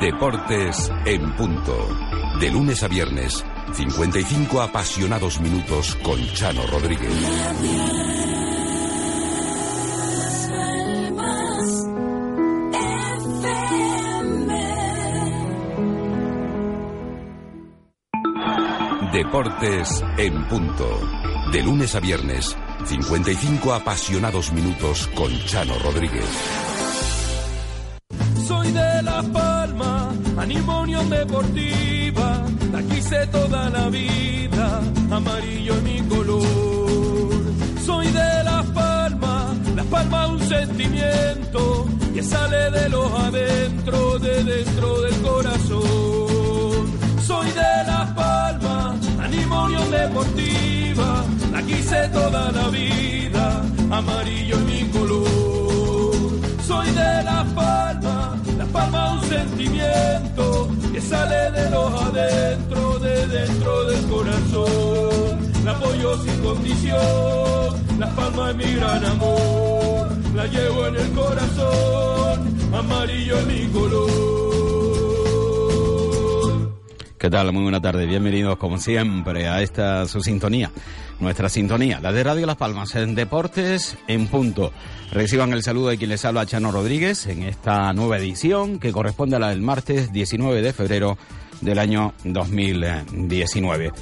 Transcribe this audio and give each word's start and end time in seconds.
Deportes 0.00 0.90
en 1.04 1.36
punto. 1.36 1.76
De 2.40 2.50
lunes 2.50 2.82
a 2.82 2.88
viernes, 2.88 3.44
55 3.74 4.62
apasionados 4.62 5.38
minutos 5.42 5.94
con 6.02 6.18
Chano 6.32 6.66
Rodríguez. 6.68 7.12
Deportes 19.12 20.02
en 20.16 20.48
punto. 20.48 20.88
De 21.52 21.62
lunes 21.62 21.94
a 21.94 22.00
viernes, 22.00 22.56
55 22.86 23.74
apasionados 23.74 24.50
minutos 24.52 25.10
con 25.14 25.30
Chano 25.44 25.78
Rodríguez. 25.78 26.69
Unión 31.00 31.10
Deportiva, 31.10 32.44
la 32.72 32.82
quise 32.82 33.26
toda 33.28 33.70
la 33.70 33.88
vida, 33.88 34.80
amarillo 35.10 35.74
es 35.74 35.82
mi 35.82 36.00
color. 36.02 36.42
Soy 37.84 38.06
de 38.08 38.44
La 38.44 38.62
Palma, 38.74 39.54
La 39.74 39.84
Palma 39.84 40.26
un 40.26 40.40
sentimiento 40.40 41.86
que 42.12 42.22
sale 42.22 42.70
de 42.70 42.88
los 42.90 43.10
adentro, 43.12 44.18
de 44.18 44.44
dentro 44.44 45.00
del 45.00 45.14
corazón. 45.22 46.86
Soy 47.26 47.48
de 47.48 47.72
La 47.86 48.12
Palma, 48.14 48.94
animo 49.22 49.68
Deportiva, 49.90 51.24
la 51.52 51.62
quise 51.62 52.08
toda 52.08 52.52
la 52.52 52.68
vida, 52.68 53.62
amarillo 53.90 54.56
es 54.56 54.62
mi 54.62 54.82
color. 54.90 56.14
Soy 56.66 56.86
de 56.90 57.22
La 57.24 57.44
Palma, 57.54 58.19
Palma 58.72 59.14
un 59.14 59.28
sentimiento 59.28 60.68
que 60.92 61.00
sale 61.00 61.50
de 61.50 61.70
los 61.70 62.02
adentro, 62.02 62.98
de 62.98 63.26
dentro 63.26 63.84
del 63.84 64.06
corazón. 64.06 65.50
La 65.64 65.72
apoyo 65.72 66.16
sin 66.22 66.38
condición, 66.40 67.98
La 67.98 68.08
Palma 68.14 68.50
es 68.50 68.56
mi 68.56 68.74
gran 68.74 69.04
amor, 69.04 70.08
la 70.34 70.46
llevo 70.46 70.86
en 70.86 70.96
el 70.96 71.10
corazón, 71.12 72.56
amarillo 72.72 73.38
es 73.38 73.46
mi 73.46 73.66
color. 73.68 74.79
¿Qué 77.20 77.28
tal? 77.28 77.52
Muy 77.52 77.64
buena 77.64 77.82
tarde. 77.82 78.06
Bienvenidos, 78.06 78.56
como 78.56 78.78
siempre, 78.78 79.46
a 79.46 79.60
esta 79.60 80.08
su 80.08 80.22
sintonía, 80.22 80.70
nuestra 81.18 81.50
sintonía, 81.50 82.00
la 82.00 82.12
de 82.12 82.24
Radio 82.24 82.46
Las 82.46 82.56
Palmas, 82.56 82.94
en 82.94 83.14
Deportes 83.14 83.98
en 84.08 84.26
Punto. 84.26 84.72
Reciban 85.12 85.52
el 85.52 85.62
saludo 85.62 85.88
de 85.88 85.98
quien 85.98 86.08
les 86.08 86.24
habla, 86.24 86.46
Chano 86.46 86.72
Rodríguez, 86.72 87.26
en 87.26 87.42
esta 87.42 87.92
nueva 87.92 88.16
edición 88.16 88.78
que 88.78 88.90
corresponde 88.90 89.36
a 89.36 89.38
la 89.38 89.50
del 89.50 89.60
martes 89.60 90.14
19 90.14 90.62
de 90.62 90.72
febrero 90.72 91.18
del 91.60 91.78
año 91.78 92.14
2019. 92.24 93.92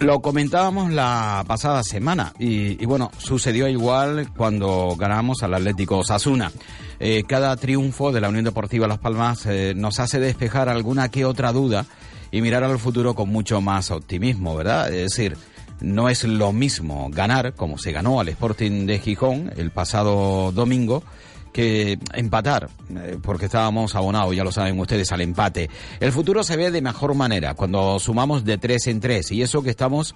Lo 0.00 0.20
comentábamos 0.20 0.92
la 0.92 1.42
pasada 1.46 1.82
semana 1.82 2.34
y, 2.38 2.82
y 2.82 2.84
bueno, 2.84 3.10
sucedió 3.16 3.66
igual 3.66 4.30
cuando 4.36 4.94
ganamos 4.98 5.42
al 5.42 5.54
Atlético 5.54 5.96
Osasuna. 5.96 6.52
Eh, 7.00 7.24
cada 7.26 7.56
triunfo 7.56 8.12
de 8.12 8.20
la 8.20 8.28
Unión 8.28 8.44
Deportiva 8.44 8.86
Las 8.86 8.98
Palmas 8.98 9.46
eh, 9.46 9.72
nos 9.74 10.00
hace 10.00 10.20
despejar 10.20 10.68
alguna 10.68 11.10
que 11.10 11.24
otra 11.24 11.50
duda 11.52 11.86
y 12.30 12.40
mirar 12.40 12.64
al 12.64 12.78
futuro 12.78 13.14
con 13.14 13.28
mucho 13.28 13.60
más 13.60 13.90
optimismo, 13.90 14.56
¿verdad? 14.56 14.92
Es 14.92 15.14
decir, 15.14 15.36
no 15.80 16.08
es 16.08 16.24
lo 16.24 16.52
mismo 16.52 17.08
ganar, 17.10 17.54
como 17.54 17.78
se 17.78 17.92
ganó 17.92 18.20
al 18.20 18.28
Sporting 18.28 18.86
de 18.86 18.98
Gijón 18.98 19.52
el 19.56 19.70
pasado 19.70 20.52
domingo, 20.52 21.02
que 21.52 21.98
empatar, 22.12 22.68
eh, 22.94 23.16
porque 23.22 23.46
estábamos 23.46 23.94
abonados, 23.94 24.36
ya 24.36 24.44
lo 24.44 24.52
saben 24.52 24.78
ustedes, 24.78 25.10
al 25.12 25.22
empate. 25.22 25.70
El 26.00 26.12
futuro 26.12 26.44
se 26.44 26.56
ve 26.56 26.70
de 26.70 26.82
mejor 26.82 27.14
manera 27.14 27.54
cuando 27.54 27.98
sumamos 27.98 28.44
de 28.44 28.58
tres 28.58 28.86
en 28.88 29.00
tres, 29.00 29.32
y 29.32 29.40
eso 29.40 29.62
que 29.62 29.70
estamos 29.70 30.14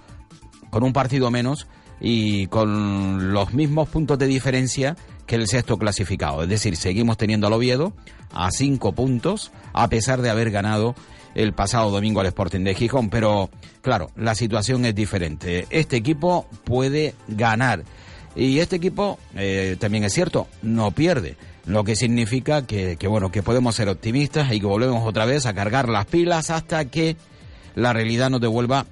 con 0.69 0.83
un 0.83 0.93
partido 0.93 1.31
menos 1.31 1.67
y 1.99 2.47
con 2.47 3.33
los 3.33 3.53
mismos 3.53 3.89
puntos 3.89 4.19
de 4.19 4.27
diferencia 4.27 4.95
que 5.25 5.35
el 5.35 5.47
sexto 5.47 5.77
clasificado. 5.77 6.43
Es 6.43 6.49
decir, 6.49 6.75
seguimos 6.75 7.17
teniendo 7.17 7.47
al 7.47 7.53
Oviedo 7.53 7.93
a 8.33 8.51
cinco 8.51 8.93
puntos, 8.93 9.51
a 9.73 9.87
pesar 9.87 10.21
de 10.21 10.29
haber 10.29 10.51
ganado 10.51 10.95
el 11.35 11.53
pasado 11.53 11.91
domingo 11.91 12.19
al 12.21 12.27
Sporting 12.27 12.63
de 12.63 12.75
Gijón. 12.75 13.09
Pero, 13.09 13.49
claro, 13.81 14.11
la 14.15 14.35
situación 14.35 14.85
es 14.85 14.95
diferente. 14.95 15.67
Este 15.69 15.97
equipo 15.97 16.47
puede 16.63 17.15
ganar. 17.27 17.83
Y 18.35 18.59
este 18.59 18.77
equipo, 18.77 19.19
eh, 19.35 19.75
también 19.79 20.03
es 20.03 20.13
cierto, 20.13 20.47
no 20.61 20.91
pierde. 20.91 21.35
Lo 21.65 21.83
que 21.83 21.95
significa 21.95 22.65
que, 22.65 22.95
que, 22.97 23.07
bueno, 23.07 23.31
que 23.31 23.43
podemos 23.43 23.75
ser 23.75 23.89
optimistas 23.89 24.51
y 24.51 24.59
que 24.59 24.65
volvemos 24.65 25.05
otra 25.05 25.25
vez 25.25 25.45
a 25.45 25.53
cargar 25.53 25.89
las 25.89 26.05
pilas 26.05 26.49
hasta 26.49 26.85
que 26.85 27.17
la 27.75 27.93
realidad 27.93 28.29
nos 28.29 28.41
devuelva 28.41 28.85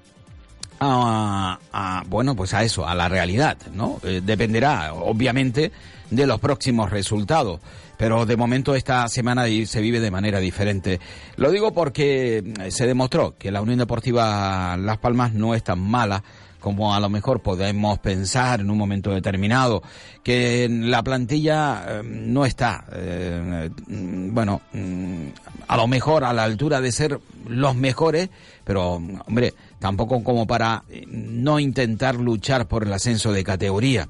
a, 0.79 1.59
a, 1.73 2.03
bueno, 2.07 2.35
pues 2.35 2.53
a 2.53 2.63
eso, 2.63 2.88
a 2.88 2.95
la 2.95 3.09
realidad, 3.09 3.57
¿no? 3.73 4.00
Eh, 4.03 4.21
dependerá, 4.23 4.94
obviamente, 4.94 5.71
de 6.09 6.27
los 6.27 6.39
próximos 6.39 6.89
resultados. 6.89 7.59
Pero 8.00 8.26
de 8.26 8.38
momento 8.38 8.76
esta 8.76 9.06
semana 9.10 9.44
se 9.66 9.82
vive 9.82 10.00
de 10.00 10.10
manera 10.10 10.40
diferente. 10.40 11.02
Lo 11.36 11.52
digo 11.52 11.74
porque 11.74 12.42
se 12.70 12.88
demostró 12.88 13.36
que 13.38 13.52
la 13.52 13.62
Unión 13.62 13.78
Deportiva 13.78 14.78
Las 14.78 15.00
Palmas 15.00 15.34
no 15.34 15.54
es 15.54 15.66
tan 15.66 15.82
mala 15.82 16.24
como 16.62 16.96
a 16.96 17.00
lo 17.02 17.10
mejor 17.10 17.42
podemos 17.42 18.00
pensar 18.00 18.62
en 18.62 18.70
un 18.70 18.78
momento 18.78 19.12
determinado, 19.12 19.84
que 20.24 20.68
la 20.70 21.04
plantilla 21.04 21.84
eh, 21.88 22.02
no 22.04 22.46
está, 22.46 22.86
eh, 22.94 23.70
bueno, 23.88 24.62
mm, 24.74 25.28
a 25.68 25.78
lo 25.78 25.88
mejor 25.88 26.24
a 26.24 26.31
la 26.31 26.44
altura 26.44 26.80
de 26.80 26.94
ser 26.94 27.20
los 27.48 27.76
mejores, 27.76 28.30
pero 28.64 28.96
hombre, 28.96 29.54
tampoco 29.80 30.24
como 30.24 30.48
para 30.48 30.84
no 31.08 31.60
intentar 31.60 32.16
luchar 32.16 32.68
por 32.68 32.84
el 32.84 32.94
ascenso 32.94 33.31
de 33.31 33.44
categoría 33.44 34.08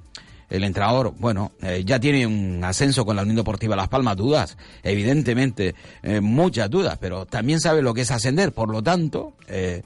el 0.49 0.63
entrenador, 0.63 1.13
bueno, 1.17 1.51
eh, 1.61 1.83
ya 1.85 1.99
tiene 1.99 2.25
un 2.25 2.63
ascenso 2.63 3.05
con 3.05 3.15
la 3.15 3.21
Unión 3.21 3.37
Deportiva 3.37 3.75
Las 3.75 3.87
Palmas, 3.87 4.17
dudas, 4.17 4.57
evidentemente, 4.83 5.75
eh, 6.01 6.21
muchas 6.21 6.69
dudas, 6.69 6.97
pero 6.99 7.25
también 7.25 7.59
sabe 7.59 7.81
lo 7.81 7.93
que 7.93 8.01
es 8.01 8.11
ascender, 8.11 8.51
por 8.51 8.69
lo 8.69 8.81
tanto, 8.81 9.33
eh, 9.47 9.83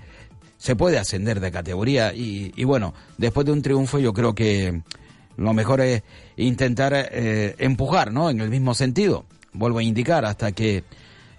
se 0.58 0.76
puede 0.76 0.98
ascender 0.98 1.42
de 1.42 1.52
categoría 1.52 2.14
y, 2.14 2.54
y, 2.56 2.64
bueno, 2.64 2.94
después 3.18 3.46
de 3.46 3.52
un 3.52 3.62
triunfo 3.62 4.00
yo 4.00 4.14
creo 4.14 4.34
que 4.34 4.82
lo 5.36 5.54
mejor 5.54 5.82
es 5.82 6.04
intentar 6.38 7.10
empujar, 7.12 8.14
¿no? 8.14 8.30
En 8.30 8.40
el 8.40 8.50
mismo 8.50 8.74
sentido, 8.74 9.26
vuelvo 9.52 9.80
a 9.80 9.84
indicar, 9.84 10.24
hasta 10.24 10.54
que 10.54 10.86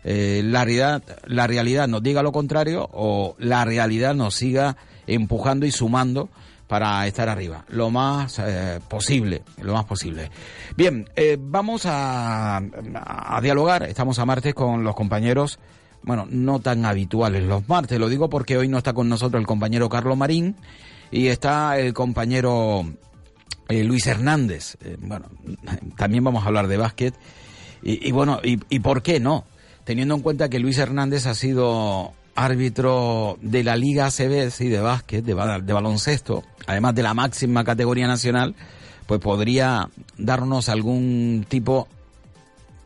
la, 0.03 0.65
realidad, 0.65 1.03
la 1.25 1.47
realidad 1.47 1.89
nos 1.89 2.03
diga 2.03 2.23
lo 2.23 2.33
contrario 2.33 2.87
o 2.93 3.34
la 3.39 3.65
realidad 3.65 4.15
nos 4.15 4.34
siga 4.34 4.77
empujando 5.07 5.65
y 5.65 5.71
sumando 5.71 6.29
para 6.67 7.07
estar 7.07 7.29
arriba, 7.29 7.65
lo 7.69 7.91
más 7.91 8.39
eh, 8.39 8.81
posible, 8.89 9.43
lo 9.61 9.75
más 9.75 9.85
posible. 9.85 10.31
Bien, 10.77 11.09
eh, 11.15 11.37
vamos 11.39 11.87
a, 11.87 12.57
a, 12.57 13.41
dialogar, 13.43 13.83
estamos 13.85 14.19
a 14.19 14.25
martes 14.25 14.55
con 14.55 14.83
los 14.83 14.95
compañeros, 14.95 15.59
bueno, 16.03 16.27
no 16.29 16.61
tan 16.61 16.85
habituales 16.85 17.43
los 17.43 17.69
martes, 17.69 17.99
lo 17.99 18.09
digo 18.09 18.29
porque 18.29 18.57
hoy 18.57 18.69
no 18.69 18.79
está 18.79 18.93
con 18.93 19.09
nosotros 19.09 19.41
el 19.41 19.47
compañero 19.47 19.89
Carlos 19.89 20.17
Marín 20.17 20.57
y 21.11 21.29
está 21.29 21.79
el 21.79 21.93
compañero 21.93 22.85
eh, 23.69 23.85
Luis 23.85 24.07
Hernández. 24.07 24.77
Eh, 24.83 24.97
bueno, 25.01 25.27
también 25.97 26.25
vamos 26.25 26.45
a 26.45 26.49
hablar 26.49 26.67
de 26.69 26.77
básquet. 26.77 27.15
Y, 27.83 28.09
y 28.09 28.13
bueno, 28.13 28.41
y, 28.43 28.59
y 28.69 28.81
por 28.81 29.03
qué 29.03 29.21
no, 29.21 29.45
teniendo 29.85 30.15
en 30.15 30.23
cuenta 30.23 30.49
que 30.49 30.59
Luis 30.59 30.79
Hernández 30.79 31.27
ha 31.27 31.35
sido 31.35 32.13
árbitro 32.34 33.39
de 33.41 33.65
la 33.65 33.77
Liga 33.77 34.06
ACB, 34.06 34.50
sí, 34.50 34.69
de 34.69 34.81
básquet, 34.81 35.25
de, 35.25 35.34
baloncesto, 35.34 36.45
además 36.67 36.95
de 36.95 37.03
la 37.03 37.15
máxima 37.15 37.65
categoría 37.65 38.06
nacional, 38.06 38.55
pues 39.06 39.21
podría 39.21 39.89
darnos 40.19 40.69
algún 40.69 41.47
tipo 41.49 41.89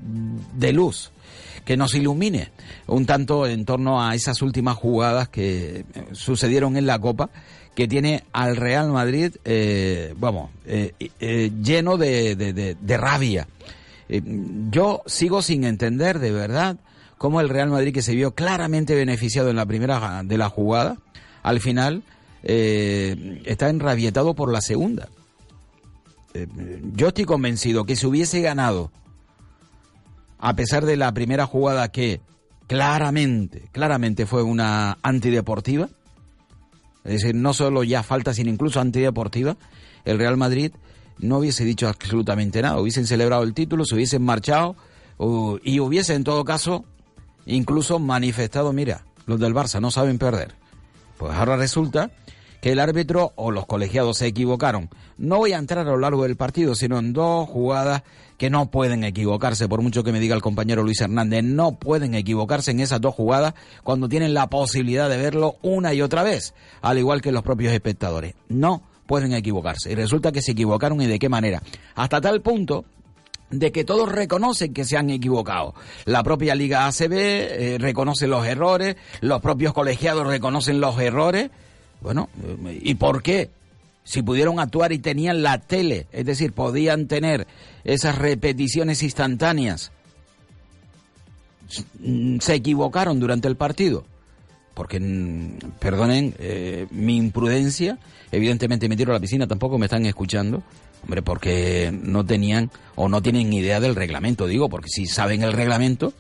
de 0.01 0.73
luz 0.73 1.11
que 1.65 1.77
nos 1.77 1.95
ilumine 1.95 2.51
un 2.87 3.05
tanto 3.05 3.47
en 3.47 3.65
torno 3.65 4.03
a 4.03 4.15
esas 4.15 4.41
últimas 4.43 4.77
jugadas 4.77 5.29
que 5.29 5.85
sucedieron 6.13 6.77
en 6.77 6.87
la 6.87 6.99
Copa, 6.99 7.31
que 7.75 7.87
tiene 7.87 8.25
al 8.33 8.57
Real 8.57 8.91
Madrid, 8.91 9.37
eh, 9.45 10.15
vamos, 10.17 10.51
eh, 10.67 10.95
eh, 11.21 11.53
lleno 11.63 11.97
de, 11.97 12.37
de, 12.37 12.75
de 12.75 12.97
rabia. 12.97 13.47
Eh, 14.09 14.23
yo 14.71 15.03
sigo 15.07 15.43
sin 15.43 15.65
entender 15.65 16.19
de 16.19 16.33
verdad 16.33 16.79
cómo 17.19 17.41
el 17.41 17.49
Real 17.49 17.69
Madrid, 17.69 17.93
que 17.93 18.03
se 18.03 18.15
vio 18.15 18.35
claramente 18.35 18.95
beneficiado 18.95 19.51
en 19.51 19.57
la 19.57 19.67
primera 19.67 20.23
de 20.25 20.39
la 20.39 20.49
jugada, 20.49 20.97
al 21.43 21.61
final 21.61 22.03
eh, 22.43 23.43
está 23.45 23.69
enrabietado 23.69 24.35
por 24.35 24.53
la 24.53 24.61
segunda. 24.61 25.09
Eh, 26.35 26.47
yo 26.95 27.09
estoy 27.09 27.25
convencido 27.25 27.85
que 27.85 27.97
si 27.97 28.07
hubiese 28.07 28.41
ganado, 28.41 28.93
a 30.39 30.55
pesar 30.55 30.87
de 30.87 30.97
la 30.97 31.13
primera 31.13 31.47
jugada 31.47 31.91
que 31.91 32.21
claramente, 32.69 33.69
claramente 33.73 34.25
fue 34.25 34.43
una 34.43 34.99
antideportiva, 35.03 35.89
es 37.05 37.23
decir, 37.23 37.35
no 37.35 37.55
solo 37.55 37.83
ya 37.83 38.03
falta, 38.03 38.35
sino 38.35 38.51
incluso 38.51 38.81
antideportiva, 38.81 39.57
el 40.05 40.19
Real 40.19 40.37
Madrid 40.37 40.73
no 41.19 41.39
hubiese 41.39 41.65
dicho 41.65 41.89
absolutamente 41.89 42.63
nada, 42.63 42.79
hubiesen 42.79 43.07
celebrado 43.07 43.43
el 43.43 43.55
título, 43.55 43.85
se 43.85 43.95
hubiesen 43.95 44.23
marchado 44.23 44.77
y 45.65 45.81
hubiese 45.81 46.15
en 46.15 46.23
todo 46.23 46.45
caso 46.45 46.85
incluso 47.57 47.99
manifestado, 47.99 48.73
mira, 48.73 49.05
los 49.27 49.41
del 49.41 49.55
Barça 49.55 49.81
no 49.81 49.91
saben 49.91 50.19
perder. 50.19 50.55
Pues 51.19 51.35
ahora 51.35 51.57
resulta 51.57 52.11
que 52.61 52.73
el 52.73 52.81
árbitro 52.81 53.33
o 53.37 53.51
los 53.51 53.67
colegiados 53.67 54.19
se 54.19 54.27
equivocaron. 54.27 54.89
No 55.17 55.39
voy 55.39 55.53
a 55.53 55.59
entrar 55.59 55.87
a 55.87 55.91
lo 55.91 55.99
largo 55.99 56.25
del 56.25 56.37
partido, 56.37 56.75
sino 56.75 56.99
en 56.99 57.13
dos 57.13 57.49
jugadas 57.49 58.03
que 58.37 58.51
no 58.51 58.71
pueden 58.71 59.05
equivocarse, 59.05 59.69
por 59.69 59.83
mucho 59.83 60.05
que 60.05 60.13
me 60.13 60.21
diga 60.21 60.35
el 60.35 60.43
compañero 60.43 60.83
Luis 60.83 61.01
Hernández, 61.01 61.43
no 61.43 61.73
pueden 61.77 62.15
equivocarse 62.15 62.71
en 62.71 62.81
esas 62.81 63.01
dos 63.01 63.15
jugadas 63.15 63.55
cuando 63.83 64.09
tienen 64.09 64.33
la 64.33 64.49
posibilidad 64.49 65.09
de 65.09 65.17
verlo 65.17 65.57
una 65.63 65.93
y 65.93 66.03
otra 66.03 66.23
vez, 66.23 66.55
al 66.81 66.99
igual 66.99 67.21
que 67.21 67.33
los 67.33 67.43
propios 67.43 67.73
espectadores. 67.73 68.35
No 68.49 68.83
pueden 69.07 69.33
equivocarse. 69.33 69.91
Y 69.91 69.95
resulta 69.95 70.31
que 70.31 70.43
se 70.43 70.53
equivocaron 70.53 71.01
y 71.01 71.07
de 71.07 71.19
qué 71.19 71.29
manera. 71.29 71.63
Hasta 71.97 72.21
tal 72.21 72.43
punto 72.43 72.85
de 73.51 73.73
que 73.73 73.85
todos 73.85 74.11
reconocen 74.11 74.75
que 74.75 74.85
se 74.85 74.97
han 74.97 75.11
equivocado. 75.11 75.75
La 76.05 76.23
propia 76.23 76.55
Liga 76.55 76.87
ACB 76.87 77.13
eh, 77.13 77.77
reconoce 77.79 78.27
los 78.27 78.47
errores, 78.47 78.97
los 79.21 79.41
propios 79.41 79.73
colegiados 79.73 80.27
reconocen 80.27 80.81
los 80.81 80.99
errores. 80.99 81.51
Bueno, 82.01 82.29
¿y 82.81 82.95
por 82.95 83.23
qué? 83.23 83.51
Si 84.05 84.23
pudieron 84.23 84.61
actuar 84.61 84.93
y 84.93 84.99
tenían 84.99 85.43
la 85.43 85.59
tele, 85.59 86.07
es 86.13 86.25
decir, 86.25 86.53
podían 86.53 87.09
tener 87.09 87.47
esas 87.85 88.17
repeticiones 88.17 89.03
instantáneas, 89.03 89.93
se 92.41 92.55
equivocaron 92.55 93.21
durante 93.21 93.49
el 93.49 93.57
partido. 93.57 94.05
Porque, 94.75 95.01
mm, 95.01 95.73
perdonen 95.81 96.35
eh, 96.39 96.87
mi 96.91 97.17
imprudencia, 97.17 97.99
evidentemente 98.31 98.89
me 98.89 98.97
tiro 98.97 99.11
a 99.11 99.15
la 99.15 99.21
piscina, 99.21 99.47
tampoco 99.47 99.77
me 99.77 99.87
están 99.87 100.07
escuchando. 100.07 100.63
Hombre, 101.09 101.23
porque 101.23 101.91
no 101.91 102.27
tenían 102.27 102.71
o 102.95 103.09
no 103.09 103.23
tienen 103.23 103.51
idea 103.51 103.81
del 103.81 103.95
reglamento, 103.95 104.47
digo, 104.47 104.69
porque 104.69 104.91
si 104.91 105.07
saben 105.07 105.43
el 105.43 105.55
reglamento, 105.55 106.13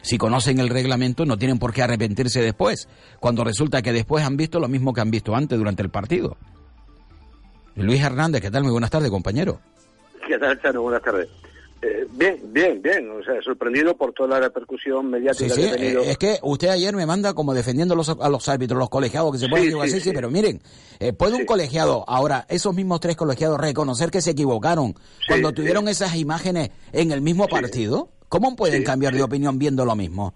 si 0.00 0.16
conocen 0.16 0.60
el 0.60 0.70
reglamento, 0.70 1.26
no 1.26 1.36
tienen 1.36 1.58
por 1.58 1.74
qué 1.74 1.82
arrepentirse 1.82 2.40
después, 2.40 2.88
cuando 3.20 3.44
resulta 3.44 3.82
que 3.82 3.92
después 3.92 4.24
han 4.24 4.38
visto 4.38 4.60
lo 4.60 4.68
mismo 4.68 4.94
que 4.94 5.02
han 5.02 5.10
visto 5.10 5.36
antes 5.36 5.58
durante 5.58 5.82
el 5.82 5.90
partido. 5.90 6.38
Luis 7.74 8.02
Hernández, 8.02 8.40
¿qué 8.40 8.50
tal? 8.50 8.62
Muy 8.62 8.72
buenas 8.72 8.88
tardes, 8.88 9.10
compañero. 9.10 9.60
¿Qué 10.26 10.38
tal, 10.38 10.58
Chano? 10.62 10.80
Buenas 10.80 11.02
tardes. 11.02 11.28
Eh, 11.80 12.06
bien, 12.10 12.40
bien, 12.52 12.82
bien. 12.82 13.10
O 13.10 13.22
sea, 13.22 13.40
sorprendido 13.42 13.96
por 13.96 14.12
toda 14.12 14.30
la 14.30 14.40
repercusión 14.40 15.10
mediática 15.10 15.54
que 15.54 15.68
ha 15.68 15.76
tenido. 15.76 16.02
Eh, 16.02 16.10
es 16.10 16.18
que 16.18 16.38
usted 16.42 16.68
ayer 16.68 16.94
me 16.96 17.06
manda 17.06 17.34
como 17.34 17.54
defendiendo 17.54 17.94
los, 17.94 18.08
a 18.08 18.28
los 18.28 18.48
árbitros, 18.48 18.78
los 18.78 18.90
colegiados 18.90 19.32
que 19.32 19.38
se 19.38 19.48
pueden 19.48 19.66
equivocar. 19.66 19.88
Sí, 19.88 20.00
sí, 20.00 20.10
pero 20.12 20.30
miren, 20.30 20.60
eh, 20.98 21.12
¿puede 21.12 21.36
un 21.36 21.46
colegiado, 21.46 22.04
ahora, 22.08 22.46
esos 22.48 22.74
mismos 22.74 23.00
tres 23.00 23.16
colegiados, 23.16 23.60
reconocer 23.60 24.10
que 24.10 24.20
se 24.20 24.32
equivocaron 24.32 24.94
cuando 25.28 25.52
tuvieron 25.52 25.88
esas 25.88 26.16
imágenes 26.16 26.70
en 26.92 27.12
el 27.12 27.20
mismo 27.20 27.46
partido? 27.46 28.08
¿Cómo 28.28 28.56
pueden 28.56 28.84
cambiar 28.84 29.14
de 29.14 29.22
opinión 29.22 29.58
viendo 29.58 29.84
lo 29.84 29.94
mismo? 29.94 30.34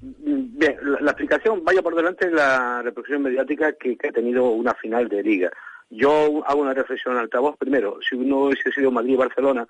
Mm, 0.00 0.58
bien, 0.58 0.76
la, 1.00 1.10
explicación 1.10 1.62
vaya 1.64 1.82
por 1.82 1.94
delante 1.94 2.30
la 2.30 2.82
repercusión 2.82 3.22
mediática 3.22 3.72
que, 3.72 3.96
ha 4.08 4.12
tenido 4.12 4.50
una 4.50 4.74
final 4.74 5.08
de 5.08 5.22
liga. 5.22 5.50
Yo 5.90 6.42
hago 6.46 6.62
una 6.62 6.74
reflexión 6.74 7.14
al 7.14 7.24
altavoz. 7.24 7.56
Primero, 7.56 7.98
si 8.08 8.16
uno 8.16 8.44
hubiese 8.44 8.72
sido 8.72 8.90
Madrid-Barcelona, 8.90 9.66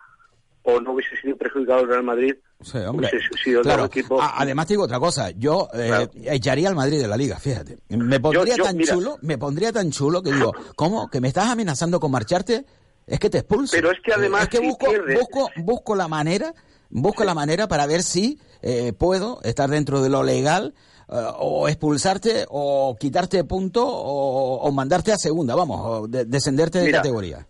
o 0.63 0.81
no 0.81 0.93
hubiese 0.93 1.17
sido 1.21 1.37
perjudicado 1.37 1.81
el 1.81 1.89
Real 1.89 2.03
Madrid, 2.03 2.35
sí, 2.61 2.79
hombre. 2.79 3.11
sido 3.43 3.63
claro. 3.63 3.87
equipo. 3.87 4.21
además 4.21 4.67
te 4.67 4.75
digo 4.75 4.85
otra 4.85 4.99
cosa, 4.99 5.31
yo 5.31 5.69
eh, 5.73 6.09
echaría 6.25 6.69
al 6.69 6.75
Madrid 6.75 7.01
de 7.01 7.09
la 7.09 7.17
liga, 7.17 7.39
fíjate. 7.39 7.79
Me 7.89 8.21
pondría 8.21 8.57
tan 8.57 8.79
chulo, 8.79 9.19
me 9.23 9.39
pondría 9.39 9.73
tan 9.73 9.91
chulo 9.91 10.23
que 10.23 10.33
digo, 10.33 10.53
¿cómo? 10.77 11.09
¿Que 11.09 11.21
me 11.21 11.29
estás 11.29 11.49
amenazando 11.49 12.01
con 12.01 12.11
marcharte? 12.11 12.65
Es 13.07 13.19
que 13.19 13.31
te 13.31 13.39
expulso. 13.39 13.75
Pero 13.75 13.91
es 13.91 13.99
que 14.05 14.13
además 14.13 14.43
es 14.43 14.49
que 14.49 14.61
busco, 14.61 14.87
busco, 15.15 15.51
busco 15.57 15.97
la 15.97 16.09
manera 16.09 16.53
busco 16.91 17.25
la 17.25 17.35
manera 17.35 17.69
para 17.69 17.87
ver 17.87 18.03
si 18.03 18.39
eh, 18.63 18.93
puedo 18.93 19.41
estar 19.43 19.69
dentro 19.69 20.03
de 20.03 20.09
lo 20.09 20.23
legal 20.23 20.75
eh, 21.09 21.15
o 21.39 21.69
expulsarte 21.69 22.47
o 22.49 22.97
quitarte 22.99 23.45
punto 23.45 23.87
o, 23.87 24.71
mandarte 24.73 25.13
a 25.13 25.19
segunda, 25.19 25.55
vamos, 25.55 25.81
o 25.85 26.09
descenderte 26.09 26.81
de 26.81 26.93
categoría. 26.93 27.47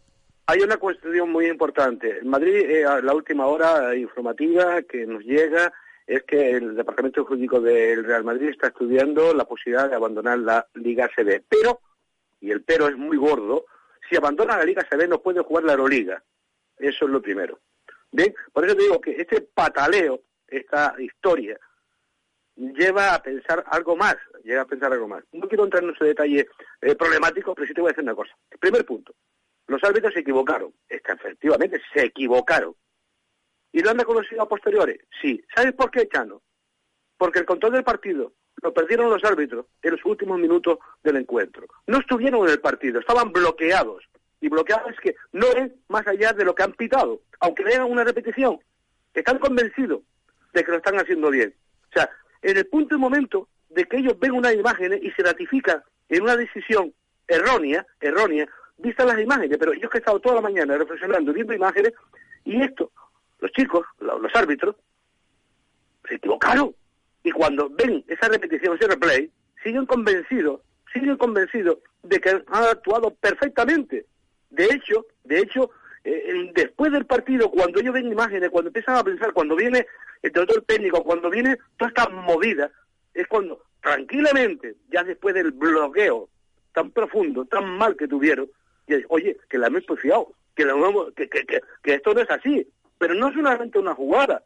Hay 0.50 0.60
una 0.62 0.78
cuestión 0.78 1.30
muy 1.30 1.46
importante. 1.46 2.20
En 2.20 2.28
Madrid, 2.28 2.54
eh, 2.54 3.02
la 3.02 3.12
última 3.12 3.46
hora 3.48 3.94
informativa 3.94 4.80
que 4.80 5.04
nos 5.04 5.22
llega 5.22 5.70
es 6.06 6.22
que 6.22 6.52
el 6.52 6.74
Departamento 6.74 7.22
Jurídico 7.26 7.60
del 7.60 8.02
Real 8.02 8.24
Madrid 8.24 8.48
está 8.48 8.68
estudiando 8.68 9.34
la 9.34 9.44
posibilidad 9.44 9.90
de 9.90 9.96
abandonar 9.96 10.38
la 10.38 10.66
Liga 10.72 11.10
CB. 11.14 11.42
Pero, 11.46 11.82
y 12.40 12.50
el 12.50 12.62
pero 12.62 12.88
es 12.88 12.96
muy 12.96 13.18
gordo, 13.18 13.66
si 14.08 14.16
abandona 14.16 14.56
la 14.56 14.64
Liga 14.64 14.86
CB 14.88 15.06
no 15.06 15.20
puede 15.20 15.42
jugar 15.42 15.64
la 15.64 15.72
Euroliga. 15.72 16.24
Eso 16.78 17.04
es 17.04 17.10
lo 17.10 17.20
primero. 17.20 17.60
Bien, 18.10 18.34
por 18.50 18.64
eso 18.64 18.74
te 18.74 18.84
digo 18.84 19.02
que 19.02 19.20
este 19.20 19.42
pataleo, 19.42 20.22
esta 20.46 20.94
historia, 20.98 21.60
lleva 22.56 23.12
a 23.12 23.22
pensar 23.22 23.64
algo 23.66 23.96
más, 23.96 24.16
lleva 24.44 24.62
a 24.62 24.66
pensar 24.66 24.94
algo 24.94 25.08
más. 25.08 25.24
No 25.32 25.46
quiero 25.46 25.64
entrar 25.64 25.84
en 25.84 25.90
ese 25.90 26.06
detalle 26.06 26.48
eh, 26.80 26.94
problemático, 26.94 27.54
pero 27.54 27.66
sí 27.66 27.74
te 27.74 27.82
voy 27.82 27.90
a 27.90 27.92
decir 27.92 28.04
una 28.04 28.14
cosa. 28.14 28.34
Primer 28.58 28.86
punto, 28.86 29.14
los 29.68 29.84
árbitros 29.84 30.14
se 30.14 30.20
equivocaron. 30.20 30.72
Es 30.88 31.02
efectivamente 31.06 31.80
se 31.92 32.06
equivocaron. 32.06 32.74
¿Y 33.72 33.80
lo 33.80 33.90
han 33.90 33.98
reconocido 33.98 34.42
a 34.42 34.48
posteriores? 34.48 34.98
Sí. 35.22 35.42
¿Sabes 35.54 35.74
por 35.74 35.90
qué, 35.90 36.08
Chano? 36.08 36.42
Porque 37.16 37.40
el 37.40 37.46
control 37.46 37.74
del 37.74 37.84
partido 37.84 38.32
lo 38.62 38.72
perdieron 38.72 39.10
los 39.10 39.22
árbitros 39.24 39.66
en 39.82 39.92
los 39.92 40.04
últimos 40.04 40.38
minutos 40.38 40.78
del 41.02 41.16
encuentro. 41.16 41.66
No 41.86 41.98
estuvieron 41.98 42.46
en 42.46 42.52
el 42.52 42.60
partido, 42.60 42.98
estaban 42.98 43.32
bloqueados. 43.32 44.04
Y 44.40 44.48
bloqueados 44.48 44.92
es 44.92 45.00
que 45.00 45.16
no 45.32 45.46
ven 45.54 45.74
más 45.88 46.06
allá 46.06 46.32
de 46.32 46.44
lo 46.44 46.54
que 46.54 46.62
han 46.62 46.72
pitado. 46.72 47.20
Aunque 47.40 47.64
vean 47.64 47.82
una 47.82 48.04
repetición, 48.04 48.58
están 49.12 49.38
convencidos 49.38 50.00
de 50.52 50.64
que 50.64 50.70
lo 50.70 50.78
están 50.78 50.98
haciendo 50.98 51.30
bien. 51.30 51.54
O 51.90 51.92
sea, 51.92 52.08
en 52.42 52.56
el 52.56 52.66
punto 52.66 52.94
y 52.94 52.98
momento 52.98 53.48
de 53.68 53.84
que 53.84 53.98
ellos 53.98 54.18
ven 54.18 54.32
unas 54.32 54.54
imágenes 54.54 55.00
y 55.02 55.10
se 55.10 55.22
ratifican 55.22 55.82
en 56.08 56.22
una 56.22 56.36
decisión 56.36 56.94
errónea, 57.26 57.86
errónea, 58.00 58.48
vistas 58.78 59.06
las 59.06 59.20
imágenes, 59.20 59.58
pero 59.58 59.74
yo 59.74 59.88
que 59.90 59.98
he 59.98 60.00
estado 60.00 60.20
toda 60.20 60.36
la 60.36 60.40
mañana 60.40 60.76
reflexionando, 60.76 61.32
viendo 61.32 61.52
imágenes, 61.52 61.92
y 62.44 62.62
esto, 62.62 62.90
los 63.40 63.52
chicos, 63.52 63.84
los, 64.00 64.34
árbitros, 64.34 64.76
se 66.08 66.14
equivocaron. 66.14 66.74
Y 67.22 67.30
cuando 67.30 67.68
ven 67.68 68.04
esa 68.08 68.28
repetición, 68.28 68.76
ese 68.76 68.88
replay, 68.88 69.30
siguen 69.62 69.86
convencidos, 69.86 70.60
siguen 70.92 71.16
convencidos 71.16 71.78
de 72.02 72.20
que 72.20 72.30
han 72.30 72.44
actuado 72.48 73.10
perfectamente. 73.14 74.06
De 74.50 74.64
hecho, 74.64 75.04
de 75.24 75.40
hecho, 75.40 75.70
eh, 76.04 76.50
después 76.54 76.92
del 76.92 77.04
partido, 77.04 77.50
cuando 77.50 77.80
ellos 77.80 77.92
ven 77.92 78.10
imágenes, 78.10 78.50
cuando 78.50 78.68
empiezan 78.68 78.96
a 78.96 79.04
pensar, 79.04 79.32
cuando 79.32 79.56
viene 79.56 79.86
el 80.22 80.32
doctor 80.32 80.62
técnico, 80.62 81.02
cuando 81.04 81.28
viene 81.28 81.58
toda 81.76 81.90
esta 81.90 82.08
movida, 82.08 82.70
es 83.12 83.26
cuando 83.26 83.64
tranquilamente, 83.82 84.76
ya 84.90 85.04
después 85.04 85.34
del 85.34 85.50
bloqueo 85.52 86.28
tan 86.72 86.90
profundo, 86.90 87.44
tan 87.44 87.76
mal 87.76 87.96
que 87.96 88.08
tuvieron, 88.08 88.48
oye, 89.08 89.36
que 89.48 89.58
la 89.58 89.68
hemos 89.68 89.84
porfiado, 89.84 90.32
que, 90.54 90.64
la 90.64 90.74
que, 91.14 91.28
que, 91.28 91.44
que, 91.82 91.94
esto 91.94 92.14
no 92.14 92.20
es 92.20 92.30
así. 92.30 92.66
Pero 92.98 93.14
no 93.14 93.28
es 93.28 93.34
solamente 93.34 93.78
una 93.78 93.94
jugada. 93.94 94.42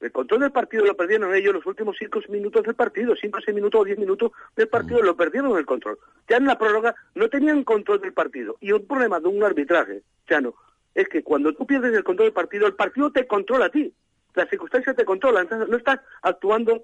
El 0.00 0.12
control 0.12 0.40
del 0.40 0.52
partido 0.52 0.84
lo 0.84 0.96
perdieron 0.96 1.34
ellos 1.34 1.54
los 1.54 1.66
últimos 1.66 1.96
cinco 1.98 2.20
minutos 2.28 2.62
del 2.62 2.74
partido, 2.74 3.16
cinco, 3.16 3.40
seis 3.44 3.54
minutos 3.54 3.80
o 3.80 3.84
diez 3.84 3.98
minutos 3.98 4.30
del 4.54 4.68
partido, 4.68 5.02
lo 5.02 5.16
perdieron 5.16 5.58
el 5.58 5.66
control. 5.66 5.98
Ya 6.28 6.36
en 6.36 6.46
la 6.46 6.56
prórroga 6.56 6.94
no 7.14 7.28
tenían 7.28 7.64
control 7.64 8.00
del 8.00 8.12
partido. 8.12 8.56
Y 8.60 8.70
un 8.70 8.86
problema 8.86 9.18
de 9.18 9.28
un 9.28 9.42
arbitraje, 9.42 10.02
ya 10.28 10.40
no, 10.40 10.54
es 10.94 11.08
que 11.08 11.22
cuando 11.22 11.52
tú 11.52 11.66
pierdes 11.66 11.94
el 11.94 12.04
control 12.04 12.26
del 12.26 12.34
partido, 12.34 12.66
el 12.66 12.74
partido 12.74 13.10
te 13.10 13.26
controla 13.26 13.66
a 13.66 13.70
ti. 13.70 13.92
Las 14.34 14.48
circunstancias 14.50 14.94
te 14.94 15.04
controlan, 15.04 15.44
entonces 15.44 15.68
no 15.68 15.76
estás 15.76 16.00
actuando 16.22 16.82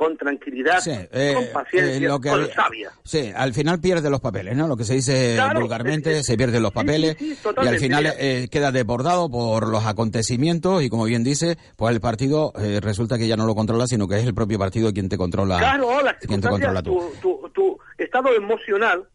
con 0.00 0.16
tranquilidad, 0.16 0.80
eh, 1.12 1.34
con 1.34 1.44
paciencia, 1.52 2.06
eh, 2.06 2.08
con 2.08 2.50
sabia. 2.54 2.90
Sí, 3.04 3.30
al 3.36 3.52
final 3.52 3.82
pierde 3.82 4.08
los 4.08 4.22
papeles, 4.22 4.56
¿no? 4.56 4.66
Lo 4.66 4.74
que 4.74 4.84
se 4.84 4.94
dice 4.94 5.38
vulgarmente, 5.54 6.22
se 6.22 6.38
pierden 6.38 6.62
los 6.62 6.72
papeles 6.72 7.18
y 7.20 7.36
al 7.66 7.78
final 7.78 8.14
eh, 8.18 8.48
queda 8.50 8.72
desbordado 8.72 9.30
por 9.30 9.68
los 9.68 9.84
acontecimientos 9.84 10.82
y 10.82 10.88
como 10.88 11.04
bien 11.04 11.22
dice, 11.22 11.58
pues 11.76 11.94
el 11.94 12.00
partido 12.00 12.54
resulta 12.80 13.18
que 13.18 13.28
ya 13.28 13.36
no 13.36 13.44
lo 13.44 13.54
controla, 13.54 13.86
sino 13.86 14.08
que 14.08 14.18
es 14.18 14.24
el 14.24 14.32
propio 14.32 14.58
partido 14.58 14.90
quien 14.90 15.10
te 15.10 15.18
controla. 15.18 15.58
Claro, 15.58 15.90
quien 16.26 16.40
te 16.40 16.48
controla 16.48 16.82
tú. 16.82 17.12
tu 17.52 17.78
estado 17.98 18.34
emocional 18.34 19.06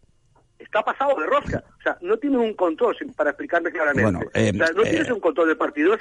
está 0.65 0.83
pasado 0.83 1.15
de 1.19 1.25
rosca. 1.25 1.63
O 1.79 1.81
sea, 1.81 1.97
no 2.01 2.17
tienes 2.17 2.39
un 2.39 2.53
control, 2.53 2.95
para 3.15 3.29
explicarme 3.29 3.71
claramente. 3.71 4.27
Eh, 4.33 4.51
no 4.53 4.83
tienes 4.83 5.07
eh, 5.07 5.13
un 5.13 5.19
control 5.19 5.47
del 5.47 5.57
partido. 5.57 5.95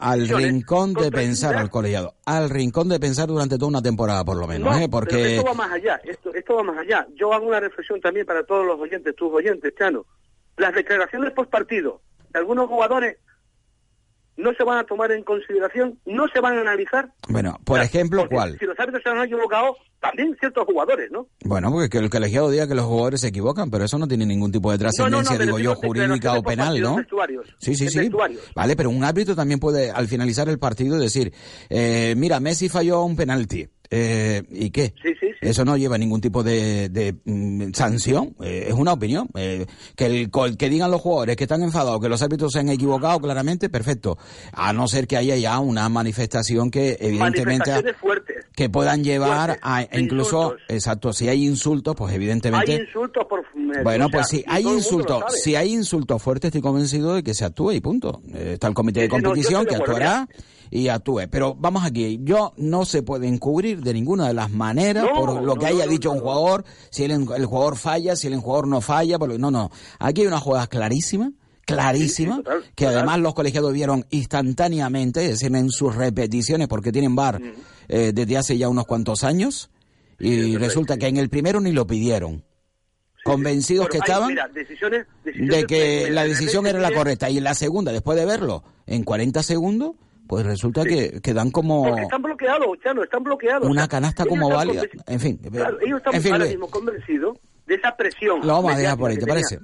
al 0.00 0.28
rincón 0.28 0.92
de 0.94 1.10
pensar 1.10 1.56
al 1.56 1.70
colegiado. 1.70 2.14
Al 2.26 2.50
rincón 2.50 2.88
de 2.88 3.00
pensar 3.00 3.28
durante 3.28 3.56
toda 3.56 3.68
una 3.68 3.82
temporada, 3.82 4.24
por 4.24 4.36
lo 4.36 4.46
menos. 4.46 4.76
¿eh? 4.78 4.88
Porque... 4.90 5.36
esto 5.36 5.46
va 5.46 5.54
más 5.54 5.72
allá. 5.72 6.00
Esto, 6.04 6.34
esto 6.34 6.56
va 6.56 6.62
más 6.62 6.78
allá. 6.78 7.06
Yo 7.14 7.32
hago 7.32 7.46
una 7.46 7.60
reflexión 7.60 8.00
también 8.00 8.26
para 8.26 8.44
todos 8.44 8.66
los 8.66 8.78
oyentes, 8.78 9.14
tus 9.16 9.32
oyentes, 9.32 9.72
Chano. 9.78 10.04
Las 10.56 10.74
declaraciones 10.74 11.32
post 11.32 11.50
partido 11.50 12.00
de 12.30 12.38
algunos 12.40 12.68
jugadores 12.68 13.16
no 14.38 14.54
se 14.54 14.64
van 14.64 14.78
a 14.78 14.84
tomar 14.84 15.10
en 15.12 15.22
consideración, 15.24 15.98
no 16.06 16.26
se 16.28 16.40
van 16.40 16.56
a 16.56 16.60
analizar. 16.60 17.12
Bueno, 17.28 17.58
por 17.64 17.80
ejemplo, 17.80 18.26
¿cuál? 18.30 18.56
Si 18.58 18.64
los 18.64 18.78
árbitros 18.78 19.02
se 19.02 19.10
han 19.10 19.22
equivocado, 19.22 19.76
también 20.00 20.34
ciertos 20.38 20.64
jugadores, 20.64 21.10
¿no? 21.10 21.26
Bueno, 21.44 21.72
porque 21.72 21.90
que 21.90 21.98
el 21.98 22.08
colegiado 22.08 22.48
diga 22.48 22.68
que 22.68 22.76
los 22.76 22.84
jugadores 22.84 23.20
se 23.20 23.28
equivocan, 23.28 23.68
pero 23.70 23.84
eso 23.84 23.98
no 23.98 24.06
tiene 24.06 24.24
ningún 24.24 24.52
tipo 24.52 24.70
de 24.70 24.78
trascendencia, 24.78 25.36
digo 25.36 25.58
yo, 25.58 25.74
jurídica 25.74 26.34
o 26.34 26.42
penal, 26.42 26.80
¿no? 26.80 26.96
Sí, 27.58 27.74
sí, 27.74 27.88
sí. 27.88 28.08
Vale, 28.54 28.76
pero 28.76 28.90
un 28.90 29.02
árbitro 29.02 29.34
también 29.34 29.58
puede, 29.58 29.90
al 29.90 30.06
finalizar 30.06 30.48
el 30.48 30.60
partido, 30.60 30.98
decir, 30.98 31.32
eh, 31.68 32.14
mira, 32.16 32.38
Messi 32.38 32.68
falló 32.68 33.02
un 33.02 33.16
penalti. 33.16 33.68
Eh, 33.90 34.42
¿Y 34.50 34.70
qué? 34.70 34.92
Sí, 35.02 35.14
sí, 35.18 35.28
Eso 35.40 35.64
no 35.64 35.76
lleva 35.76 35.96
ningún 35.96 36.20
tipo 36.20 36.42
de, 36.42 37.16
mm, 37.24 37.72
sanción, 37.72 38.34
eh, 38.42 38.66
es 38.68 38.74
una 38.74 38.92
opinión. 38.92 39.28
Eh, 39.34 39.66
que, 39.96 40.06
el, 40.06 40.30
que 40.56 40.68
digan 40.68 40.90
los 40.90 41.00
jugadores 41.00 41.36
que 41.36 41.44
están 41.44 41.62
enfadados, 41.62 42.00
que 42.00 42.08
los 42.08 42.20
árbitros 42.22 42.52
se 42.52 42.60
han 42.60 42.68
equivocado 42.68 43.18
claramente, 43.20 43.68
perfecto. 43.70 44.18
A 44.52 44.72
no 44.72 44.88
ser 44.88 45.06
que 45.06 45.16
haya 45.16 45.36
ya 45.36 45.58
una 45.58 45.88
manifestación 45.88 46.70
que 46.70 46.96
evidentemente... 47.00 47.72
Que 48.54 48.68
puedan 48.68 49.04
llevar 49.04 49.58
a 49.62 49.86
incluso... 49.96 50.56
Exacto, 50.68 51.12
si 51.12 51.28
hay 51.28 51.46
insultos, 51.46 51.94
pues 51.94 52.12
evidentemente... 52.12 52.72
Hay 52.72 52.80
insultos 52.80 53.24
por... 53.28 53.44
Bueno, 53.84 54.08
pues 54.10 54.28
si 54.28 54.44
hay 54.48 54.64
insultos, 54.64 55.22
si 55.42 55.54
hay 55.54 55.72
insultos 55.72 56.20
fuertes, 56.20 56.48
estoy 56.48 56.62
convencido 56.62 57.14
de 57.14 57.22
que 57.22 57.34
se 57.34 57.44
actúe 57.44 57.72
y 57.72 57.80
punto. 57.80 58.20
está 58.34 58.66
el 58.66 58.74
comité 58.74 59.02
de 59.02 59.08
competición 59.08 59.64
que 59.64 59.76
actuará 59.76 60.26
y 60.70 60.88
actúe. 60.88 61.28
Pero 61.30 61.54
vamos 61.54 61.84
aquí, 61.84 62.20
yo 62.22 62.52
no 62.56 62.84
se 62.84 63.02
puede 63.02 63.28
encubrir 63.28 63.80
de 63.82 63.94
ninguna 63.94 64.28
de 64.28 64.34
las 64.34 64.50
maneras 64.50 65.06
por 65.14 65.42
lo 65.42 65.56
que 65.56 65.66
haya 65.66 65.86
dicho 65.86 66.10
un 66.10 66.20
jugador, 66.20 66.64
si 66.90 67.04
el, 67.04 67.24
jugador 67.24 67.76
falla, 67.76 68.16
si 68.16 68.28
el 68.28 68.36
jugador 68.38 68.68
no 68.68 68.80
falla, 68.80 69.18
por 69.18 69.38
no, 69.38 69.50
no. 69.50 69.70
Aquí 69.98 70.22
hay 70.22 70.26
una 70.26 70.40
jugada 70.40 70.66
clarísima 70.66 71.32
clarísima, 71.68 72.42
que 72.74 72.86
además 72.86 73.20
los 73.20 73.34
colegiados 73.34 73.74
vieron 73.74 74.06
instantáneamente, 74.08 75.22
es 75.22 75.32
decir, 75.32 75.54
en 75.54 75.68
sus 75.68 75.94
repeticiones, 75.94 76.66
porque 76.66 76.92
tienen 76.92 77.14
bar 77.14 77.42
eh, 77.88 78.12
desde 78.14 78.38
hace 78.38 78.56
ya 78.56 78.70
unos 78.70 78.86
cuantos 78.86 79.22
años, 79.22 79.68
y 80.18 80.56
resulta 80.56 80.96
que 80.96 81.08
en 81.08 81.18
el 81.18 81.28
primero 81.28 81.60
ni 81.60 81.72
lo 81.72 81.86
pidieron. 81.86 82.42
Convencidos 83.22 83.88
que 83.88 83.98
estaban 83.98 84.34
de 85.24 85.64
que 85.66 86.10
la 86.10 86.24
decisión 86.24 86.66
era 86.66 86.78
la 86.78 86.90
correcta. 86.90 87.28
Y 87.28 87.38
en 87.38 87.44
la 87.44 87.52
segunda, 87.52 87.92
después 87.92 88.18
de 88.18 88.24
verlo, 88.24 88.64
en 88.86 89.04
40 89.04 89.42
segundos, 89.42 89.96
pues 90.28 90.44
resulta 90.44 90.84
que, 90.84 91.20
que, 91.22 91.32
dan 91.32 91.50
como... 91.50 91.84
Porque 91.84 92.02
están 92.02 92.22
bloqueados, 92.22 92.78
Chano, 92.84 93.02
están 93.02 93.24
bloqueados. 93.24 93.68
Una 93.68 93.88
canasta 93.88 94.26
como 94.26 94.50
válida. 94.50 94.82
En 95.06 95.18
fin. 95.18 95.38
Claro, 95.38 95.78
ellos 95.80 96.02
están 96.04 96.32
ahora 96.32 96.44
mismo 96.44 96.68
convencidos 96.68 97.38
de 97.66 97.74
esa 97.74 97.96
presión. 97.96 98.46
Lo 98.46 98.52
vamos 98.52 98.74
a 98.74 98.76
dejar 98.76 98.98
por 98.98 99.10
ahí, 99.10 99.16
¿te 99.16 99.26
parece? 99.26 99.58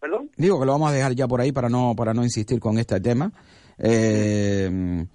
¿Perdón? 0.00 0.30
Digo 0.36 0.58
que 0.58 0.66
lo 0.66 0.72
vamos 0.72 0.90
a 0.90 0.94
dejar 0.94 1.14
ya 1.14 1.28
por 1.28 1.40
ahí 1.40 1.52
para 1.52 1.68
no, 1.68 1.94
para 1.96 2.12
no 2.12 2.24
insistir 2.24 2.58
con 2.58 2.78
este 2.78 3.00
tema. 3.00 3.32
Eh, 3.78 5.06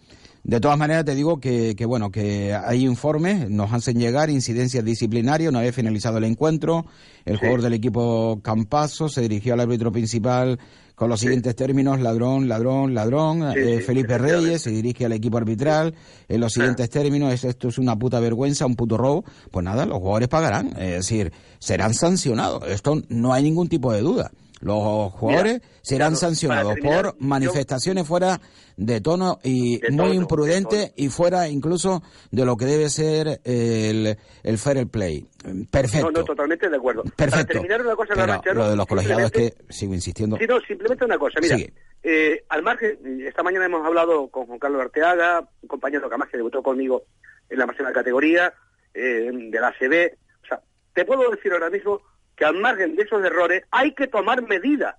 de 0.45 0.59
todas 0.59 0.77
maneras, 0.77 1.03
te 1.03 1.15
digo 1.15 1.39
que, 1.39 1.75
que, 1.75 1.85
bueno, 1.85 2.11
que 2.11 2.53
hay 2.53 2.85
informes, 2.85 3.49
nos 3.49 3.73
hacen 3.73 3.99
llegar 3.99 4.29
incidencias 4.29 4.85
disciplinarias, 4.85 5.49
una 5.49 5.61
vez 5.61 5.75
finalizado 5.75 6.19
el 6.19 6.23
encuentro, 6.23 6.85
el 7.25 7.37
jugador 7.37 7.63
del 7.63 7.73
equipo 7.73 8.39
Campaso 8.43 9.09
se 9.09 9.21
dirigió 9.21 9.55
al 9.55 9.61
árbitro 9.61 9.91
principal 9.91 10.59
con 10.95 11.09
los 11.09 11.19
siguientes 11.19 11.55
términos, 11.55 11.99
ladrón, 11.99 12.47
ladrón, 12.47 12.93
ladrón. 12.93 13.43
Eh, 13.55 13.81
Felipe 13.81 14.17
Reyes 14.17 14.61
se 14.61 14.71
dirige 14.71 15.05
al 15.05 15.11
equipo 15.11 15.37
arbitral 15.37 15.93
en 16.27 16.41
los 16.41 16.53
siguientes 16.53 16.89
términos, 16.89 17.43
esto 17.43 17.67
es 17.67 17.77
una 17.77 17.97
puta 17.97 18.19
vergüenza, 18.19 18.65
un 18.65 18.75
puto 18.75 18.97
robo. 18.97 19.25
Pues 19.51 19.63
nada, 19.63 19.85
los 19.85 19.99
jugadores 19.99 20.29
pagarán, 20.29 20.67
es 20.77 20.95
decir, 20.95 21.31
serán 21.59 21.93
sancionados. 21.93 22.63
Esto 22.67 23.01
no 23.09 23.33
hay 23.33 23.43
ningún 23.43 23.67
tipo 23.67 23.91
de 23.91 24.01
duda. 24.01 24.31
Los 24.61 25.11
jugadores 25.13 25.61
serán 25.81 26.15
sancionados 26.15 26.75
por 26.81 27.15
manifestaciones 27.19 28.07
fuera 28.07 28.39
de 28.77 29.01
tono 29.01 29.39
y 29.43 29.79
muy 29.91 30.11
imprudente 30.11 30.93
y 30.95 31.09
fuera 31.09 31.47
incluso 31.47 32.01
de 32.31 32.45
lo 32.45 32.55
que 32.55 32.65
debe 32.65 32.89
ser 32.89 33.41
el, 33.43 34.17
el 34.43 34.57
fair 34.57 34.87
play. 34.87 35.27
Perfecto. 35.69 36.11
No, 36.11 36.19
no, 36.19 36.25
totalmente 36.25 36.69
de 36.69 36.77
acuerdo. 36.77 37.03
Perfecto. 37.03 37.31
Para 37.31 37.45
terminar 37.45 37.81
una 37.81 37.95
cosa, 37.95 38.53
lo 38.53 38.69
de 38.69 38.75
los 38.75 38.85
colegiados 38.85 39.25
es 39.25 39.31
que 39.31 39.53
sigo 39.69 39.93
insistiendo. 39.93 40.37
Sí, 40.37 40.45
no, 40.47 40.59
simplemente 40.61 41.05
una 41.05 41.17
cosa. 41.17 41.39
Mira, 41.41 41.57
eh, 42.03 42.45
al 42.49 42.63
margen, 42.63 43.21
esta 43.25 43.43
mañana 43.43 43.65
hemos 43.65 43.85
hablado 43.85 44.27
con 44.29 44.45
Juan 44.45 44.59
Carlos 44.59 44.81
Arteaga, 44.81 45.47
un 45.61 45.67
compañero 45.67 46.01
que 46.01 46.13
además 46.13 46.29
que 46.29 46.37
debutó 46.37 46.63
conmigo 46.63 47.03
en 47.49 47.59
la 47.59 47.65
máxima 47.65 47.91
categoría 47.91 48.53
eh, 48.93 49.29
de 49.33 49.59
la 49.59 49.67
ACB. 49.67 50.17
O 50.43 50.47
sea, 50.47 50.61
te 50.93 51.05
puedo 51.05 51.29
decir 51.29 51.51
ahora 51.51 51.69
mismo 51.69 52.01
que 52.35 52.45
al 52.45 52.55
margen 52.55 52.95
de 52.95 53.03
esos 53.03 53.23
errores 53.23 53.63
hay 53.71 53.93
que 53.93 54.07
tomar 54.07 54.41
medidas, 54.41 54.95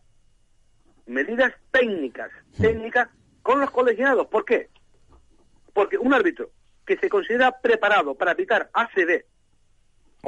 medidas 1.07 1.53
técnicas, 1.71 2.31
técnicas 2.61 3.09
con 3.43 3.61
los 3.61 3.71
colegiados. 3.71 4.27
¿Por 4.27 4.45
qué? 4.45 4.71
Porque 5.73 5.99
un 5.99 6.15
árbitro 6.15 6.51
que 6.87 6.97
se 6.97 7.09
considera 7.09 7.61
preparado 7.61 8.15
para 8.15 8.35
pitar 8.35 8.71
ACB 8.73 9.25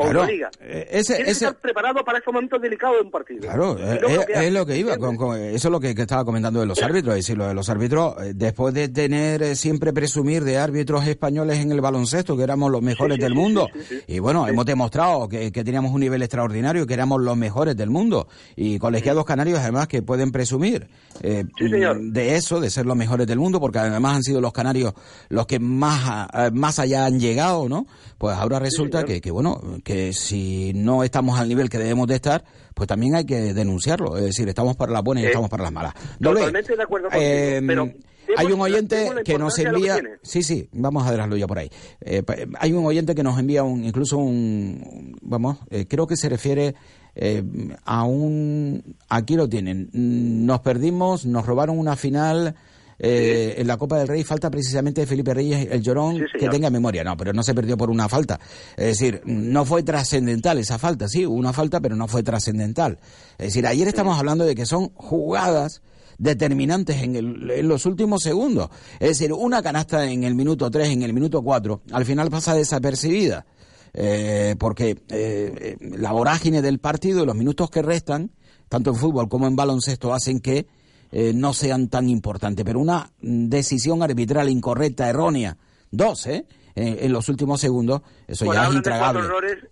o 0.01 0.03
claro, 0.03 0.27
liga. 0.27 0.49
Eh, 0.61 0.87
ese, 0.93 1.29
estar 1.29 1.57
preparado 1.57 2.05
para 2.05 2.19
esos 2.19 2.33
momentos 2.33 2.63
delicados 2.63 2.99
de 2.99 3.03
un 3.03 3.11
partido. 3.11 3.41
Claro, 3.41 3.77
eh, 3.79 3.99
es, 4.47 4.53
lo 4.53 4.65
que 4.65 4.77
iba, 4.77 4.97
con, 4.97 5.37
eso 5.37 5.69
es 5.69 5.73
lo 5.73 5.81
que, 5.81 5.91
estaba 5.91 6.25
comentando 6.25 6.61
de 6.61 6.67
los 6.67 6.81
árbitros, 6.81 7.17
es 7.17 7.25
decir, 7.25 7.37
lo 7.37 7.49
de 7.49 7.55
los 7.55 7.69
árbitros, 7.69 8.15
eh, 8.23 8.33
después 8.33 8.73
de 8.75 8.89
tener 8.89 9.57
siempre 9.57 9.93
presumir 9.93 10.45
de 10.45 10.57
árbitros 10.57 11.05
españoles 11.05 11.59
en 11.59 11.73
el 11.73 11.81
baloncesto, 11.81 12.37
que 12.37 12.45
éramos 12.45 12.71
los 12.71 12.81
mejores 12.81 13.19
del 13.19 13.35
mundo, 13.35 13.69
y 14.07 14.21
bueno, 14.21 14.47
hemos 14.47 14.65
demostrado 14.67 15.29
que, 15.29 15.51
teníamos 15.51 15.93
un 15.93 16.01
nivel 16.01 16.23
extraordinario, 16.23 16.87
que 16.87 16.95
éramos 16.95 17.21
los 17.21 17.37
mejores 17.37 17.77
del 17.77 17.91
mundo, 17.91 18.29
y 18.55 18.79
colegiados 18.79 19.25
canarios 19.25 19.59
además 19.59 19.89
que 19.89 20.03
pueden 20.03 20.31
presumir 20.31 20.89
de 21.21 22.37
eso, 22.37 22.61
de 22.61 22.71
ser 22.71 22.87
los 22.87 22.97
mejores 22.97 23.27
del 23.27 23.41
mundo, 23.41 23.59
porque 23.59 23.81
además 23.81 24.17
han 24.17 24.23
sido 24.23 24.41
los 24.41 24.53
canarios 24.53 24.95
los 25.29 25.47
que 25.47 25.59
más, 25.59 26.29
más 26.53 26.79
allá 26.79 27.07
han 27.07 27.19
llegado, 27.19 27.69
¿no? 27.69 27.87
Pues 28.17 28.37
ahora 28.37 28.59
resulta 28.59 29.05
que, 29.05 29.21
que, 29.21 29.31
bueno, 29.31 29.61
que 29.89 30.13
si 30.13 30.75
no 30.75 31.03
estamos 31.03 31.41
al 31.41 31.49
nivel 31.49 31.71
que 31.71 31.79
debemos 31.79 32.07
de 32.09 32.17
estar, 32.17 32.45
pues 32.75 32.87
también 32.87 33.15
hay 33.15 33.25
que 33.25 33.55
denunciarlo. 33.55 34.19
Es 34.19 34.25
decir, 34.25 34.47
estamos 34.47 34.77
para 34.77 34.93
las 34.93 35.03
buenas 35.03 35.25
y 35.25 35.29
estamos 35.29 35.49
para 35.49 35.63
las 35.63 35.73
malas. 35.73 35.95
Totalmente 36.21 36.77
de 36.77 36.83
acuerdo 36.83 37.09
contigo, 37.09 37.25
eh, 37.25 37.63
pero 37.67 37.91
hay 38.37 38.53
un 38.53 38.61
oyente 38.61 39.09
que 39.25 39.39
nos 39.39 39.59
envía 39.59 39.99
sí 40.23 40.43
sí 40.43 40.69
vamos 40.73 41.07
a 41.07 41.13
dejarlo 41.13 41.39
ya 41.39 41.47
por 41.47 41.59
ahí. 41.59 41.71
Eh, 42.03 42.23
hay 42.59 42.75
un 42.75 42.85
oyente 42.85 43.15
que 43.15 43.23
nos 43.23 43.39
envía 43.39 43.63
un 43.63 43.83
incluso 43.83 44.19
un 44.19 45.17
vamos 45.23 45.57
eh, 45.71 45.87
creo 45.89 46.07
que 46.07 46.19
se 46.19 46.29
refiere 46.29 46.75
eh, 47.15 47.43
a 47.87 48.05
un 48.05 48.95
aquí 49.09 49.37
lo 49.37 49.49
tienen. 49.49 49.89
Nos 49.95 50.61
perdimos 50.61 51.25
nos 51.25 51.47
robaron 51.47 51.79
una 51.79 51.97
final 51.97 52.57
eh, 52.99 53.55
en 53.59 53.67
la 53.67 53.77
Copa 53.77 53.99
del 53.99 54.09
Rey 54.09 54.25
falta 54.25 54.51
precisamente 54.51 55.07
Felipe 55.07 55.33
Reyes 55.35 55.69
el 55.71 55.83
llorón 55.83 56.25
que 56.39 56.49
tenga 56.49 56.71
memoria. 56.71 57.05
No, 57.05 57.17
pero 57.17 57.33
no 57.33 57.43
se 57.43 57.55
perdió 57.55 57.77
por 57.77 57.91
una 57.91 58.09
falta. 58.09 58.41
Es 58.77 58.99
decir, 58.99 59.23
no 59.25 59.65
fue 59.65 59.83
trascendental 59.83 60.59
esa 60.59 60.79
falta, 60.79 61.09
sí, 61.09 61.25
una 61.25 61.53
falta, 61.53 61.81
pero 61.81 61.97
no 61.97 62.09
fue 62.09 62.23
trascendental. 62.23 62.99
Es 63.39 63.49
decir, 63.49 63.67
ayer 63.67 63.89
estamos 63.89 64.19
hablando 64.19 64.45
de 64.45 64.55
que 64.55 64.67
son 64.67 64.91
jugadas 64.95 65.83
determinantes 66.19 67.03
en, 67.03 67.17
en, 67.17 67.69
los 67.69 67.87
últimos 67.87 68.23
segundos. 68.23 68.71
Es 68.99 69.09
decir, 69.11 69.33
una 69.33 69.63
canasta 69.63 70.05
en 70.11 70.25
el 70.25 70.35
minuto 70.35 70.71
3, 70.71 70.89
en 70.91 71.03
el 71.03 71.13
minuto 71.13 71.43
4, 71.43 71.83
al 71.93 72.05
final 72.05 72.31
pasa 72.31 72.55
desapercibida. 72.55 73.47
Eh, 73.95 74.55
porque 74.59 75.03
eh, 75.09 75.77
la 75.81 76.13
vorágine 76.13 76.63
del 76.63 76.79
partido 76.79 77.23
y 77.23 77.27
los 77.27 77.35
minutos 77.35 77.71
que 77.71 77.83
restan, 77.83 78.31
tanto 78.69 78.91
en 78.91 78.97
fútbol 78.97 79.29
como 79.29 79.47
en 79.47 79.57
baloncesto, 79.57 80.13
hacen 80.13 80.41
que 80.41 80.67
eh, 81.11 81.33
no 81.35 81.53
sean 81.53 81.89
tan 81.89 82.09
importantes. 82.09 82.65
Pero 82.65 82.81
una 82.81 83.11
decisión 83.21 84.03
arbitral 84.03 84.49
incorrecta, 84.49 85.09
errónea, 85.09 85.57
dos, 85.91 86.27
¿eh? 86.27 86.45
En, 86.79 87.13
los 87.13 87.29
últimos 87.29 87.61
segundos, 87.61 88.03
eso 88.27 88.53
ya 88.53 88.69
es 88.69 88.75
intragable. 88.75 89.21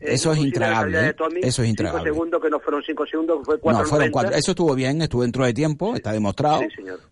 eso 0.01 0.33
es 0.33 0.39
intragable. 0.39 1.15
eso 1.43 1.63
es 1.63 1.69
intragable. 1.69 2.03
Cinco 2.03 2.15
segundos 2.15 2.43
que 2.43 2.51
no 2.51 2.59
fueron 2.59 2.83
cinco 2.83 3.07
segundos, 3.07 3.39
fue 3.45 3.59
cuatro. 3.59 3.83
No, 3.83 3.89
fueron 3.89 4.11
cuatro. 4.11 4.35
Eso 4.35 4.51
estuvo 4.51 4.75
bien, 4.75 5.01
estuvo 5.03 5.23
dentro 5.23 5.45
de 5.45 5.55
tiempo, 5.55 5.95
está 5.95 6.13
demostrado. 6.13 6.63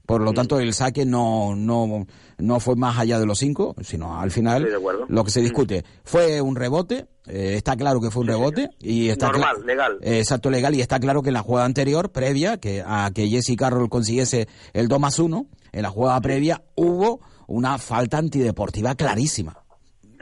Por 0.05 0.21
lo 0.21 0.33
tanto, 0.33 0.59
el 0.59 0.75
saque 0.75 1.05
no, 1.05 1.55
no, 1.55 2.07
no 2.39 2.61
fue 2.61 2.75
más 2.75 2.99
allá 2.99 3.21
de 3.21 3.27
los 3.27 3.39
cinco, 3.39 3.77
sino 3.83 4.19
al 4.21 4.31
final 4.31 4.69
lo 5.09 5.25
que 5.25 5.31
se 5.31 5.41
discute. 5.41 5.85
Fue 6.05 6.41
un 6.41 6.57
rebote, 6.57 7.07
eh, 7.27 7.55
está 7.57 7.77
claro 7.77 8.01
que 8.01 8.11
fue 8.11 8.23
un 8.23 8.29
rebote 8.29 8.71
y 8.81 9.09
está 9.09 9.29
normal, 9.29 9.65
legal. 9.65 9.99
exacto, 10.03 10.51
legal 10.51 10.75
y 10.75 10.81
está 10.81 10.99
claro 10.99 11.23
que 11.23 11.29
en 11.29 11.35
la 11.35 11.43
jugada 11.43 11.67
anterior, 11.67 12.11
previa, 12.11 12.59
que 12.59 12.83
a 12.85 13.11
que 13.15 13.29
Jesse 13.29 13.57
Carroll 13.57 13.89
consiguiese 13.89 14.49
el 14.73 14.89
2 14.89 15.01
más 15.01 15.19
1, 15.19 15.47
en 15.73 15.83
la 15.83 15.91
jugada 15.91 16.21
previa 16.21 16.63
hubo 16.75 17.21
una 17.47 17.79
falta 17.79 18.19
antideportiva 18.19 18.95
clarísima. 18.95 19.64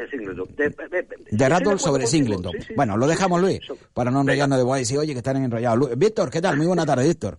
De 0.03 0.09
Singleton. 0.09 0.49
De, 0.57 1.79
sobre 1.79 2.07
Singleton. 2.07 2.53
bueno, 2.77 2.97
lo 2.97 3.07
dejamos, 3.07 3.41
Luis, 3.41 3.61
para 3.95 4.11
no 4.11 4.21
enrollarnos 4.23 4.59
de 4.65 4.73
a 4.73 4.77
decir, 4.77 4.99
oye, 4.99 5.13
que 5.13 5.19
están 5.19 5.37
enrollados. 5.37 5.97
Víctor, 5.97 6.31
¿qué 6.31 6.41
tal? 6.41 6.57
Muy 6.57 6.67
buena 6.67 6.85
tarde, 6.85 7.07
Víctor. 7.07 7.39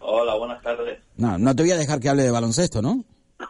Hola, 0.00 0.34
buenas 0.34 0.62
tardes. 0.62 0.98
No, 1.16 1.38
no 1.38 1.54
te 1.54 1.62
voy 1.62 1.72
a 1.72 1.76
dejar 1.76 2.00
que 2.00 2.08
hable 2.08 2.22
de 2.22 2.30
baloncesto, 2.30 2.82
¿no? 2.82 3.04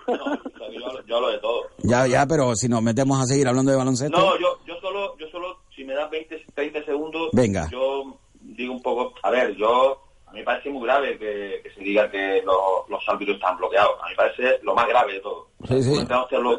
No, 0.09 1.03
yo 1.07 1.17
hablo 1.17 1.31
de 1.31 1.39
todo. 1.39 1.63
Ya, 1.79 2.07
ya, 2.07 2.27
pero 2.27 2.55
si 2.55 2.69
nos 2.69 2.83
metemos 2.83 3.21
a 3.21 3.27
seguir 3.27 3.49
hablando 3.49 3.71
de 3.71 3.77
baloncesto. 3.79 4.17
No, 4.17 4.39
yo, 4.39 4.59
yo 4.67 4.75
solo, 4.81 5.17
yo 5.19 5.27
solo, 5.29 5.59
si 5.75 5.85
me 5.85 5.95
das 5.95 6.11
20, 6.11 6.45
30 6.55 6.85
segundos, 6.85 7.31
Venga. 7.33 7.69
yo 7.71 8.19
digo 8.41 8.73
un 8.73 8.83
poco, 8.83 9.15
a 9.23 9.31
ver, 9.31 9.55
yo, 9.57 10.06
mí 10.37 10.41
me 10.41 10.45
parece 10.45 10.71
muy 10.71 10.87
grave 10.87 11.19
que, 11.19 11.63
se 11.75 11.81
diga 11.81 12.11
que 12.11 12.43
los, 12.45 12.89
los 12.89 13.03
árbitros 13.09 13.37
están 13.37 13.57
bloqueados. 13.57 13.93
A 14.01 14.05
mí 14.07 14.11
me 14.11 14.17
parece 14.17 14.59
lo 14.63 14.75
más 14.75 14.87
grave 14.89 15.15
de 15.15 15.21
todo. 15.21 15.49
Sí, 15.69 15.83
sí. 15.83 16.07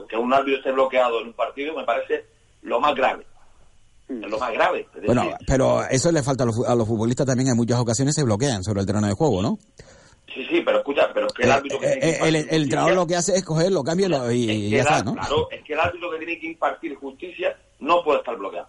Que 0.10 0.18
un 0.18 0.34
árbitro 0.34 0.58
esté 0.58 0.72
bloqueado 0.72 1.22
en 1.22 1.28
un 1.28 1.34
partido 1.34 1.76
me 1.76 1.84
parece 1.86 2.26
lo 2.64 2.80
más 2.80 2.94
grave. 2.96 3.26
Es 4.10 4.30
lo 4.30 4.40
más 4.40 4.52
grave. 4.54 4.88
Es 4.96 5.06
Bueno, 5.06 5.24
decir, 5.24 5.38
pero 5.48 5.84
eso 5.90 6.12
le 6.12 6.24
falta 6.24 6.44
a 6.44 6.48
los, 6.48 6.66
a 6.68 6.76
los 6.76 6.88
futbolistas 6.88 7.26
también 7.26 7.50
en 7.50 7.58
muchas 7.58 7.80
ocasiones 7.80 8.16
se 8.16 8.24
bloquean 8.24 8.64
sobre 8.64 8.82
el 8.82 8.86
terreno 8.88 9.08
de 9.08 9.14
juego, 9.14 9.42
¿no? 9.42 9.58
sí, 10.34 10.46
sí, 10.50 10.62
pero 10.62 10.78
escucha, 10.80 11.10
pero 11.14 11.28
es 11.28 11.34
que 11.34 11.44
el 11.44 11.50
Eh, 11.50 11.54
árbitro 11.54 11.80
que 11.80 11.86
eh, 11.88 11.90
tiene 12.00 12.02
que 12.02 12.08
eh, 12.08 12.12
el, 12.28 12.36
impartir 12.36 12.54
el 12.56 12.62
entrenador 12.64 12.90
justicia- 12.92 12.96
lo 13.02 13.08
que 13.08 13.16
hace 13.16 13.36
es 13.38 13.44
cogerlo, 13.44 13.84
cambiarlo 13.84 14.32
y, 14.32 14.50
es 14.50 14.56
y 14.56 14.70
ya 14.70 14.76
el 14.78 14.82
está, 14.84 15.04
¿no? 15.04 15.14
Claro, 15.14 15.48
es 15.52 15.64
que 15.64 15.74
el 15.74 15.80
árbitro 15.80 16.12
que 16.12 16.18
tiene 16.18 16.40
que 16.40 16.48
impartir 16.48 16.96
justicia 16.96 17.58
no 17.80 18.04
puede 18.04 18.20
estar 18.20 18.36
bloqueado. 18.38 18.67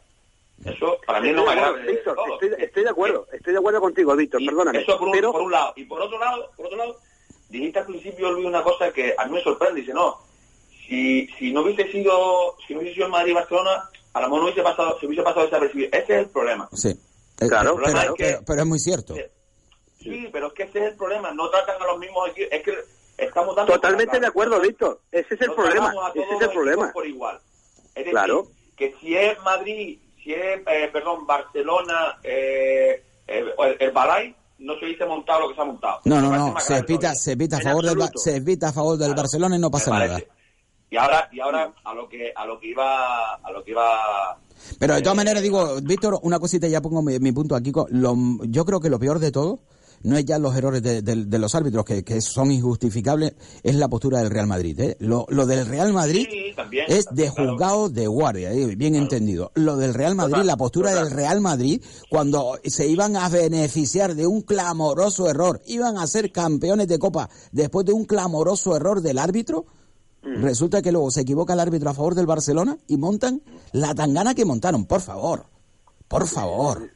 Eso 0.64 0.98
para 1.06 1.20
mí 1.20 1.28
es 1.28 1.34
Estoy 1.36 1.44
lo 1.46 1.50
de 1.50 1.56
más 1.56 1.70
grave 1.72 1.92
Víctor, 1.92 2.16
estoy, 2.32 2.64
estoy 2.64 2.82
de 2.84 2.90
acuerdo, 2.90 3.26
estoy 3.32 3.52
de 3.52 3.58
acuerdo 3.58 3.80
contigo, 3.80 4.16
Víctor, 4.16 4.42
Y 4.42 4.46
perdóname. 4.46 4.80
Eso 4.80 4.98
por 4.98 5.08
un, 5.08 5.12
pero 5.14 5.32
por 5.32 5.42
un 5.42 5.52
lado. 5.52 5.72
Y 5.76 5.84
por 5.84 6.00
otro 6.02 6.18
lado, 6.18 6.50
por 6.56 6.66
otro 6.66 6.78
lado, 6.78 6.96
dijiste 7.48 7.78
al 7.78 7.86
principio, 7.86 8.32
Luis, 8.32 8.46
una 8.46 8.62
cosa 8.62 8.92
que 8.92 9.14
a 9.16 9.24
mí 9.26 9.32
me 9.32 9.42
sorprende. 9.42 9.80
Dice, 9.80 9.94
no, 9.94 10.18
si, 10.88 11.26
si 11.38 11.52
no 11.52 11.62
hubiese 11.62 11.90
sido, 11.92 12.56
si 12.66 12.74
no 12.74 12.80
hubiese 12.80 12.96
sido 12.96 13.08
Madrid-Barcelona, 13.08 13.88
a 14.14 14.20
lo 14.20 14.26
mejor 14.26 14.38
no 14.40 14.44
hubiese 14.46 14.62
pasado, 14.62 14.98
se 14.98 15.06
hubiese 15.06 15.22
pasado 15.22 15.44
desapercibido. 15.46 15.88
Ese 15.92 16.12
es 16.14 16.18
el 16.24 16.30
problema. 16.30 16.68
Sí. 16.72 16.88
Eh, 16.88 17.48
Claro, 17.48 17.76
pero, 17.76 17.92
claro. 17.92 18.14
pero- 18.18 18.40
pero 18.44 18.60
es 18.62 18.66
muy 18.66 18.78
cierto. 18.80 19.14
Sí, 20.00 20.28
pero 20.32 20.48
es 20.48 20.52
que 20.54 20.62
ese 20.64 20.78
es 20.80 20.84
el 20.92 20.96
problema. 20.96 21.30
No 21.32 21.48
tratan 21.50 21.80
a 21.80 21.86
los 21.86 21.98
mismos 21.98 22.28
equipos. 22.30 22.52
Es 22.52 22.62
que 22.64 22.74
estamos 23.16 23.54
dando... 23.54 23.72
totalmente 23.74 24.18
de 24.18 24.26
acuerdo, 24.26 24.60
Víctor. 24.60 25.00
Ese 25.12 25.34
es 25.34 25.40
el 25.42 25.48
No 25.48 25.54
problema. 25.56 25.92
Ese 26.14 26.34
es 26.34 26.40
el 26.42 26.50
problema. 26.50 26.92
por 26.92 27.06
igual. 27.06 27.38
Es 27.88 27.94
decir, 27.94 28.10
Claro. 28.10 28.46
que 28.76 28.94
si 29.00 29.16
es 29.16 29.38
Madrid, 29.42 29.98
es, 30.32 30.60
eh, 30.66 30.90
perdón, 30.92 31.26
Barcelona, 31.26 32.18
eh, 32.22 33.02
eh, 33.26 33.44
el, 33.58 33.76
el 33.80 33.90
Balay, 33.92 34.34
no 34.58 34.78
se 34.78 34.84
hubiese 34.86 35.04
montado 35.06 35.40
lo 35.42 35.48
que 35.50 35.54
se 35.54 35.60
ha 35.60 35.64
montado. 35.64 36.00
No, 36.04 36.20
no, 36.20 36.30
no, 36.30 36.58
se 36.60 36.82
todavía. 36.82 37.14
se 37.14 37.36
pita 37.36 37.56
a 37.58 37.60
favor 37.60 37.84
del 37.84 38.08
se 38.16 38.40
pita 38.42 38.68
a 38.68 38.72
favor 38.72 38.96
del 38.96 39.08
Claro. 39.08 39.22
Barcelona 39.22 39.56
y 39.56 39.58
no 39.60 39.70
pasa 39.70 39.90
nada. 39.90 40.18
Y 40.90 40.96
ahora, 40.96 41.28
y 41.32 41.40
ahora 41.40 41.72
a 41.84 41.94
lo 41.94 42.08
que 42.08 42.32
a 42.34 42.46
lo 42.46 42.58
que 42.58 42.68
iba 42.68 43.34
a 43.34 43.50
lo 43.52 43.62
que 43.62 43.72
iba 43.72 44.38
Pero 44.80 44.94
de 44.94 45.02
todas 45.02 45.14
eh, 45.14 45.16
maneras 45.18 45.42
digo, 45.42 45.76
Víctor, 45.82 46.18
una 46.22 46.38
cosita 46.38 46.66
ya 46.66 46.80
pongo 46.80 47.02
mi, 47.02 47.18
mi 47.18 47.30
punto 47.32 47.54
aquí. 47.54 47.70
con- 47.72 47.86
lo- 47.90 48.16
yo 48.44 48.64
creo 48.64 48.80
que 48.80 48.88
lo 48.88 48.98
peor 48.98 49.18
de 49.18 49.30
todo 49.30 49.58
no 50.02 50.16
es 50.16 50.24
ya 50.24 50.38
los 50.38 50.56
errores 50.56 50.82
de, 50.82 51.02
de- 51.02 51.24
de 51.24 51.38
los 51.38 51.54
árbitros 51.54 51.84
que, 51.84 52.02
que 52.04 52.20
son 52.20 52.50
injustificables, 52.52 53.34
es 53.62 53.74
la 53.74 53.88
postura 53.88 54.18
del 54.20 54.30
Real 54.30 54.46
Madrid. 54.46 54.78
¿eh? 54.80 54.96
Lo, 55.00 55.26
lo 55.28 55.46
del 55.46 55.66
Real 55.66 55.92
Madrid 55.92 56.26
Sí, 56.30 56.52
también, 56.56 56.84
es 56.88 57.06
de 57.10 57.30
claro. 57.32 57.52
juzgado 57.52 57.88
de 57.88 58.06
guardia, 58.06 58.52
¿eh? 58.52 58.74
bien 58.76 58.94
entendido. 58.94 59.50
Lo 59.54 59.76
del 59.76 59.94
Real 59.94 60.14
Madrid, 60.14 60.32
Total, 60.34 60.46
la 60.46 60.56
postura 60.56 60.90
total. 60.90 61.04
del 61.08 61.14
Real 61.16 61.40
Madrid, 61.40 61.82
cuando 62.10 62.58
se 62.64 62.86
iban 62.88 63.16
a 63.16 63.28
beneficiar 63.28 64.14
de 64.14 64.26
un 64.26 64.42
clamoroso 64.42 65.28
error, 65.28 65.60
iban 65.66 65.98
a 65.98 66.06
ser 66.06 66.30
campeones 66.32 66.88
de 66.88 66.98
Copa 66.98 67.28
después 67.52 67.84
de 67.86 67.92
un 67.92 68.04
clamoroso 68.04 68.76
error 68.76 69.00
del 69.02 69.18
árbitro. 69.18 69.66
Mm. 70.22 70.42
Resulta 70.42 70.82
que 70.82 70.90
luego 70.92 71.10
se 71.10 71.20
equivoca 71.20 71.52
el 71.52 71.60
árbitro 71.60 71.90
a 71.90 71.94
favor 71.94 72.14
del 72.14 72.26
Barcelona 72.26 72.76
y 72.88 72.96
montan 72.96 73.40
la 73.72 73.94
tangana 73.94 74.34
que 74.34 74.44
montaron. 74.44 74.84
Por 74.84 75.00
favor, 75.00 75.46
por 76.08 76.26
favor, 76.26 76.90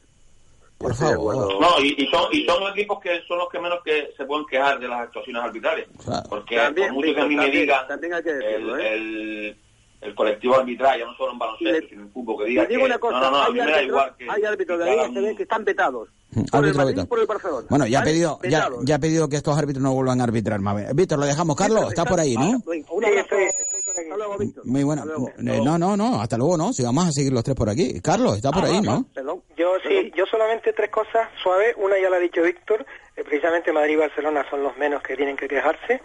por 0.83 0.91
de 0.91 0.97
favor. 0.97 1.35
acuerdo. 1.35 1.59
no 1.59 1.79
y, 1.83 1.95
y 1.97 2.07
son 2.07 2.25
y 2.31 2.45
son 2.45 2.63
equipos 2.71 2.99
que 3.01 3.21
son 3.27 3.37
los 3.39 3.49
que 3.49 3.59
menos 3.59 3.79
que 3.83 4.09
se 4.15 4.25
pueden 4.25 4.45
quejar 4.45 4.79
de 4.79 4.87
las 4.87 4.99
actuaciones 5.01 5.43
arbitrales 5.43 5.87
Claro. 6.03 6.23
porque 6.29 6.55
También, 6.57 6.87
por 6.93 6.95
mucho 7.05 7.15
que 7.15 7.21
a 7.21 7.25
mí 7.25 7.35
me 7.35 7.49
digan 7.49 7.87
también 7.87 8.13
hay 8.13 8.23
que 8.23 8.33
decirlo, 8.33 8.75
el, 8.77 8.81
¿eh? 8.81 8.93
el, 8.93 9.57
el 10.01 10.15
colectivo 10.15 10.55
arbitral 10.55 10.99
ya 10.99 11.05
no 11.05 11.15
solo 11.15 11.31
en 11.33 11.39
baloncesto 11.39 11.79
le- 11.81 11.89
sino 11.89 12.01
en 12.03 12.11
fútbol 12.11 12.43
que 12.43 12.49
diga 12.49 12.65
digo 12.65 12.79
que 12.81 12.85
una 12.85 12.97
cosa, 12.99 13.19
no 13.19 13.23
no 13.25 13.31
no 13.31 13.37
a 13.37 13.45
hay 13.45 13.51
mí 13.53 13.59
me 13.59 13.65
da 13.65 13.77
árbitros, 13.77 13.87
igual 13.87 14.15
que 14.17 14.23
hay 14.29 14.43
árbitros 14.43 14.79
de 14.79 14.85
que 14.85 14.95
la 14.95 15.07
Liga 15.07 15.21
CB 15.31 15.37
que 15.37 15.43
están 15.43 15.63
vetados. 15.65 16.09
Por 16.33 16.39
el 16.41 16.49
Árbitro 16.51 16.77
Madrid 16.79 16.91
vetado. 16.93 17.05
y 17.05 17.09
por 17.09 17.19
el 17.19 17.25
Barcelona. 17.27 17.67
Bueno, 17.69 17.85
ya 17.85 17.99
ha 17.99 18.03
pedido, 18.03 18.39
ya, 18.41 18.49
Vetados. 18.65 18.85
ya 18.85 18.95
ha 18.95 18.99
pedido 18.99 19.29
que 19.29 19.35
estos 19.35 19.55
árbitros 19.55 19.83
no 19.83 19.93
vuelvan 19.93 20.19
a 20.19 20.23
arbitrar 20.23 20.59
más. 20.61 20.95
Víctor, 20.95 21.19
lo 21.19 21.27
dejamos. 21.27 21.55
Carlos, 21.55 21.89
estás 21.89 22.07
por 22.07 22.19
ahí, 22.19 22.35
¿no? 22.35 22.59
Un 22.89 23.05
abrazo. 23.05 23.35
Hasta 24.01 24.17
luego, 24.17 24.37
Víctor. 24.37 24.65
Muy. 24.65 24.81
Hasta 24.93 25.05
luego. 25.05 25.29
Eh, 25.29 25.61
No, 25.63 25.77
no, 25.77 25.95
no, 25.97 26.21
hasta 26.21 26.37
luego, 26.37 26.57
¿no? 26.57 26.73
Si 26.73 26.83
vamos 26.83 27.07
a 27.07 27.11
seguir 27.11 27.31
los 27.33 27.43
tres 27.43 27.55
por 27.55 27.69
aquí. 27.69 27.99
Carlos, 28.01 28.35
está 28.37 28.51
por 28.51 28.63
Ah, 28.63 28.67
ahí, 28.67 28.75
va, 28.77 28.81
¿no? 28.95 29.05
Perdón. 29.13 29.43
Yo 29.57 29.75
sí, 29.87 30.11
yo 30.15 30.25
solamente 30.25 30.73
tres 30.73 30.89
cosas 30.89 31.29
suaves. 31.41 31.75
Una 31.77 31.99
ya 31.99 32.09
la 32.09 32.17
ha 32.17 32.19
dicho 32.19 32.41
Víctor, 32.41 32.85
eh, 33.15 33.23
precisamente 33.23 33.71
Madrid 33.71 33.93
y 33.93 33.97
Barcelona 33.97 34.45
son 34.49 34.63
los 34.63 34.75
menos 34.77 35.01
que 35.03 35.15
tienen 35.15 35.37
que 35.37 35.47
quejarse, 35.47 36.01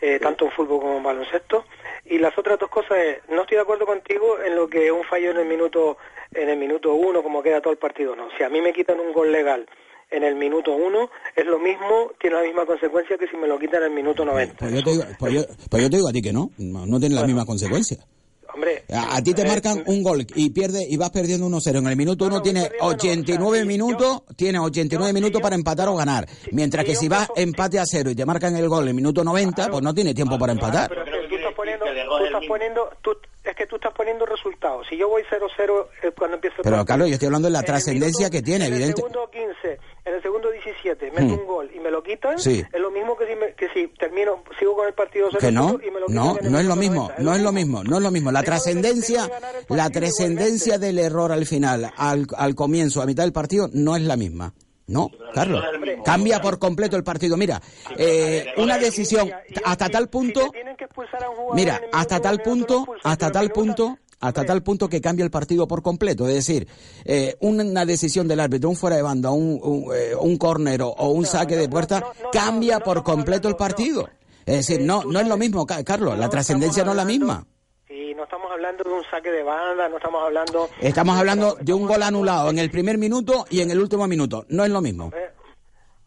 eh, 0.00 0.18
tanto 0.20 0.44
en 0.46 0.50
fútbol 0.52 0.80
como 0.80 0.96
en 0.98 1.02
baloncesto. 1.02 1.64
Y 2.04 2.18
las 2.18 2.36
otras 2.36 2.58
dos 2.58 2.68
cosas 2.70 2.98
es, 2.98 3.18
no 3.28 3.42
estoy 3.42 3.56
de 3.56 3.62
acuerdo 3.62 3.86
contigo 3.86 4.38
en 4.44 4.56
lo 4.56 4.68
que 4.68 4.90
un 4.90 5.04
fallo 5.04 5.30
en 5.30 5.38
el 5.38 5.46
minuto 5.46 5.96
en 6.34 6.48
el 6.48 6.56
minuto 6.58 6.94
uno, 6.94 7.22
como 7.22 7.42
queda 7.42 7.60
todo 7.60 7.72
el 7.74 7.78
partido, 7.78 8.16
no. 8.16 8.28
Si 8.38 8.42
a 8.42 8.48
mí 8.48 8.60
me 8.62 8.72
quitan 8.72 8.98
un 8.98 9.12
gol 9.12 9.30
legal 9.30 9.66
en 10.12 10.22
el 10.24 10.34
minuto 10.36 10.72
uno, 10.72 11.10
es 11.34 11.46
lo 11.46 11.58
mismo, 11.58 12.12
tiene 12.20 12.36
la 12.36 12.42
misma 12.42 12.66
consecuencia 12.66 13.16
que 13.18 13.26
si 13.28 13.36
me 13.36 13.48
lo 13.48 13.58
quitan 13.58 13.82
en 13.82 13.88
el 13.88 13.94
minuto 13.94 14.24
90. 14.24 14.54
Pues 14.58 14.72
yo, 14.72 14.82
te 14.84 14.90
digo, 14.90 15.04
pues, 15.18 15.32
yo, 15.32 15.42
pues 15.70 15.82
yo 15.82 15.90
te 15.90 15.96
digo 15.96 16.08
a 16.08 16.12
ti 16.12 16.22
que 16.22 16.32
no. 16.32 16.50
No, 16.58 16.86
no 16.86 17.00
tiene 17.00 17.14
las 17.14 17.26
mismas 17.26 17.46
consecuencias. 17.46 18.06
Hombre, 18.54 18.84
A, 18.92 19.16
a 19.16 19.22
ti 19.22 19.32
te 19.32 19.40
eh, 19.40 19.46
marcan 19.46 19.82
un 19.86 20.02
gol 20.02 20.26
y 20.34 20.50
pierde 20.50 20.84
y 20.86 20.98
vas 20.98 21.08
perdiendo 21.08 21.46
1-0. 21.48 21.78
En 21.78 21.86
el 21.86 21.96
minuto 21.96 22.24
No, 22.24 22.28
uno 22.28 22.36
no, 22.36 22.42
tiene 22.42 22.60
perdiendo 22.64 22.84
no, 22.86 22.92
89 22.94 23.48
o 23.48 23.54
sea, 23.54 23.62
si 23.62 23.66
minutos, 23.68 24.22
yo- 24.28 24.34
tiene 24.36 24.58
89 24.58 25.08
yo- 25.10 25.14
minutos 25.14 25.40
para 25.40 25.54
empatar 25.54 25.88
o 25.88 25.96
ganar. 25.96 26.28
Mientras 26.50 26.84
si 26.84 26.90
que 26.92 26.96
si 26.98 27.08
vas 27.08 27.30
empate 27.34 27.78
a 27.78 27.86
cero 27.86 28.10
y 28.10 28.14
te 28.14 28.26
marcan 28.26 28.54
el 28.56 28.68
gol 28.68 28.82
en 28.82 28.88
el 28.88 28.94
minuto 28.94 29.24
90, 29.24 29.54
Claro. 29.54 29.70
pues 29.72 29.82
no 29.82 29.94
tiene 29.94 30.12
tiempo 30.12 30.38
para 30.38 30.52
empatar. 30.52 30.90
Pero 30.90 31.02
Creo 31.04 31.14
es 31.22 31.22
que 31.22 31.28
que 31.28 31.36
tú 31.36 31.36
estás 31.48 31.54
poniendo, 31.56 31.84
tú 31.86 32.24
estás 32.26 32.42
poniendo, 32.46 32.90
tú, 33.02 33.10
es 33.42 33.56
que 33.56 33.66
tú 33.66 33.76
estás 33.76 33.92
poniendo 33.94 34.26
resultados. 34.26 34.86
Si 34.90 34.98
yo 34.98 35.08
voy 35.08 35.22
0-0 35.30 35.86
eh, 36.02 36.12
cuando 36.18 36.34
empiezo 36.36 36.56
el 36.58 36.62
Pero, 36.62 36.76
partido, 36.76 36.84
Carlos, 36.84 37.08
yo 37.08 37.14
estoy 37.14 37.26
hablando 37.26 37.48
de 37.48 37.52
la 37.52 37.62
trascendencia 37.62 38.28
que 38.28 38.42
tiene, 38.42 38.66
en 38.66 38.74
evidente. 38.74 39.00
En 39.00 39.06
el 39.06 39.12
segundo 39.14 39.30
15, 39.32 39.78
en 40.04 40.14
el 40.14 40.22
segundo 40.22 40.50
17, 40.50 41.10
meto 41.12 41.22
Hmm. 41.22 41.32
un 41.40 41.46
gol 41.46 41.70
y 41.74 41.78
me 41.80 41.90
lo 41.90 42.02
quitan, 42.02 42.38
Sí. 42.38 42.62
es 42.72 42.80
lo 42.80 42.90
mismo 42.90 43.16
que 43.16 43.26
si, 43.26 43.36
me- 43.36 43.54
que 43.54 43.68
si 43.70 43.86
termino, 43.98 44.42
sigo 44.58 44.74
con 44.74 44.86
el 44.88 44.94
partido 44.94 45.28
0 45.30 45.38
Que 45.40 45.52
no, 45.52 45.78
y 45.84 45.90
me 45.90 46.00
lo 46.00 46.06
quitan 46.06 46.14
no, 46.24 46.38
no 46.50 46.58
es 46.58 46.66
lo 46.66 46.76
mismo, 46.76 47.02
90. 47.02 47.22
no 47.22 47.34
es 47.34 47.40
lo 47.42 47.52
mismo, 47.52 47.84
no 47.84 47.96
es 47.98 48.02
lo 48.02 48.10
mismo. 48.10 48.32
La 48.32 48.42
trascendencia, 48.42 49.30
la 49.68 49.90
trascendencia 49.90 50.78
del 50.78 50.98
error 50.98 51.30
al 51.32 51.46
final, 51.46 51.92
al, 51.96 52.26
al 52.36 52.54
comienzo, 52.54 53.00
a 53.00 53.06
mitad 53.06 53.22
del 53.22 53.32
partido, 53.32 53.68
no 53.72 53.94
es 53.96 54.02
la 54.02 54.16
misma. 54.16 54.52
No, 54.88 55.10
Carlos, 55.32 55.64
cambia 56.04 56.40
por 56.40 56.58
completo 56.58 56.96
el 56.96 57.04
partido. 57.04 57.36
Mira, 57.36 57.62
eh, 57.96 58.46
una 58.56 58.76
decisión 58.78 59.30
hasta 59.64 59.88
tal 59.88 60.08
punto, 60.10 60.46
te 60.46 60.50
tienen 60.50 60.76
que 60.76 60.84
expulsar 60.84 61.22
a 61.22 61.30
un 61.30 61.36
jugador 61.36 61.54
mira, 61.56 61.80
hasta 61.92 62.20
tal 62.20 62.42
punto, 62.42 62.86
hasta 63.04 63.30
tal 63.30 63.50
punto, 63.50 63.96
hasta 64.22 64.44
tal 64.44 64.62
punto 64.62 64.88
que 64.88 65.00
cambia 65.00 65.24
el 65.24 65.30
partido 65.30 65.68
por 65.68 65.82
completo. 65.82 66.26
Es 66.28 66.34
decir, 66.34 66.66
eh, 67.04 67.36
una 67.40 67.84
decisión 67.84 68.26
del 68.28 68.40
árbitro, 68.40 68.70
un 68.70 68.76
fuera 68.76 68.96
de 68.96 69.02
banda, 69.02 69.30
un, 69.30 69.60
un, 69.62 69.94
eh, 69.94 70.14
un 70.18 70.38
córner 70.38 70.80
o 70.82 71.08
un 71.10 71.26
saque 71.26 71.56
de 71.56 71.68
puerta, 71.68 72.00
no, 72.00 72.06
no, 72.22 72.30
cambia 72.30 72.80
por 72.80 73.02
completo 73.02 73.48
el 73.48 73.56
partido. 73.56 74.08
Es 74.46 74.56
decir, 74.66 74.80
Eh, 74.80 74.84
no, 74.84 75.04
no 75.04 75.20
es 75.20 75.28
lo 75.28 75.36
mismo, 75.36 75.66
Ca- 75.66 75.84
Carlos, 75.84 76.16
la 76.18 76.28
trascendencia 76.28 76.84
no 76.84 76.92
es 76.92 76.96
la 76.96 77.04
misma. 77.04 77.46
Sí, 77.88 78.14
no 78.16 78.24
estamos 78.24 78.50
hablando 78.50 78.82
de 78.84 78.90
un 78.90 79.02
saque 79.10 79.30
de 79.30 79.42
banda, 79.42 79.88
no 79.88 79.96
estamos 79.98 80.22
hablando... 80.24 80.68
Estamos 80.80 81.18
hablando 81.18 81.56
de 81.60 81.72
un 81.72 81.86
gol 81.86 82.02
anulado 82.02 82.48
en 82.50 82.58
el 82.58 82.70
primer 82.70 82.96
minuto 82.98 83.44
y 83.50 83.60
en 83.60 83.70
el 83.70 83.78
último 83.80 84.06
minuto. 84.06 84.46
No 84.48 84.64
es 84.64 84.70
lo 84.70 84.80
mismo. 84.80 85.10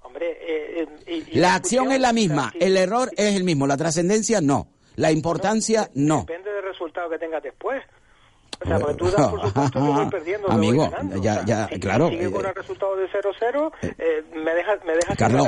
Hombre, 0.01 0.37
eh, 0.41 0.87
y- 1.07 1.37
y 1.37 1.39
La 1.39 1.55
acción 1.55 1.91
es 1.91 1.99
la 1.99 2.13
misma, 2.13 2.51
el 2.59 2.77
error 2.77 3.11
es 3.17 3.35
el 3.35 3.43
mismo, 3.43 3.67
la 3.67 3.77
trascendencia 3.77 4.39
no. 4.41 4.67
La 4.95 5.11
importancia 5.11 5.89
no. 5.93 6.21
Depende 6.21 6.51
del 6.53 6.63
resultado 6.63 7.09
que 7.09 7.17
tengas 7.19 7.43
después. 7.43 7.83
O 8.65 8.67
sea, 8.67 8.79
porque 8.79 8.95
tú 8.95 9.05
das 9.05 9.27
por 9.29 9.41
supuesto 9.41 9.71
que 9.79 9.79
voy 9.91 10.05
perdiendo, 10.09 10.51
Amigo, 10.51 10.77
voy 10.83 10.89
ganando. 10.91 11.21
ya- 11.21 11.31
O 11.31 11.35
sea, 11.35 11.45
ya, 11.45 11.69
si 11.71 11.79
claro, 11.79 12.09
sigue 12.09 12.31
con 12.31 12.45
eh, 12.45 12.49
el 12.49 12.55
resultado 12.55 12.95
de 12.97 13.07
0-0, 13.07 13.71
eh, 13.81 14.23
me 14.33 14.53
dejas 14.55 14.79
me 14.85 14.93
dejas 14.93 15.07
sin 15.09 15.15
Carlos, 15.17 15.47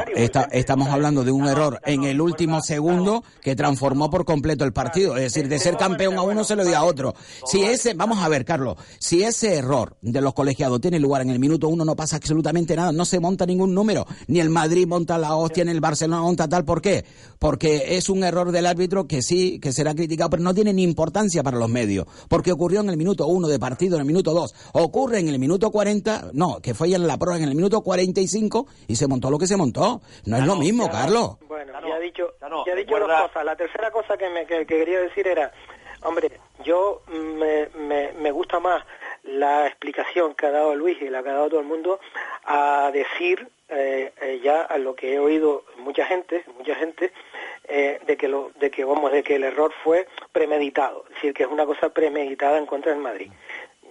estamos 0.52 0.88
hablando 0.90 1.24
de 1.24 1.32
un 1.32 1.42
no, 1.44 1.50
error 1.50 1.74
no, 1.86 1.92
en 1.94 2.04
el 2.04 2.18
no, 2.18 2.24
último 2.24 2.62
segundo 2.62 3.24
que 3.42 3.56
transformó 3.56 4.10
por 4.10 4.26
completo 4.26 4.64
el 4.66 4.74
partido. 4.74 5.16
Es 5.18 5.34
decir, 5.34 5.48
de 5.50 5.60
ser 5.60 5.78
campeón 5.78 6.18
a 6.18 6.22
uno 6.22 6.44
se 6.44 6.56
lo 6.56 6.64
dio 6.64 6.78
a 6.78 6.84
otro. 6.84 7.14
Si 7.46 7.64
ese, 7.64 7.94
vamos 7.94 8.20
a 8.24 8.30
ver, 8.30 8.46
Carlos, 8.46 8.76
si 9.00 9.24
ese 9.24 9.56
error 9.58 9.98
de 10.02 10.22
los 10.22 10.34
colegiados 10.34 10.80
tiene 10.82 11.00
lugar 11.00 11.22
en 11.24 11.30
el 11.32 11.40
minuto 11.40 11.68
uno, 11.68 11.84
no 11.86 11.96
pasa 11.96 12.18
absolutamente 12.18 12.76
nada, 12.76 12.92
no 12.92 13.06
se 13.06 13.20
monta 13.20 13.46
ningún 13.46 13.74
número. 13.74 14.06
Ni 14.28 14.40
el 14.40 14.50
Madrid 14.50 14.86
monta 14.88 15.18
la 15.18 15.36
hostia, 15.36 15.64
ni 15.66 15.72
el 15.72 15.82
Barcelona 15.82 16.22
monta 16.22 16.48
tal. 16.48 16.66
¿Por 16.66 16.82
qué? 16.82 17.06
Porque 17.40 17.96
es 17.98 18.10
un 18.10 18.24
error 18.24 18.52
del 18.52 18.66
árbitro 18.66 19.08
que 19.08 19.22
sí, 19.22 19.60
que 19.60 19.72
será 19.72 19.96
criticado, 19.96 20.30
pero 20.30 20.44
no 20.44 20.54
tiene 20.54 20.74
ni 20.74 20.84
importancia 20.84 21.44
para 21.44 21.58
los 21.58 21.70
medios. 21.70 22.06
Porque 22.28 22.52
ocurrió 22.52 22.82
en 22.82 22.90
el 22.90 22.98
minuto 22.98 23.07
uno 23.28 23.48
de 23.48 23.60
partido, 23.60 23.96
en 23.96 24.02
el 24.02 24.08
minuto 24.08 24.34
dos. 24.34 24.54
Ocurre 24.74 25.20
en 25.20 25.30
el 25.30 25.40
minuto 25.40 25.72
40, 25.72 26.32
no, 26.34 26.60
que 26.62 26.74
fue 26.74 26.90
ya 26.90 26.98
en 26.98 27.08
la 27.08 27.18
prueba 27.18 27.38
en 27.38 27.44
el 27.48 27.56
minuto 27.56 27.82
45 27.82 28.68
y 28.88 28.96
se 28.96 29.08
montó 29.08 29.30
lo 29.30 29.38
que 29.38 29.48
se 29.48 29.56
montó. 29.58 30.02
No 30.26 30.38
es 30.38 30.46
lo 30.46 30.56
mismo, 30.56 30.86
ya- 30.86 30.92
Carlos. 30.92 31.38
Bueno, 31.48 31.72
Ya 31.74 31.82
no, 31.82 31.88
ya 31.90 31.96
ha 31.96 32.00
dicho, 32.00 32.34
ya 32.42 32.50
no, 32.50 32.66
ya 32.66 32.74
ha 32.74 32.76
dicho 32.76 33.00
dos 33.00 33.08
cosas. 33.08 33.46
La 33.46 33.56
tercera 33.56 33.92
cosa 33.92 34.18
que, 34.18 34.30
me, 34.30 34.46
que, 34.46 34.66
que 34.66 34.78
quería 34.78 35.00
decir 35.00 35.28
era, 35.28 35.52
hombre, 36.04 36.32
yo 36.64 37.02
me, 37.10 37.68
me, 37.80 38.12
me 38.14 38.32
gusta 38.32 38.60
más 38.60 38.84
la 39.24 39.68
explicación 39.68 40.34
que 40.36 40.46
ha 40.48 40.52
dado 40.52 40.74
Luis 40.76 40.98
y 41.02 41.10
la 41.10 41.22
que 41.24 41.30
ha 41.30 41.34
dado 41.34 41.50
todo 41.50 41.60
el 41.60 41.66
mundo 41.68 42.00
a 42.46 42.90
decir 42.94 43.48
eh, 43.70 44.14
eh, 44.22 44.40
ya 44.44 44.62
a 44.62 44.78
lo 44.78 44.96
que 44.96 45.14
he 45.16 45.20
oído 45.20 45.64
mucha 45.80 46.06
gente, 46.06 46.46
mucha 46.58 46.76
gente, 46.76 47.12
eh, 47.68 48.00
de 48.06 48.18
que 48.18 48.28
lo, 48.28 48.52
de 48.60 48.72
que 48.72 48.84
vamos, 48.84 49.12
de 49.12 49.24
que 49.24 49.36
el 49.36 49.44
error 49.44 49.72
fue 49.84 50.08
premeditado, 50.32 51.06
es 51.10 51.16
decir, 51.16 51.34
que 51.34 51.44
es 51.44 51.50
una 51.50 51.66
cosa 51.66 51.90
premeditada 51.90 52.58
en 52.58 52.66
contra 52.66 52.92
del 52.92 53.02
Madrid. 53.02 53.32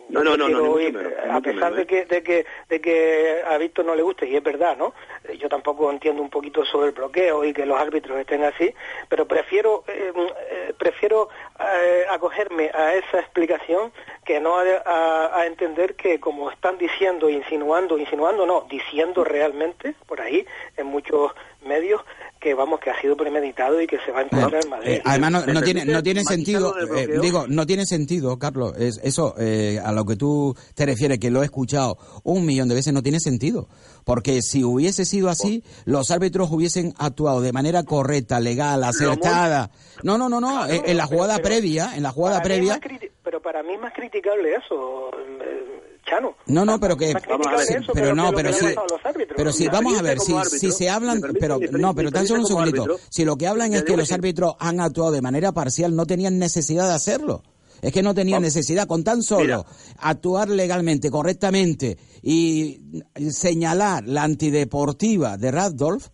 No, 0.08 0.22
no, 0.22 0.36
no, 0.36 0.48
no, 0.48 0.70
oír, 0.70 0.92
menos, 0.92 1.12
a 1.28 1.40
pesar 1.40 1.72
menos, 1.72 1.78
de 1.78 1.86
que, 1.86 2.04
de 2.04 2.22
que 2.22 2.46
de 2.68 2.80
que 2.80 3.42
a 3.44 3.58
Víctor 3.58 3.86
no 3.86 3.94
le 3.96 4.02
guste 4.02 4.28
y 4.28 4.36
es 4.36 4.42
verdad, 4.42 4.76
¿no? 4.76 4.94
Eh, 5.24 5.36
Yo 5.36 5.48
tampoco 5.48 5.90
entiendo 5.90 6.22
un 6.22 6.30
poquito 6.30 6.64
sobre 6.64 6.88
el 6.88 6.94
bloqueo 6.94 7.44
y 7.44 7.52
que 7.52 7.66
los 7.66 7.76
árbitros 7.76 8.16
estén 8.20 8.44
así, 8.44 8.72
pero 9.08 9.26
prefiero 9.26 9.82
eh, 9.88 10.12
eh, 10.50 10.74
prefiero 10.78 11.28
eh, 11.58 12.04
acogerme 12.08 12.70
a 12.72 12.94
esa 12.94 13.18
explicación 13.18 13.92
que 14.26 14.40
no 14.40 14.56
a, 14.58 14.62
a- 14.84 15.40
a 15.40 15.46
entender 15.46 15.94
que 15.94 16.18
como 16.18 16.50
están 16.50 16.76
diciendo, 16.78 17.30
insinuando, 17.30 17.96
insinuando 17.96 18.44
no, 18.44 18.66
diciendo 18.68 19.22
realmente 19.24 19.94
por 20.06 20.20
ahí 20.20 20.44
en 20.76 20.86
muchos 20.86 21.30
medios 21.64 22.00
que 22.40 22.54
vamos 22.54 22.80
que 22.80 22.90
ha 22.90 23.00
sido 23.00 23.16
premeditado 23.16 23.80
y 23.80 23.86
que 23.86 23.98
se 24.04 24.10
va 24.12 24.20
a 24.20 24.22
encontrar 24.22 24.62
en 24.64 24.70
Madrid. 24.70 24.88
Eh, 24.92 25.02
además 25.04 25.32
no, 25.32 25.46
¿Me 25.46 25.52
no 25.54 25.62
tiene 25.62 25.84
no 25.84 26.02
tiene 26.02 26.22
sentido 26.24 26.74
eh, 26.96 27.18
digo 27.20 27.44
no 27.48 27.66
tiene 27.66 27.86
sentido 27.86 28.38
Carlos 28.38 28.74
es, 28.78 29.00
eso 29.02 29.34
eh, 29.38 29.80
a 29.84 29.90
lo 29.92 30.04
que 30.04 30.16
tú 30.16 30.54
te 30.74 30.86
refieres 30.86 31.18
que 31.18 31.30
lo 31.30 31.42
he 31.42 31.44
escuchado 31.46 31.96
un 32.24 32.44
millón 32.44 32.68
de 32.68 32.74
veces 32.74 32.92
no 32.92 33.02
tiene 33.02 33.18
sentido 33.20 33.68
porque 34.06 34.40
si 34.40 34.62
hubiese 34.62 35.04
sido 35.04 35.28
así 35.28 35.64
los 35.84 36.12
árbitros 36.12 36.48
hubiesen 36.52 36.94
actuado 36.96 37.40
de 37.40 37.52
manera 37.52 37.82
correcta 37.82 38.38
legal 38.38 38.84
acertada 38.84 39.70
no 40.04 40.16
no 40.16 40.28
no 40.28 40.40
no 40.40 40.64
eh, 40.68 40.80
en 40.86 40.96
la 40.96 41.06
jugada 41.06 41.36
pero 41.38 41.48
previa 41.48 41.96
en 41.96 42.04
la 42.04 42.12
jugada 42.12 42.40
previa 42.40 42.80
pero 43.24 43.42
para 43.42 43.64
mí 43.64 43.74
es 43.74 43.80
más 43.80 43.92
criticable 43.92 44.54
eso, 44.54 45.10
eh, 45.42 45.98
Chano. 46.08 46.36
No, 46.46 46.64
no, 46.64 46.78
pero 46.78 46.96
que, 46.96 47.12
Vamos 47.28 47.46
a 47.48 47.56
ver, 47.56 47.82
eso 47.82 47.92
pero 47.92 48.14
no, 48.14 48.30
pero 48.32 48.50
árbitros. 48.50 49.34
pero 49.36 49.52
sí, 49.52 49.64
Mi 49.64 49.68
vamos 49.70 49.98
a 49.98 50.02
ver, 50.02 50.20
si, 50.20 50.32
si 50.44 50.70
se 50.70 50.88
hablan, 50.88 51.20
pero 51.40 51.58
no, 51.72 51.92
pero 51.92 52.12
tan 52.12 52.24
solo 52.28 52.42
un 52.42 52.46
segundito, 52.46 52.84
árbitro, 52.84 53.00
si 53.10 53.24
lo 53.24 53.34
que 53.36 53.48
hablan 53.48 53.74
es 53.74 53.82
que 53.82 53.96
los 53.96 54.08
que- 54.08 54.14
árbitros 54.14 54.54
han 54.60 54.78
actuado 54.78 55.10
de 55.10 55.22
manera 55.22 55.50
parcial, 55.50 55.96
no 55.96 56.06
tenían 56.06 56.38
necesidad 56.38 56.86
de 56.86 56.94
hacerlo. 56.94 57.42
Es 57.82 57.92
que 57.92 58.02
no 58.02 58.14
tenían 58.14 58.42
necesidad, 58.42 58.86
con 58.86 59.04
tan 59.04 59.22
solo 59.22 59.42
Mira. 59.42 59.64
actuar 59.98 60.48
legalmente, 60.48 61.10
correctamente 61.10 61.98
y 62.22 62.80
señalar 63.30 64.06
la 64.06 64.22
antideportiva 64.22 65.36
de 65.36 65.50
Radolf, 65.50 66.08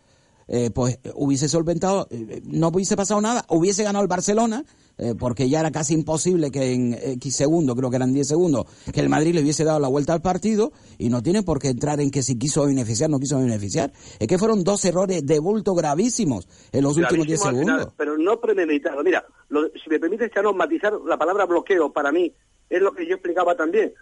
eh, 0.49 0.71
pues 0.71 0.99
hubiese 1.15 1.49
solventado, 1.49 2.09
eh, 2.11 2.43
no 2.45 2.69
hubiese 2.69 2.97
pasado 2.97 3.21
nada, 3.21 3.45
hubiese 3.49 3.85
ganado 3.85 4.03
el 4.03 4.09
Barcelona, 4.09 4.65
eh, 5.03 5.15
porque 5.19 5.49
ya 5.49 5.61
era 5.61 5.71
casi 5.71 5.95
imposible 5.95 6.51
que 6.51 6.73
en 6.73 6.95
X 6.95 7.35
segundos, 7.37 7.75
creo 7.77 7.91
que 7.91 7.97
eran 7.97 8.13
10 8.13 8.29
segundos, 8.29 8.67
que 8.93 9.01
el 9.01 9.09
Madrid 9.09 9.35
le 9.35 9.43
hubiese 9.43 9.65
dado 9.65 9.81
la 9.81 9.89
vuelta 9.89 10.13
al 10.13 10.23
partido 10.23 10.73
y 10.99 11.09
no 11.09 11.23
tiene 11.23 11.43
por 11.43 11.59
qué 11.59 11.69
entrar 11.69 12.01
en 12.01 12.11
que 12.11 12.23
si 12.23 12.39
quiso 12.39 12.65
beneficiar, 12.67 13.11
no 13.11 13.19
quiso 13.19 13.39
beneficiar. 13.39 13.93
Es 14.19 14.27
que 14.29 14.39
fueron 14.39 14.63
dos 14.65 14.85
errores 14.85 15.27
de 15.27 15.39
bulto 15.39 15.75
gravísimos 15.75 16.47
en 16.73 16.85
los 16.85 16.97
últimos 16.97 17.27
10 17.27 17.41
Clarísimo 17.41 17.49
al 17.49 17.57
final, 17.65 17.79
segundos. 17.81 17.95
pero 17.99 18.17
no 18.19 18.41
premeditado. 18.41 19.03
Mira, 19.03 19.25
lo- 19.49 19.69
si 19.69 19.91
me 19.91 19.99
permites, 19.99 20.31
Chano, 20.31 20.53
matizar 20.53 20.93
la 21.07 21.19
palabra 21.19 21.45
bloqueo 21.47 21.93
para 21.93 22.13
mí 22.13 22.33
es 22.71 22.81
lo 22.81 22.93
que 22.93 23.07
yo 23.07 23.15
explicaba 23.15 23.57
también, 23.57 23.93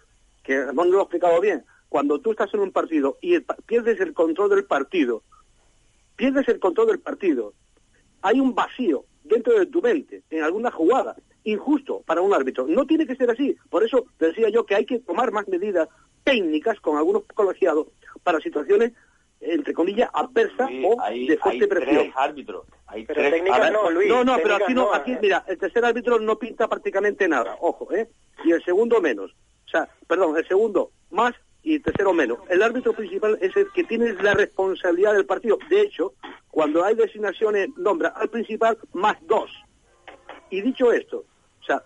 que 0.43 0.63
Ramón 0.65 0.89
no 0.89 0.93
lo 0.95 0.99
ha 0.99 1.03
explicado 1.03 1.41
bien. 1.41 1.65
Cuando 1.89 2.19
tú 2.21 2.31
estás 2.31 2.53
en 2.53 2.61
un 2.61 2.71
partido 2.71 3.17
y 3.21 3.33
el 3.33 3.45
pierdes 3.65 3.99
el 3.99 4.13
control 4.13 4.49
del 4.51 4.65
partido, 4.65 5.23
pierdes 6.15 6.47
el 6.47 6.59
control 6.59 6.87
del 6.87 6.99
partido, 6.99 7.53
hay 8.21 8.39
un 8.39 8.53
vacío 8.55 9.03
dentro 9.23 9.57
de 9.57 9.65
tu 9.65 9.81
mente 9.81 10.23
en 10.29 10.43
alguna 10.43 10.71
jugada 10.71 11.15
injusto 11.43 12.01
para 12.05 12.21
un 12.21 12.33
árbitro. 12.33 12.67
No 12.67 12.85
tiene 12.85 13.05
que 13.05 13.15
ser 13.15 13.29
así. 13.31 13.55
Por 13.69 13.83
eso 13.83 14.05
te 14.17 14.27
decía 14.27 14.49
yo 14.49 14.65
que 14.65 14.75
hay 14.75 14.85
que 14.85 14.99
tomar 14.99 15.31
más 15.31 15.47
medidas 15.47 15.89
técnicas 16.23 16.79
con 16.79 16.97
algunos 16.97 17.23
colegiados 17.33 17.87
para 18.23 18.39
situaciones, 18.39 18.91
entre 19.39 19.73
comillas, 19.73 20.09
adversas 20.13 20.67
Sí, 20.69 20.83
o 20.85 21.01
hay, 21.01 21.25
de 21.25 21.33
hay 21.33 21.39
fuerte 21.39 21.67
presión. 21.67 21.95
tres 21.95 22.13
árbitros. 22.15 22.65
Hay 22.87 23.05
Pero 23.05 23.21
tres 23.21 23.33
técnicas 23.33 23.71
no, 23.71 23.89
Luis. 23.89 24.07
No, 24.09 24.23
no, 24.23 24.37
pero 24.37 24.55
aquí 24.55 24.73
no, 24.73 24.83
no, 24.83 24.93
aquí, 24.93 25.13
eh. 25.13 25.19
mira, 25.21 25.43
el 25.47 25.57
tercer 25.57 25.83
árbitro 25.83 26.19
no 26.19 26.37
pinta 26.37 26.67
prácticamente 26.67 27.27
nada, 27.27 27.57
ojo, 27.61 27.91
¿eh? 27.91 28.07
Y 28.43 28.51
el 28.51 28.63
segundo 28.63 29.01
menos. 29.01 29.31
O 29.65 29.69
sea, 29.69 29.89
perdón, 30.07 30.37
el 30.37 30.47
segundo 30.47 30.91
más 31.09 31.33
y 31.63 31.79
tercero 31.79 32.13
menos. 32.13 32.39
El 32.49 32.61
árbitro 32.63 32.93
principal 32.93 33.37
es 33.41 33.55
el 33.55 33.71
que 33.71 33.83
tiene 33.83 34.13
la 34.21 34.33
responsabilidad 34.33 35.13
del 35.13 35.25
partido. 35.25 35.57
De 35.69 35.81
hecho, 35.81 36.13
cuando 36.49 36.83
hay 36.83 36.95
designaciones, 36.95 37.69
nombra 37.77 38.09
al 38.09 38.29
principal 38.29 38.77
más 38.93 39.17
dos. 39.27 39.51
Y 40.49 40.61
dicho 40.61 40.91
esto, 40.91 41.23
o 41.61 41.63
sea, 41.65 41.81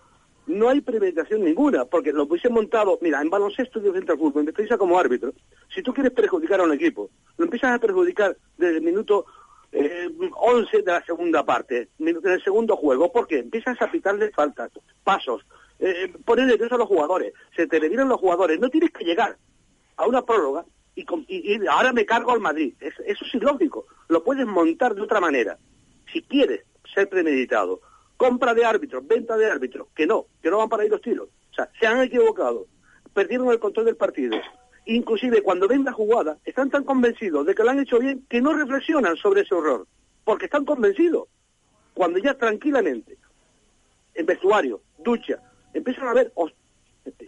no 0.46 0.68
hay 0.68 0.80
premeditación 0.80 1.44
ninguna, 1.44 1.84
porque 1.84 2.12
lo 2.12 2.24
hubiese 2.24 2.48
montado, 2.48 2.98
mira, 3.02 3.20
en 3.20 3.30
baloncesto 3.30 3.78
y 3.80 3.90
frente 3.90 4.12
al 4.12 4.18
fútbol, 4.18 4.42
en 4.42 4.48
experiencia 4.48 4.78
como 4.78 4.98
árbitro, 4.98 5.32
si 5.74 5.82
tú 5.82 5.92
quieres 5.92 6.12
perjudicar 6.12 6.60
a 6.60 6.64
un 6.64 6.72
equipo, 6.72 7.10
lo 7.36 7.44
empiezas 7.44 7.74
a 7.74 7.78
perjudicar 7.78 8.36
desde 8.56 8.76
el 8.78 8.82
minuto 8.82 9.26
eh, 9.72 10.08
11 10.40 10.82
de 10.82 10.92
la 10.92 11.04
segunda 11.04 11.44
parte, 11.44 11.88
minu- 11.98 12.24
en 12.24 12.32
el 12.32 12.42
segundo 12.42 12.76
juego, 12.76 13.12
porque 13.12 13.38
empiezas 13.40 13.80
a 13.82 13.90
pitarle 13.90 14.30
faltas, 14.30 14.70
pasos, 15.04 15.44
eh, 15.80 16.12
poner 16.24 16.46
nerviosos 16.46 16.72
a 16.72 16.78
los 16.78 16.88
jugadores, 16.88 17.32
se 17.54 17.66
te 17.66 17.78
reviran 17.78 18.08
los 18.08 18.18
jugadores, 18.20 18.58
no 18.58 18.70
tienes 18.70 18.90
que 18.90 19.04
llegar 19.04 19.36
a 19.96 20.06
una 20.06 20.22
próloga 20.24 20.64
y, 20.94 21.66
ahora 21.68 21.92
me 21.92 22.06
cargo 22.06 22.32
al 22.32 22.40
Madrid. 22.40 22.74
Es- 22.80 22.94
eso 23.06 23.24
es 23.24 23.34
ilógico. 23.34 23.86
Lo 24.08 24.24
puedes 24.24 24.46
montar 24.46 24.94
de 24.94 25.02
otra 25.02 25.20
manera. 25.20 25.58
Si 26.12 26.22
quieres 26.22 26.64
ser 26.94 27.08
premeditado, 27.08 27.80
compra 28.16 28.54
de 28.54 28.64
árbitros, 28.64 29.06
venta 29.06 29.36
de 29.36 29.50
árbitros, 29.50 29.88
que 29.94 30.06
no, 30.06 30.26
que 30.42 30.50
no 30.50 30.58
van 30.58 30.68
para 30.68 30.82
ahí 30.84 30.88
los 30.88 31.02
tiros. 31.02 31.28
O 31.50 31.54
sea, 31.54 31.70
se 31.78 31.86
han 31.86 32.00
equivocado, 32.00 32.66
perdieron 33.12 33.50
el 33.50 33.58
control 33.58 33.86
del 33.86 33.96
partido. 33.96 34.38
Inclusive 34.86 35.42
cuando 35.42 35.68
ven 35.68 35.84
la 35.84 35.92
jugada, 35.92 36.38
están 36.44 36.70
tan 36.70 36.84
convencidos 36.84 37.44
de 37.44 37.54
que 37.54 37.62
lo 37.64 37.70
han 37.70 37.80
hecho 37.80 37.98
bien 37.98 38.24
que 38.30 38.40
no 38.40 38.54
reflexionan 38.54 39.16
sobre 39.16 39.42
ese 39.42 39.54
error, 39.54 39.86
porque 40.24 40.46
están 40.46 40.64
convencidos. 40.64 41.28
Cuando 41.92 42.18
ya 42.18 42.34
tranquilamente, 42.34 43.18
en 44.14 44.26
vestuario, 44.26 44.80
ducha, 44.98 45.40
empiezan 45.74 46.08
a 46.08 46.14
ver, 46.14 46.32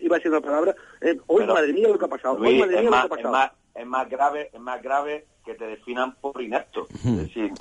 iba 0.00 0.16
a 0.16 0.18
decir 0.18 0.30
una 0.30 0.40
palabra, 0.40 0.74
eh, 1.00 1.16
hoy 1.26 1.40
Pero, 1.42 1.54
madre 1.54 1.72
mía 1.72 1.88
lo 1.88 1.98
que 1.98 2.04
ha 2.04 2.08
pasado, 2.08 2.34
hoy 2.38 2.58
madre 2.58 2.74
es, 2.76 2.80
mía 2.82 2.90
lo 2.90 2.90
más, 2.90 3.06
que 3.06 3.14
ha 3.14 3.16
es, 3.16 3.22
pasado. 3.22 3.32
más, 3.32 3.50
es 3.74 3.86
más 3.86 4.08
grave 4.10 4.50
es 4.52 4.60
más 4.60 4.82
grave 4.82 5.26
que 5.44 5.54
te 5.54 5.64
definan 5.66 6.14
por 6.20 6.40
inepto 6.42 6.86
es 7.04 7.16
decir 7.16 7.52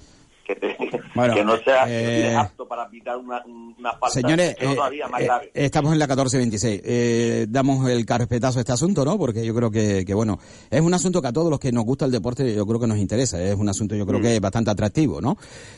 que, 0.46 0.56
te- 0.56 0.78
Bueno, 1.14 1.34
que 1.34 1.44
no 1.44 1.58
sea 1.58 1.84
eh, 1.90 2.30
que 2.30 2.36
apto 2.36 2.66
para 2.66 2.88
pitar 2.90 3.18
una, 3.18 3.44
una 3.46 3.92
falta 3.94 4.10
Señores, 4.12 4.56
eh, 4.58 4.76
todavía 4.76 5.06
más 5.10 5.20
eh, 5.22 5.26
grave 5.26 5.52
estamos 5.54 5.92
en 5.92 6.00
la 6.00 6.06
1426. 6.06 6.82
Eh, 6.86 7.46
damos 7.50 7.90
el 7.90 8.06
carpetazo 8.06 8.58
a 8.60 8.62
este 8.62 8.72
asunto, 8.72 9.04
¿no? 9.04 9.18
Porque 9.18 9.46
yo 9.46 9.54
creo 9.54 9.70
que, 9.70 10.06
que, 10.06 10.14
bueno, 10.14 10.40
es 10.72 10.80
un 10.80 10.94
asunto 10.94 11.22
que 11.22 11.28
a 11.28 11.34
todos 11.34 11.50
los 11.52 11.60
que 11.60 11.74
nos 11.74 11.84
gusta 11.84 12.06
el 12.06 12.12
deporte 12.12 12.56
yo 12.56 12.66
creo 12.66 12.80
que 12.80 12.88
nos 12.88 12.98
interesa. 12.98 13.42
Es 13.44 13.56
un 13.56 13.68
asunto 13.68 13.94
yo 13.96 14.06
creo 14.06 14.22
que 14.22 14.36
es 14.36 14.40
bastante 14.42 14.72
atractivo, 14.72 15.20
¿no? 15.20 15.36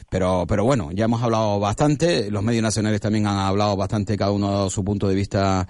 Pero, 0.07 0.45
pero 0.47 0.63
bueno, 0.65 0.91
ya 0.91 1.05
hemos 1.05 1.23
hablado 1.23 1.59
bastante. 1.59 2.29
Los 2.29 2.43
medios 2.43 2.61
nacionales 2.61 3.01
también 3.01 3.25
han 3.25 3.37
hablado 3.39 3.75
bastante, 3.75 4.15
cada 4.17 4.29
uno 4.31 4.49
ha 4.49 4.51
dado 4.51 4.69
su 4.69 4.83
punto 4.83 5.07
de 5.07 5.15
vista 5.15 5.67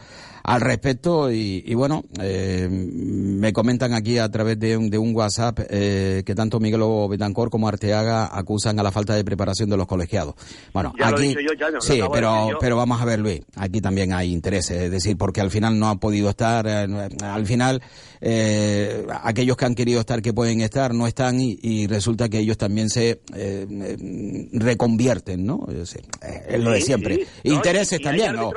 al 0.50 0.62
respecto. 0.62 1.32
Y, 1.32 1.64
y 1.66 1.74
bueno, 1.76 2.04
eh, 2.22 2.68
me 2.70 3.54
comentan 3.54 3.94
aquí 3.94 4.18
a 4.18 4.30
través 4.30 4.60
de 4.60 4.78
un, 4.78 4.90
de 4.90 4.98
un 4.98 5.16
WhatsApp 5.16 5.60
eh, 5.70 6.24
que 6.26 6.36
tanto 6.36 6.60
Miguel 6.60 6.82
Betancor 7.10 7.50
como 7.50 7.68
Arteaga 7.68 8.30
acusan 8.38 8.80
a 8.80 8.84
la 8.84 8.92
falta 8.92 9.14
de 9.16 9.24
preparación 9.24 9.70
de 9.70 9.78
los 9.78 9.88
colegiados. 9.88 10.36
Bueno, 10.74 10.94
Ya 10.98 11.10
aquí, 11.10 11.28
dicho 11.30 11.40
yo, 11.42 11.54
ya 11.60 11.68
no, 11.68 11.76
lo 11.76 11.82
sí, 11.82 12.02
pero, 12.12 12.50
pero 12.60 12.76
vamos 12.76 13.02
a 13.02 13.06
ver, 13.06 13.20
Luis, 13.20 13.42
aquí 13.56 13.82
también 13.82 14.14
hay 14.14 14.32
intereses, 14.32 14.82
es 14.82 14.92
decir, 14.92 15.18
porque 15.18 15.42
al 15.42 15.52
final 15.52 15.78
no 15.78 15.90
ha 15.90 15.96
podido 16.00 16.30
estar, 16.30 16.66
eh, 16.68 17.10
al 17.22 17.46
final 17.46 17.82
eh, 18.21 19.05
aquellos 19.23 19.55
que 19.58 19.65
han 19.65 19.75
querido 19.75 19.99
estar, 19.99 20.21
que 20.21 20.34
pueden 20.34 20.62
estar, 20.62 20.93
no 20.93 21.08
están 21.08 21.39
y, 21.39 21.58
y 21.62 21.88
resulta 21.88 22.29
que 22.29 22.39
ellos 22.39 22.58
también 22.58 22.89
se 22.89 23.10
eh, 23.10 23.19
eh, 23.36 24.49
reconvierten, 24.53 25.45
¿no? 25.45 25.65
Es, 25.69 25.95
eh, 25.95 26.01
es 26.49 26.60
lo 26.60 26.71
de 26.71 26.82
siempre. 26.82 27.15
sí. 27.15 27.49
Intereses 27.49 27.99
y 27.99 28.03
también, 28.03 28.36
¿no? 28.36 28.51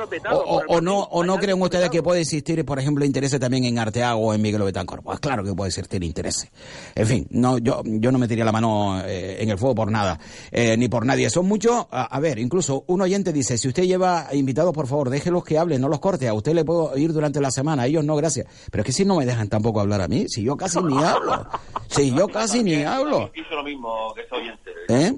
O, 0.67 0.81
no, 0.81 0.99
o 0.99 1.23
no 1.23 1.37
creen 1.37 1.61
ustedes 1.61 1.89
que 1.89 2.03
puede 2.03 2.21
existir, 2.21 2.63
por 2.65 2.79
ejemplo, 2.79 3.05
intereses 3.05 3.39
también 3.39 3.65
en 3.65 3.79
Arteaga 3.79 4.15
o 4.15 4.33
en 4.33 4.41
Miguel 4.41 4.63
Betancor. 4.63 5.01
Pues 5.03 5.19
claro 5.19 5.43
que 5.43 5.53
puede 5.53 5.69
existir 5.69 6.03
intereses. 6.03 6.49
En 6.95 7.07
fin, 7.07 7.27
no, 7.29 7.57
yo, 7.57 7.81
yo 7.85 8.11
no 8.11 8.17
metería 8.19 8.45
la 8.45 8.51
mano 8.51 9.01
eh, 9.05 9.37
en 9.39 9.49
el 9.49 9.57
fuego 9.57 9.75
por 9.75 9.91
nada, 9.91 10.19
eh, 10.51 10.75
ni 10.77 10.87
por 10.87 11.05
nadie. 11.05 11.29
Son 11.29 11.47
muchos, 11.47 11.85
a, 11.91 12.03
a 12.03 12.19
ver, 12.19 12.39
incluso 12.39 12.83
un 12.87 13.01
oyente 13.01 13.31
dice, 13.33 13.57
si 13.57 13.67
usted 13.67 13.83
lleva 13.83 14.27
invitados, 14.33 14.73
por 14.73 14.87
favor, 14.87 15.09
déjelos 15.09 15.43
que 15.43 15.57
hablen, 15.57 15.81
no 15.81 15.87
los 15.89 15.99
corte. 15.99 16.27
A 16.27 16.33
usted 16.33 16.53
le 16.53 16.65
puedo 16.65 16.97
ir 16.97 17.13
durante 17.13 17.39
la 17.41 17.51
semana, 17.51 17.83
a 17.83 17.87
ellos 17.87 18.03
no, 18.03 18.15
gracias. 18.15 18.47
Pero 18.71 18.81
es 18.81 18.85
que 18.85 18.93
si 18.93 19.05
no 19.05 19.17
me 19.17 19.25
dejan 19.25 19.49
tampoco 19.53 19.79
hablar 19.81 20.01
a 20.01 20.07
mí, 20.07 20.27
si 20.27 20.43
yo 20.43 20.57
casi 20.57 20.81
ni 20.81 20.97
hablo. 21.03 21.47
Si 21.87 22.11
yo 22.13 22.27
casi 22.27 22.63
ni 22.63 22.81
Yo 22.81 22.89
hablo. 22.89 23.11
también 23.11 23.31
pienso 23.33 23.55
lo 23.55 23.63
mismo 23.63 24.13
que 24.15 24.21
este 24.21 24.35
oyente 24.35 24.71
¿Eh? 24.89 25.13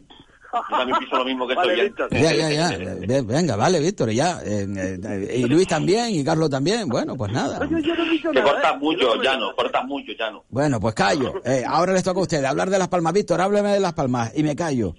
yo 0.54 0.62
también 0.78 0.98
pienso 1.00 1.18
lo 1.18 1.26
mismo 1.26 1.48
que 1.48 1.54
este 1.54 1.68
Vale, 1.68 1.74
oyente 1.82 2.04
Víctor. 2.04 2.20
Ya, 2.22 2.34
ya, 2.34 2.50
ya. 2.52 2.96
Ve- 3.08 3.22
Venga, 3.22 3.56
vale, 3.56 3.80
Víctor, 3.80 4.10
ya. 4.12 4.40
Eh, 4.44 4.66
eh, 5.04 5.38
y 5.38 5.44
Luis 5.46 5.68
también, 5.68 6.10
y 6.16 6.24
Carlos 6.24 6.50
también. 6.50 6.88
Bueno, 6.90 7.16
pues 7.16 7.32
nada. 7.32 7.60
Yo, 7.70 7.78
yo 7.80 7.96
no 7.96 8.04
que 8.32 8.40
nada, 8.40 8.44
cortas 8.54 8.74
¿eh? 8.74 8.78
mucho 8.80 9.22
ya 9.24 9.38
no 9.38 9.56
cortas 9.56 9.86
mucho 9.86 10.12
ya 10.18 10.32
no 10.32 10.44
Bueno, 10.50 10.80
pues 10.80 10.94
callo. 10.96 11.34
Eh, 11.46 11.64
ahora 11.68 11.94
les 11.94 12.04
toca 12.04 12.20
a 12.20 12.24
ustedes 12.24 12.46
hablar 12.46 12.70
de 12.70 12.78
Las 12.78 12.88
Palmas. 12.90 13.14
Víctor, 13.14 13.40
hábleme 13.42 13.70
de 13.74 13.80
Las 13.80 13.94
Palmas 13.94 14.32
y 14.36 14.44
me 14.44 14.56
callo. 14.56 14.96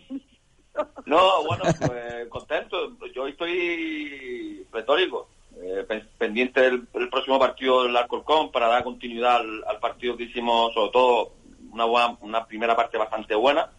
No, 1.06 1.44
bueno, 1.46 1.64
pues 1.86 2.28
contento. 2.28 2.76
Yo 3.14 3.26
estoy 3.26 4.66
pletórico, 4.70 5.28
eh, 5.66 5.84
pen- 5.84 6.08
pendiente 6.16 6.60
del, 6.60 6.86
próximo 7.10 7.38
partido 7.38 7.82
del 7.82 7.96
Alcorcón 7.96 8.52
para 8.52 8.68
dar 8.68 8.84
continuidad 8.84 9.36
al, 9.40 9.78
partido 9.80 10.16
que 10.16 10.24
hicimos, 10.24 10.72
sobre 10.74 10.92
todo 10.92 11.32
una, 11.72 11.84
buena- 11.84 12.16
una 12.20 12.46
primera 12.46 12.76
parte 12.76 12.96
bastante 12.98 13.34
buena. 13.34 13.70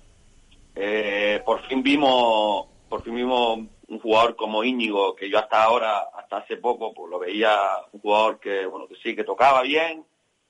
Eh, 0.76 1.42
por 1.46 1.62
fin 1.68 1.82
vimos, 1.82 2.68
por 2.90 3.04
fin 3.04 3.16
vimos 3.16 3.60
un 3.88 4.00
jugador 4.00 4.36
como 4.36 4.64
Íñigo, 4.64 5.16
que 5.16 5.30
yo 5.30 5.40
hasta 5.40 5.64
ahora, 5.64 6.10
hasta 6.14 6.38
hace 6.38 6.58
poco 6.58 6.94
pues 6.94 7.10
lo 7.10 7.20
veía 7.20 7.58
un 7.94 8.02
jugador 8.02 8.40
que, 8.40 8.66
bueno, 8.66 8.88
sí, 9.02 9.16
que 9.16 9.24
tocaba 9.24 9.62
bien, 9.62 10.06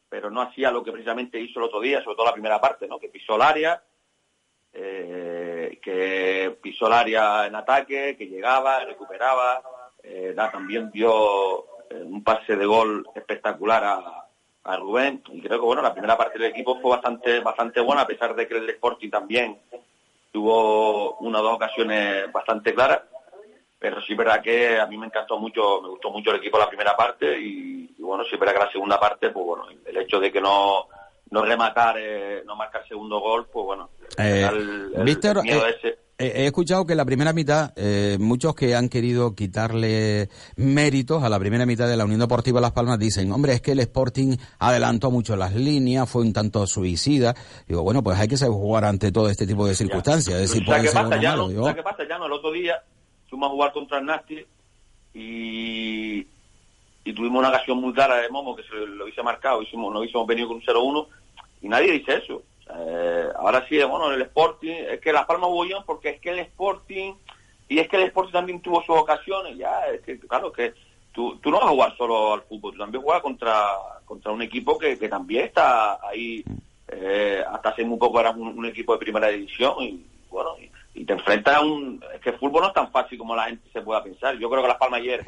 pero 0.09 0.31
no 0.31 0.41
hacía 0.41 0.71
lo 0.71 0.83
que 0.83 0.91
precisamente 0.91 1.39
hizo 1.39 1.59
el 1.59 1.65
otro 1.65 1.79
día, 1.81 2.03
sobre 2.03 2.15
todo 2.15 2.25
la 2.25 2.33
primera 2.33 2.59
parte, 2.59 2.87
¿no? 2.87 2.97
Que 2.97 3.09
pisó 3.09 3.35
el 3.35 3.43
área, 3.43 3.83
eh, 4.73 5.79
que 5.81 6.57
pisó 6.61 6.87
el 6.87 6.93
área 6.93 7.45
en 7.45 7.55
ataque, 7.55 8.15
que 8.17 8.25
llegaba, 8.27 8.83
recuperaba, 8.85 9.61
eh, 10.09 10.33
también 10.35 10.89
dio 10.91 11.65
eh, 11.89 12.01
un 12.03 12.23
pase 12.23 12.55
de 12.55 12.65
gol 12.65 13.05
espectacular 13.13 13.83
a, 13.83 14.25
a 14.63 14.77
Rubén. 14.77 15.21
Y 15.31 15.41
creo 15.41 15.59
que 15.59 15.65
bueno 15.65 15.81
la 15.81 15.93
primera 15.93 16.17
parte 16.17 16.39
del 16.39 16.51
equipo 16.51 16.79
fue 16.79 16.91
bastante 16.91 17.39
bastante 17.39 17.81
buena 17.81 18.01
a 18.01 18.07
pesar 18.07 18.35
de 18.35 18.47
que 18.47 18.57
el 18.57 18.69
Sporting 18.69 19.09
también 19.09 19.57
tuvo 20.31 21.17
una 21.17 21.39
o 21.39 21.43
dos 21.43 21.55
ocasiones 21.55 22.31
bastante 22.31 22.73
claras. 22.73 23.01
Pero 23.79 24.01
sí 24.01 24.13
es 24.13 24.17
verdad 24.17 24.41
que 24.41 24.79
a 24.79 24.87
mí 24.87 24.97
me 24.97 25.05
encantó 25.05 25.37
mucho, 25.37 25.81
me 25.81 25.89
gustó 25.89 26.09
mucho 26.09 26.31
el 26.31 26.37
equipo 26.37 26.57
la 26.57 26.67
primera 26.67 26.95
parte 26.95 27.39
y, 27.39 27.95
bueno, 27.99 28.23
sí 28.23 28.31
es 28.33 28.39
verdad 28.39 28.53
que 28.53 28.65
la 28.65 28.71
segunda 28.71 28.99
parte, 28.99 29.29
pues 29.29 29.45
bueno, 29.45 29.65
el 29.85 29.97
hecho 29.97 30.19
de 30.19 30.31
que 30.31 30.41
no, 30.41 30.87
no 31.29 31.45
rematar, 31.45 31.95
eh, 31.99 32.41
no 32.43 32.55
marcar 32.55 32.87
segundo 32.87 33.19
gol, 33.19 33.47
pues 33.51 33.65
bueno, 33.65 33.91
eh, 34.17 34.49
Víctor, 35.03 35.43
eh, 35.45 35.97
he 36.19 36.45
escuchado 36.45 36.85
que 36.85 36.95
la 36.95 37.05
primera 37.05 37.33
mitad, 37.33 37.73
muchos 38.19 38.55
que 38.55 38.75
han 38.75 38.89
querido 38.89 39.35
quitarle 39.35 40.29
méritos 40.55 41.23
a 41.23 41.29
la 41.29 41.39
primera 41.39 41.65
mitad 41.65 41.87
de 41.87 41.95
la 41.95 42.05
Unión 42.05 42.19
Deportiva 42.19 42.59
Las 42.59 42.71
Palmas 42.71 42.97
dicen, 42.97 43.31
hombre, 43.31 43.53
es 43.53 43.61
que 43.61 43.73
el 43.73 43.79
Sporting 43.79 44.35
adelantó 44.59 45.11
mucho 45.11 45.35
las 45.35 45.53
líneas, 45.53 46.09
fue 46.09 46.23
un 46.23 46.33
tanto 46.33 46.65
suicida. 46.65 47.35
Digo, 47.67 47.83
bueno, 47.83 48.01
pues 48.01 48.19
hay 48.19 48.27
que 48.27 48.37
saber 48.37 48.53
jugar 48.53 48.85
ante 48.85 49.11
todo 49.11 49.29
este 49.29 49.45
tipo 49.45 49.67
de 49.67 49.75
circunstancias. 49.75 50.39
Es 50.39 50.49
decir, 50.49 50.65
pasa, 50.65 51.19
ya 51.21 51.31
malo. 51.31 51.49
No, 51.49 51.75
¿qué 51.75 51.83
pasa, 51.83 52.07
ya 52.07 52.17
no? 52.17 52.25
El 52.25 52.33
otro 52.33 52.51
día 52.51 52.81
fuimos 53.29 53.49
a 53.49 53.51
jugar 53.51 53.71
contra 53.73 53.99
el 53.99 54.05
Nasti 54.05 54.45
y, 55.13 56.27
y 57.03 57.13
tuvimos 57.13 57.39
una 57.39 57.49
ocasión 57.49 57.79
muy 57.79 57.93
clara 57.93 58.17
de 58.17 58.29
Momo 58.29 58.55
que 58.55 58.63
se 58.63 58.73
lo 58.75 59.05
hubiese 59.05 59.23
marcado, 59.23 59.61
hicimos, 59.61 59.91
nos 59.91 60.01
hubiésemos 60.01 60.27
venido 60.27 60.47
con 60.47 60.57
un 60.57 60.63
0-1 60.63 61.07
y 61.61 61.69
nadie 61.69 61.91
dice 61.93 62.15
eso. 62.15 62.41
Eh, 62.75 63.29
ahora 63.35 63.65
sí, 63.67 63.77
bueno, 63.83 64.11
el 64.11 64.21
Sporting, 64.23 64.71
es 64.71 64.99
que 64.99 65.13
Las 65.13 65.25
Palmas 65.25 65.49
hubo 65.49 65.85
porque 65.85 66.09
es 66.09 66.21
que 66.21 66.31
el 66.31 66.39
Sporting, 66.39 67.13
y 67.69 67.79
es 67.79 67.87
que 67.87 67.97
el 67.97 68.03
Sporting 68.03 68.33
también 68.33 68.61
tuvo 68.61 68.81
sus 68.83 68.97
ocasiones, 68.97 69.57
ya, 69.57 69.87
es 69.87 70.01
que 70.01 70.19
claro, 70.19 70.51
que 70.51 70.73
tú, 71.13 71.37
tú 71.37 71.49
no 71.49 71.57
vas 71.57 71.67
a 71.67 71.71
jugar 71.71 71.97
solo 71.97 72.33
al 72.33 72.41
fútbol, 72.41 72.73
tú 72.73 72.79
también 72.79 73.03
juegas 73.03 73.21
contra, 73.21 73.67
contra 74.05 74.31
un 74.31 74.41
equipo 74.41 74.77
que, 74.77 74.97
que 74.97 75.07
también 75.07 75.45
está 75.45 75.99
ahí, 76.07 76.43
eh, 76.89 77.43
hasta 77.49 77.69
hace 77.69 77.83
muy 77.83 77.97
poco 77.97 78.19
era 78.19 78.31
un, 78.31 78.65
equipo 78.65 78.93
de 78.93 78.99
primera 78.99 79.27
división 79.27 79.75
y 79.81 80.05
bueno, 80.29 80.51
y, 80.93 81.05
te 81.05 81.13
enfrentas 81.13 81.55
a 81.55 81.61
un... 81.61 82.03
Es 82.13 82.21
que 82.21 82.31
el 82.31 82.37
fútbol 82.37 82.63
no 82.63 82.67
es 82.69 82.73
tan 82.73 82.91
fácil 82.91 83.17
como 83.17 83.35
la 83.35 83.45
gente 83.45 83.69
se 83.71 83.81
pueda 83.81 84.03
pensar. 84.03 84.35
Yo 84.37 84.49
creo 84.49 84.63
que 84.63 84.67
Las 84.67 84.77
Palmas 84.77 84.99
ayer, 84.99 85.23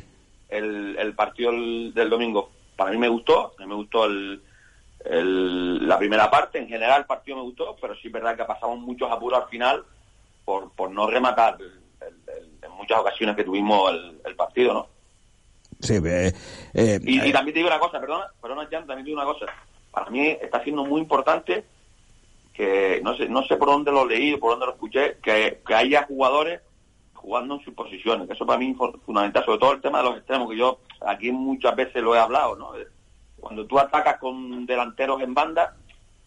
el, 0.50 0.98
el 0.98 1.14
partido 1.14 1.52
del, 1.52 2.10
domingo, 2.10 2.50
para 2.76 2.92
mí 2.92 2.98
me 2.98 3.08
gustó, 3.08 3.54
me 3.60 3.76
gustó 3.76 4.06
el, 4.06 4.42
la 5.06 5.98
primera 5.98 6.30
parte, 6.30 6.60
en 6.60 6.68
general 6.68 7.02
el 7.02 7.06
partido 7.06 7.38
me 7.38 7.44
gustó, 7.44 7.76
pero 7.80 7.96
sí 7.96 8.08
es 8.08 8.14
verdad 8.14 8.36
que 8.36 8.44
pasamos 8.44 8.80
muchos 8.80 9.10
apuros 9.12 9.44
al 9.44 9.50
final 9.50 9.84
por, 10.44 10.72
por 10.72 10.92
no 10.92 11.08
rematar 11.08 11.58
en 12.02 12.72
muchas 12.72 13.00
ocasiones 13.00 13.36
que 13.36 13.44
tuvimos 13.44 13.92
el, 14.26 14.36
partido, 14.36 14.74
¿no? 14.74 14.88
Sí, 15.80 15.96
eh, 15.96 16.34
eh, 16.74 17.00
y, 17.02 17.30
y, 17.30 17.32
también 17.32 17.54
te 17.54 17.60
digo 17.60 17.68
una 17.68 17.80
cosa, 17.80 18.00
perdona, 18.00 18.28
perdona, 18.42 18.68
Jan, 18.70 18.86
también 18.86 19.06
te 19.06 19.10
digo 19.10 19.22
una 19.22 19.32
cosa. 19.32 19.46
Para 19.92 20.10
mí 20.10 20.28
está 20.28 20.62
siendo 20.64 20.84
muy 20.84 21.02
importante 21.02 21.64
que 22.60 23.00
no 23.02 23.16
sé, 23.16 23.30
no 23.30 23.42
sé 23.46 23.56
por 23.56 23.70
dónde 23.70 23.90
lo 23.90 24.06
leí, 24.06 24.36
por 24.36 24.52
dónde 24.52 24.66
lo 24.66 24.74
escuché, 24.74 25.18
que, 25.24 25.62
haya 25.74 26.04
jugadores 26.04 26.60
jugando 27.14 27.56
en 27.56 27.62
sus 27.62 27.74
posiciones, 27.74 28.28
que 28.28 28.34
eso 28.34 28.46
para 28.46 28.60
mí 28.60 28.72
es 28.72 29.02
fundamental, 29.06 29.46
sobre 29.46 29.60
todo 29.60 29.72
el 29.72 29.82
tema 29.82 30.00
de 30.00 30.10
los 30.10 30.18
extremos, 30.18 30.50
que 30.50 30.58
yo 30.58 30.80
aquí 31.00 31.32
muchas 31.32 31.74
veces 31.74 32.04
lo 32.04 32.16
he 32.16 32.20
hablado, 32.20 32.58
¿no? 32.58 32.74
Cuando 33.40 33.66
tú 33.66 33.80
atacas 33.80 34.18
con 34.20 34.66
delanteros 34.66 35.22
en 35.22 35.34
banda, 35.34 35.76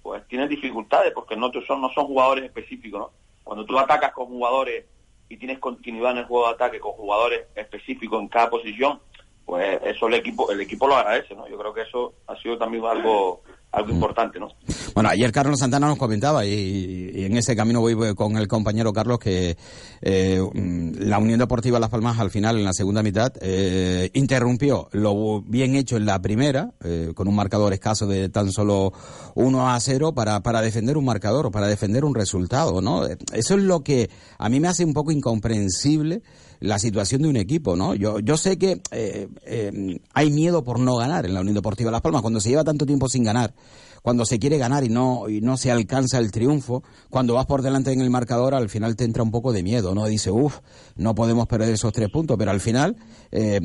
pues 0.03 0.27
tienes 0.29 0.49
dificultades, 0.49 1.13
porque 1.13 1.37
no 1.37 1.51
son, 1.67 1.81
no 1.81 1.91
son 1.93 2.07
jugadores 2.07 2.45
específicos. 2.45 3.11
Cuando 3.45 3.65
tú 3.65 3.79
atacas 3.79 4.13
con 4.13 4.27
jugadores 4.27 4.85
y 5.29 5.37
tienes 5.37 5.59
continuidad 5.59 6.13
en 6.13 6.19
el 6.19 6.25
juego 6.25 6.49
de 6.49 6.55
ataque 6.55 6.81
con 6.81 6.93
jugadores 6.93 7.47
específicos 7.55 8.21
en 8.21 8.29
cada 8.29 8.51
posición, 8.51 9.01
pues 9.45 9.81
eso 9.85 10.09
el 10.09 10.15
equipo, 10.15 10.51
el 10.51 10.61
equipo 10.61 10.87
lo 10.87 10.97
agradece, 10.97 11.35
¿no? 11.35 11.49
Yo 11.49 11.59
creo 11.59 11.75
que 11.75 11.83
eso 11.83 12.15
ha 12.27 12.37
sido 12.37 12.59
también 12.59 12.85
algo 12.85 13.43
algo 13.73 13.89
mm. 13.89 13.95
importante, 13.95 14.39
¿no? 14.39 14.49
Bueno, 14.95 15.09
ayer 15.09 15.33
Carlos 15.33 15.59
Santana 15.59 15.87
nos 15.87 15.99
comentaba 15.99 16.45
y, 16.45 17.25
en 17.25 17.37
ese 17.37 17.57
camino 17.57 17.81
voy 17.81 18.15
con 18.15 18.37
el 18.37 18.47
compañero 18.47 18.93
Carlos 18.93 19.19
que 19.19 19.57
eh, 20.03 20.41
mm, 20.41 20.93
la 21.01 21.19
Unión 21.19 21.39
Deportiva 21.39 21.81
Las 21.81 21.91
Palmas 21.91 22.19
al 22.21 22.31
final, 22.31 22.59
en 22.59 22.65
la 22.65 22.75
segunda 22.75 23.03
mitad, 23.03 23.33
eh, 23.41 24.11
interrumpió 24.13 24.89
lo 24.93 25.41
bien 25.43 25.75
hecho 25.75 25.97
en 25.97 26.07
la 26.07 26.21
primera, 26.21 26.75
eh, 26.85 27.13
con 27.15 27.29
un 27.29 27.35
marcador 27.35 27.73
escaso 27.73 28.07
de 28.07 28.29
tan 28.29 28.53
solo 28.53 28.93
1 29.35 29.71
a 29.71 29.81
0 29.81 30.13
para, 30.15 30.41
para 30.43 30.61
defender 30.61 30.99
un 30.99 31.07
marcador 31.07 31.47
o 31.47 31.51
para 31.51 31.67
defender 31.67 32.05
un 32.05 32.15
resultado, 32.15 32.83
¿no? 32.83 33.07
Eso 33.07 33.55
es 33.55 33.63
lo 33.63 33.83
que 33.83 34.11
a 34.39 34.49
mí 34.49 34.61
me 34.61 34.69
hace 34.69 34.85
un 34.85 34.93
poco 34.93 35.13
incomprensible 35.13 36.23
la 36.63 36.79
situación 36.79 37.23
de 37.23 37.29
un 37.29 37.37
equipo, 37.37 37.77
¿no? 37.77 37.95
Yo, 37.95 38.21
yo 38.21 38.37
sé 38.37 38.57
que 38.57 38.81
eh, 38.93 39.29
eh, 39.45 40.01
hay 40.15 40.31
miedo 40.31 40.63
por 40.63 40.79
no 40.79 40.97
ganar 40.97 41.27
en 41.27 41.35
la 41.35 41.41
Unión 41.41 41.57
Deportiva 41.57 41.91
Las 41.91 42.01
Palmas, 42.01 42.23
cuando 42.23 42.41
se 42.41 42.51
lleva 42.51 42.65
tanto 42.65 42.87
tiempo 42.87 43.09
sin 43.09 43.25
ganar, 43.25 43.53
cuando 44.01 44.25
se 44.25 44.39
quiere 44.39 44.59
ganar 44.59 44.85
y 44.85 44.89
no, 44.89 45.29
y 45.29 45.41
no 45.41 45.57
se 45.57 45.71
alcanza 45.71 46.19
el 46.19 46.31
triunfo, 46.31 46.83
cuando 47.11 47.35
vas 47.35 47.47
por 47.47 47.63
delante 47.63 47.93
en 47.93 48.01
el 48.01 48.11
marcador, 48.11 48.55
al 48.55 48.69
final 48.69 48.97
te 48.97 49.05
entra 49.05 49.23
un 49.23 49.31
poco 49.31 49.53
de 49.53 49.63
miedo, 49.63 49.95
¿no? 49.95 50.07
Dice, 50.07 50.31
uff, 50.31 50.61
no 50.97 51.15
podemos 51.15 51.47
perder 51.49 51.75
esos 51.75 51.93
tres 51.93 52.09
puntos, 52.11 52.37
pero 52.39 52.53
al 52.53 52.61
final 52.61 52.97
eh, 53.33 53.61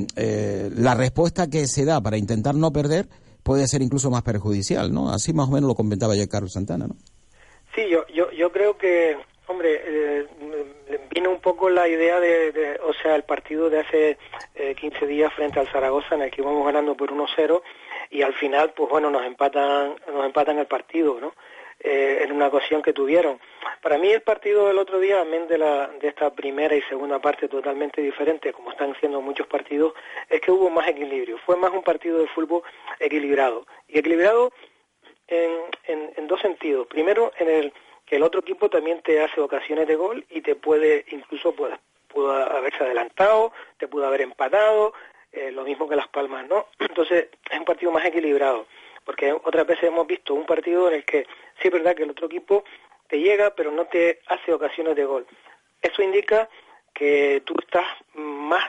la 0.75 0.95
respuesta 0.95 1.49
que 1.49 1.67
se 1.67 1.85
da 1.85 2.01
para 2.01 2.17
intentar 2.17 2.55
no 2.55 2.71
perder 2.71 3.07
puede 3.43 3.67
ser 3.67 3.81
incluso 3.81 4.09
más 4.09 4.23
perjudicial, 4.23 4.91
¿no? 4.91 5.11
Así 5.11 5.33
más 5.33 5.47
o 5.47 5.51
menos 5.51 5.67
lo 5.67 5.75
comentaba 5.75 6.15
ya 6.15 6.27
Carlos 6.27 6.53
Santana, 6.53 6.87
¿no? 6.87 6.95
Sí, 7.75 7.83
yo, 7.91 8.07
yo, 8.13 8.31
yo 8.31 8.51
creo 8.51 8.75
que, 8.75 9.15
hombre, 9.47 9.81
eh, 9.85 10.27
vino 11.09 11.29
un 11.29 11.39
poco 11.39 11.69
la 11.69 11.87
idea 11.87 12.19
de, 12.19 12.79
o 12.83 12.93
sea, 12.93 13.15
el 13.15 13.23
partido 13.23 13.69
de 13.69 13.79
hace 13.79 14.17
eh, 14.55 14.75
15 14.75 15.05
días 15.07 15.33
frente 15.33 15.59
al 15.59 15.67
Zaragoza 15.67 16.15
en 16.15 16.23
el 16.23 16.31
que 16.31 16.41
íbamos 16.41 16.65
ganando 16.65 16.95
por 16.95 17.11
1-0 17.11 17.61
y 18.09 18.21
al 18.21 18.33
final, 18.33 18.73
pues 18.75 18.89
bueno, 18.89 19.09
nos 19.09 19.25
empatan, 19.25 19.95
nos 20.13 20.25
empatan 20.25 20.59
el 20.59 20.67
partido, 20.67 21.19
¿no? 21.19 21.33
Eh, 21.79 22.23
en 22.23 22.31
una 22.31 22.47
ocasión 22.47 22.81
que 22.81 22.91
tuvieron. 22.91 23.39
Para 23.83 23.99
mí 23.99 24.09
el 24.09 24.21
partido 24.21 24.67
del 24.67 24.79
otro 24.79 24.99
día, 24.99 25.21
amén 25.21 25.47
de, 25.47 25.59
la, 25.59 25.87
de 25.87 26.07
esta 26.07 26.33
primera 26.33 26.75
y 26.75 26.81
segunda 26.83 27.19
parte 27.19 27.47
totalmente 27.47 28.01
diferente, 28.01 28.51
como 28.51 28.71
están 28.71 28.95
siendo 28.99 29.21
muchos 29.21 29.45
partidos, 29.45 29.93
es 30.27 30.41
que 30.41 30.51
hubo 30.51 30.71
más 30.71 30.87
equilibrio. 30.87 31.37
Fue 31.45 31.55
más 31.55 31.71
un 31.71 31.83
partido 31.83 32.17
de 32.17 32.27
fútbol 32.29 32.63
equilibrado. 32.99 33.67
Y 33.87 33.99
equilibrado 33.99 34.51
en, 35.27 35.51
en, 35.83 36.13
en 36.17 36.27
dos 36.27 36.41
sentidos. 36.41 36.87
Primero, 36.87 37.31
en 37.37 37.47
el 37.47 37.73
que 38.07 38.15
el 38.15 38.23
otro 38.23 38.39
equipo 38.39 38.69
también 38.69 39.01
te 39.01 39.21
hace 39.21 39.41
ocasiones 39.41 39.87
de 39.87 39.95
gol 39.95 40.25
y 40.29 40.41
te 40.41 40.55
puede, 40.55 41.05
incluso 41.11 41.53
puede, 41.53 41.77
pudo 42.07 42.31
haberse 42.33 42.83
adelantado, 42.83 43.51
te 43.77 43.87
pudo 43.87 44.07
haber 44.07 44.21
empatado, 44.21 44.93
eh, 45.33 45.51
lo 45.51 45.63
mismo 45.63 45.87
que 45.87 45.97
Las 45.97 46.07
Palmas, 46.07 46.47
¿no? 46.47 46.67
Entonces 46.79 47.27
es 47.51 47.59
un 47.59 47.65
partido 47.65 47.91
más 47.91 48.05
equilibrado, 48.05 48.65
porque 49.03 49.33
otras 49.33 49.67
veces 49.67 49.83
hemos 49.83 50.07
visto 50.07 50.33
un 50.33 50.45
partido 50.45 50.87
en 50.87 50.95
el 50.95 51.05
que 51.05 51.27
sí 51.61 51.67
es 51.67 51.71
verdad 51.71 51.95
que 51.95 52.03
el 52.03 52.11
otro 52.11 52.27
equipo 52.27 52.63
te 53.09 53.19
llega, 53.19 53.53
pero 53.53 53.71
no 53.71 53.85
te 53.85 54.21
hace 54.27 54.53
ocasiones 54.53 54.95
de 54.95 55.05
gol. 55.05 55.27
Eso 55.81 56.01
indica 56.01 56.49
que 56.93 57.43
tú 57.45 57.55
estás 57.59 57.85
más 58.13 58.63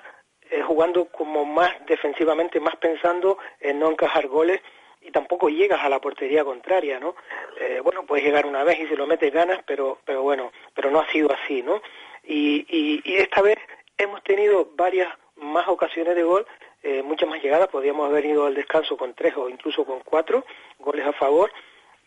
eh, 0.51 0.63
jugando 0.63 1.07
como 1.07 1.45
más 1.45 1.71
defensivamente, 1.87 2.59
más 2.59 2.77
pensando 2.77 3.39
en 3.61 3.79
no 3.79 3.91
encajar 3.91 4.27
goles 4.27 4.61
y 5.01 5.11
tampoco 5.11 5.49
llegas 5.49 5.81
a 5.83 5.89
la 5.89 6.01
portería 6.01 6.45
contraria, 6.45 6.99
¿no? 6.99 7.15
Eh, 7.61 7.81
bueno, 7.83 8.05
puedes 8.05 8.25
llegar 8.25 8.47
una 8.47 8.65
vez 8.65 8.79
y 8.81 8.87
si 8.87 8.97
lo 8.97 9.07
metes 9.07 9.33
ganas, 9.33 9.61
pero, 9.67 9.99
pero 10.05 10.23
bueno, 10.23 10.53
pero 10.75 10.91
no 10.91 11.01
ha 11.01 11.11
sido 11.11 11.33
así, 11.33 11.63
¿no? 11.63 11.81
Y, 12.25 12.67
y, 12.69 13.17
esta 13.17 13.41
vez 13.41 13.57
hemos 13.97 14.23
tenido 14.23 14.71
varias 14.75 15.09
más 15.37 15.67
ocasiones 15.69 16.15
de 16.15 16.23
gol, 16.23 16.47
eh, 16.83 17.03
muchas 17.03 17.29
más 17.29 17.43
llegadas, 17.43 17.69
podríamos 17.69 18.09
haber 18.09 18.27
ido 18.27 18.47
al 18.47 18.55
descanso 18.55 18.97
con 18.97 19.15
tres 19.15 19.35
o 19.37 19.49
incluso 19.49 19.85
con 19.85 20.01
cuatro 20.01 20.45
goles 20.79 21.07
a 21.07 21.13
favor, 21.13 21.51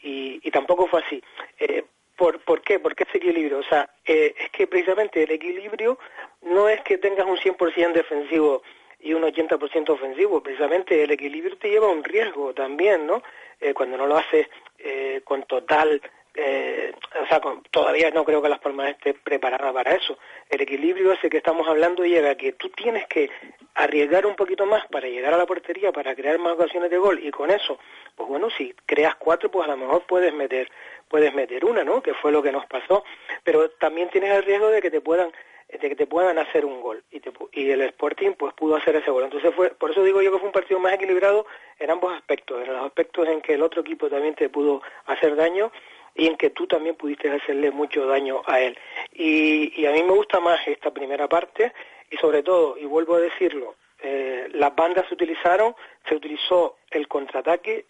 y, 0.04 0.40
y 0.44 0.52
tampoco 0.52 0.88
fue 0.88 1.02
así. 1.02 1.24
Eh, 1.60 1.84
¿por, 2.16 2.40
¿Por 2.42 2.62
qué? 2.62 2.80
¿Por 2.80 2.96
qué 2.96 3.04
ese 3.04 3.18
equilibrio? 3.18 3.60
O 3.60 3.64
sea, 3.64 3.90
es 4.06 4.34
que 4.52 4.68
precisamente 4.68 5.24
el 5.24 5.32
equilibrio 5.32 5.98
no 6.42 6.70
es 6.70 6.82
que 6.82 6.98
tengas 6.98 7.26
un 7.26 7.38
100% 7.38 7.94
defensivo 7.94 8.62
y 9.02 9.14
un 9.14 9.24
80% 9.24 9.90
ofensivo. 9.90 10.42
Precisamente 10.42 11.04
el 11.04 11.12
equilibrio 11.12 11.58
te 11.58 11.70
lleva 11.70 11.88
a 11.88 11.92
un 11.92 12.04
riesgo 12.04 12.54
también, 12.54 13.08
¿no? 13.08 13.22
Eh, 13.60 13.74
cuando 13.74 13.98
no 13.98 14.08
lo 14.08 14.18
haces 14.18 14.48
eh, 14.80 15.22
con 15.24 15.44
total... 15.44 16.02
Eh, 16.34 16.94
o 17.22 17.28
sea, 17.28 17.42
todavía 17.72 18.10
no 18.12 18.24
creo 18.24 18.42
que 18.42 18.48
las 18.48 18.60
palmas 18.60 18.92
estén 18.92 19.18
preparadas 19.22 19.74
para 19.74 19.92
eso. 19.92 20.18
El 20.50 20.62
equilibrio 20.62 21.12
ese 21.12 21.30
que 21.30 21.36
estamos 21.36 21.68
hablando 21.68 22.06
llega 22.06 22.32
a 22.32 22.36
que 22.36 22.54
tú 22.54 22.70
tienes 22.70 23.06
que 23.08 23.30
arriesgar 23.76 24.26
un 24.26 24.38
poquito 24.38 24.66
más 24.66 24.88
para 24.88 25.10
llegar 25.10 25.34
a 25.34 25.38
la 25.38 25.46
portería, 25.46 25.92
para 25.92 26.16
crear 26.16 26.40
más 26.40 26.54
ocasiones 26.54 26.90
de 26.90 26.98
gol 26.98 27.20
y 27.22 27.32
con 27.32 27.52
eso, 27.52 27.80
pues 28.16 28.30
bueno, 28.30 28.50
si 28.58 28.74
creas 28.86 29.16
cuatro, 29.16 29.52
pues 29.52 29.68
a 29.68 29.72
lo 29.72 29.78
mejor 29.78 30.04
puedes 30.08 30.34
meter 30.34 30.70
puedes 31.12 31.34
meter 31.36 31.66
una, 31.66 31.84
¿no? 31.84 32.02
Que 32.02 32.14
fue 32.14 32.32
lo 32.32 32.42
que 32.42 32.54
nos 32.54 32.66
pasó. 32.68 33.04
Pero 33.44 33.70
también 33.72 34.10
tienes 34.10 34.32
el 34.32 34.44
riesgo 34.44 34.70
de 34.70 34.82
que 34.82 34.90
te 34.90 35.02
puedan 35.02 35.32
de 35.80 35.90
que 35.90 35.96
te 35.96 36.08
puedan 36.08 36.38
hacer 36.38 36.66
un 36.66 36.82
gol. 36.82 37.04
Y, 37.12 37.70
el 37.70 37.82
Sporting 37.82 38.32
pues 38.34 38.54
pudo 38.54 38.76
hacer 38.76 38.96
ese 38.96 39.12
gol. 39.12 39.24
Entonces 39.24 39.54
fue 39.56 39.70
por 39.72 39.92
eso 39.92 40.04
digo 40.04 40.22
yo 40.22 40.32
que 40.32 40.40
fue 40.40 40.48
un 40.48 40.54
partido 40.54 40.80
más 40.80 40.94
equilibrado 40.94 41.46
en 41.80 41.90
ambos 41.90 42.14
aspectos 42.14 42.62
en 42.62 42.74
los 42.74 42.86
aspectos 42.86 43.28
en 43.28 43.42
que 43.42 43.54
el 43.54 43.64
otro 43.64 43.82
equipo 43.82 44.10
también 44.10 44.36
te 44.36 44.50
pudo 44.50 44.82
hacer 45.06 45.36
daño 45.36 45.72
y 46.16 46.28
en 46.28 46.36
que 46.36 46.50
tú 46.50 46.68
también 46.68 46.96
pudiste 46.96 47.30
hacerle 47.30 47.72
mucho 47.72 48.06
daño 48.06 48.42
a 48.46 48.60
él. 48.60 48.78
Y, 49.14 49.86
a 49.86 49.92
mí 49.92 50.04
me 50.04 50.14
gusta 50.14 50.40
más 50.40 50.60
esta 50.68 50.92
primera 50.92 51.28
parte 51.28 51.72
y 52.10 52.18
sobre 52.18 52.44
todo 52.44 52.78
y 52.78 52.86
vuelvo 52.86 53.16
a 53.16 53.20
decirlo 53.20 53.76
eh, 54.04 54.50
las 54.54 54.76
bandas 54.76 55.06
se 55.08 55.14
utilizaron, 55.14 55.76
se 56.10 56.16
utilizó 56.16 56.78
el 56.90 57.08
contraataque, 57.08 57.86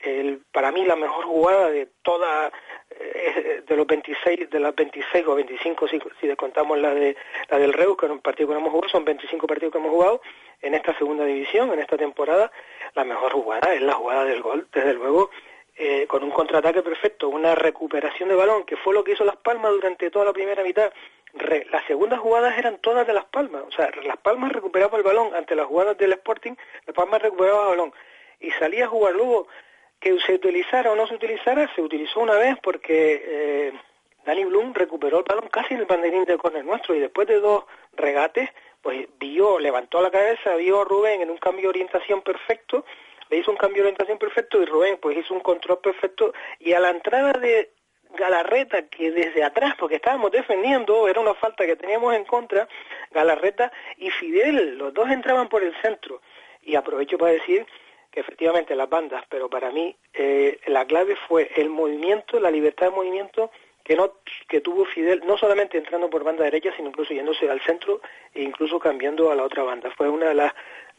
para 0.52 0.72
mí 0.72 0.86
la 0.86 0.98
mejor 0.98 1.24
jugada 1.24 1.70
de 1.70 1.88
toda 2.04 2.52
de 3.68 3.76
los 3.76 3.88
26 3.88 4.50
de 4.50 4.60
las 4.60 4.76
26 4.76 5.28
o 5.28 5.36
25 5.36 5.88
si, 5.88 6.00
si 6.20 6.28
descontamos 6.28 6.78
la 6.80 6.94
de 6.94 7.16
la 7.50 7.58
del 7.58 7.74
Reus 7.74 7.98
que 7.98 8.06
es 8.06 8.12
un 8.12 8.20
partido 8.20 8.50
que 8.50 8.54
no 8.54 8.60
hemos 8.60 8.72
jugado 8.72 8.90
son 8.90 9.06
25 9.06 9.48
partidos 9.48 9.72
que 9.72 9.78
hemos 9.78 9.92
jugado 9.92 10.22
en 10.62 10.74
esta 10.74 10.98
segunda 10.98 11.26
división 11.26 11.72
en 11.74 11.80
esta 11.80 11.98
temporada. 11.98 12.52
La 12.96 13.04
mejor 13.04 13.34
jugada 13.34 13.74
es 13.74 13.82
la 13.82 13.94
jugada 13.94 14.26
del 14.26 14.42
gol 14.42 14.68
desde 14.74 14.94
luego 14.94 15.30
eh, 15.78 16.06
con 16.08 16.24
un 16.24 16.32
contraataque 16.32 16.84
perfecto 16.84 17.30
una 17.30 17.56
recuperación 17.56 18.30
de 18.30 18.36
balón 18.36 18.66
que 18.66 18.76
fue 18.76 18.94
lo 18.94 19.04
que 19.04 19.14
hizo 19.14 19.24
Las 19.24 19.38
Palmas 19.38 19.72
durante 19.72 20.12
toda 20.12 20.26
la 20.26 20.34
primera 20.34 20.64
mitad. 20.64 20.92
Las 21.72 21.86
segundas 21.86 22.20
jugadas 22.20 22.58
eran 22.58 22.78
todas 22.80 23.08
de 23.08 23.14
Las 23.14 23.26
Palmas, 23.26 23.64
o 23.66 23.72
sea, 23.72 23.90
Las 24.04 24.18
Palmas 24.18 24.52
recuperaba 24.52 24.98
el 24.98 25.04
balón 25.04 25.34
ante 25.34 25.56
las 25.56 25.66
jugadas 25.66 25.98
del 25.98 26.12
Sporting, 26.14 26.54
Las 26.86 26.96
Palmas 26.96 27.22
recuperaba 27.22 27.64
el 27.64 27.70
balón. 27.70 27.94
Y 28.42 28.52
salía 28.52 28.86
a 28.86 28.90
jugar 28.90 29.14
luego 29.14 29.48
que 30.02 30.20
se 30.20 30.34
utilizara 30.34 30.92
o 30.92 30.96
no 30.96 31.08
se 31.08 31.14
utilizara, 31.14 31.74
se 31.76 31.82
utilizó 31.82 32.20
una 32.20 32.34
vez 32.34 32.58
porque 32.62 33.24
eh, 33.24 33.74
Dani 34.26 34.46
Blum 34.46 34.74
recuperó 34.74 35.20
el 35.20 35.26
balón 35.26 35.48
casi 35.50 35.76
en 35.76 35.82
el 35.82 35.86
banderín 35.86 36.26
del 36.26 36.40
córner 36.40 36.66
nuestro 36.66 36.96
y 36.96 37.00
después 37.00 37.28
de 37.28 37.40
dos 37.40 37.66
regates, 37.94 38.50
pues 38.82 39.08
vio, 39.20 39.60
levantó 39.60 40.02
la 40.02 40.10
cabeza, 40.10 40.56
vio 40.56 40.82
a 40.82 40.86
Rubén 40.86 41.22
en 41.22 41.30
un 41.30 41.38
cambio 41.38 41.64
de 41.64 41.70
orientación 41.70 42.22
perfecto, 42.24 42.84
le 43.30 43.38
hizo 43.38 43.52
un 43.52 43.58
cambio 43.58 43.84
de 43.84 43.90
orientación 43.90 44.18
perfecto 44.18 44.62
y 44.62 44.66
Rubén 44.66 44.98
pues 45.00 45.16
hizo 45.18 45.36
un 45.36 45.40
control 45.40 45.80
perfecto 45.80 46.34
y 46.60 46.74
a 46.74 46.80
la 46.80 46.90
entrada 46.90 47.34
de 47.34 47.72
Galarreta 48.16 48.88
que 48.88 49.12
desde 49.12 49.44
atrás, 49.44 49.76
porque 49.78 49.96
estábamos 49.96 50.32
defendiendo, 50.32 51.08
era 51.08 51.22
una 51.22 51.36
falta 51.36 51.66
que 51.66 51.76
teníamos 51.76 52.14
en 52.16 52.26
contra, 52.26 52.68
Galarreta 53.12 53.72
y 53.98 54.10
Fidel, 54.10 54.78
los 54.78 54.94
dos 54.94 55.10
entraban 55.10 55.48
por 55.48 55.64
el 55.64 55.74
centro. 55.82 56.22
Y 56.64 56.76
aprovecho 56.76 57.18
para 57.18 57.32
decir 57.32 57.66
que 58.12 58.20
efectivamente 58.20 58.76
las 58.76 58.90
bandas, 58.90 59.24
pero 59.30 59.50
para 59.50 59.72
mí 59.72 59.96
eh, 60.14 60.60
la 60.68 60.86
clave 60.86 61.16
fue 61.28 61.50
el 61.56 61.70
movimiento, 61.70 62.40
la 62.40 62.52
libertad 62.52 62.88
de 62.88 62.96
movimiento 62.96 63.52
que 63.84 63.96
no 63.96 64.14
que 64.48 64.62
tuvo 64.62 64.86
Fidel, 64.86 65.24
no 65.26 65.38
solamente 65.38 65.78
entrando 65.78 66.10
por 66.10 66.24
banda 66.24 66.44
derecha, 66.44 66.70
sino 66.76 66.90
incluso 66.90 67.14
yéndose 67.14 67.50
al 67.50 67.62
centro 67.62 68.02
e 68.34 68.44
incluso 68.44 68.80
cambiando 68.80 69.32
a 69.32 69.36
la 69.36 69.44
otra 69.44 69.64
banda. 69.64 69.90
Fue 69.98 70.10
una 70.10 70.30
de 70.30 70.36
las 70.36 70.54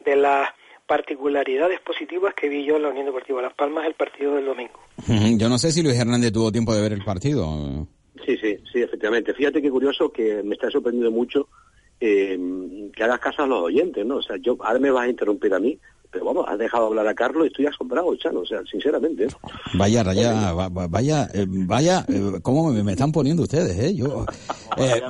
de 0.04 0.16
las 0.16 0.48
particularidades 0.86 1.80
positivas 1.80 2.34
que 2.34 2.48
vi 2.48 2.64
yo 2.64 2.76
en 2.76 2.82
la 2.82 2.88
Unión 2.88 3.06
Deportiva 3.06 3.40
Las 3.40 3.54
Palmas 3.54 3.86
el 3.86 3.94
partido 3.94 4.34
del 4.34 4.46
domingo. 4.46 4.80
Yo 5.38 5.48
no 5.48 5.56
sé 5.58 5.72
si 5.72 5.82
Luis 5.82 5.98
Hernández 5.98 6.32
tuvo 6.32 6.52
tiempo 6.52 6.74
de 6.74 6.82
ver 6.82 6.92
el 6.92 7.04
partido. 7.04 7.86
Sí, 8.26 8.36
sí, 8.36 8.58
sí, 8.70 8.82
efectivamente. 8.82 9.32
Fíjate 9.32 9.62
qué 9.62 9.70
curioso 9.70 10.12
que 10.12 10.42
me 10.42 10.54
está 10.54 10.70
sorprendiendo 10.70 11.10
mucho 11.10 11.48
eh, 12.00 12.38
que 12.94 13.04
hagas 13.04 13.20
caso 13.20 13.42
a 13.42 13.46
los 13.46 13.62
oyentes, 13.62 14.04
¿no? 14.04 14.16
O 14.16 14.22
sea, 14.22 14.36
yo 14.36 14.56
ahora 14.60 14.78
me 14.80 14.90
vas 14.90 15.04
a 15.04 15.08
interrumpir 15.08 15.54
a 15.54 15.60
mí, 15.60 15.78
pero 16.12 16.26
vamos, 16.26 16.44
has 16.46 16.58
dejado 16.58 16.86
hablar 16.86 17.08
a 17.08 17.14
Carlos 17.14 17.44
y 17.44 17.46
estoy 17.46 17.66
asombrado, 17.66 18.14
Chano, 18.16 18.40
o 18.40 18.46
sea, 18.46 18.62
sinceramente. 18.70 19.28
Vaya, 19.74 20.02
vaya, 20.02 20.52
vaya, 20.52 21.28
eh, 21.32 21.46
vaya, 21.48 22.04
eh, 22.06 22.38
¿cómo 22.42 22.70
me, 22.70 22.92
están 22.92 23.10
poniendo 23.10 23.44
ustedes, 23.44 23.78
eh? 23.78 23.94
Yo, 23.94 24.26
eh, 24.76 25.00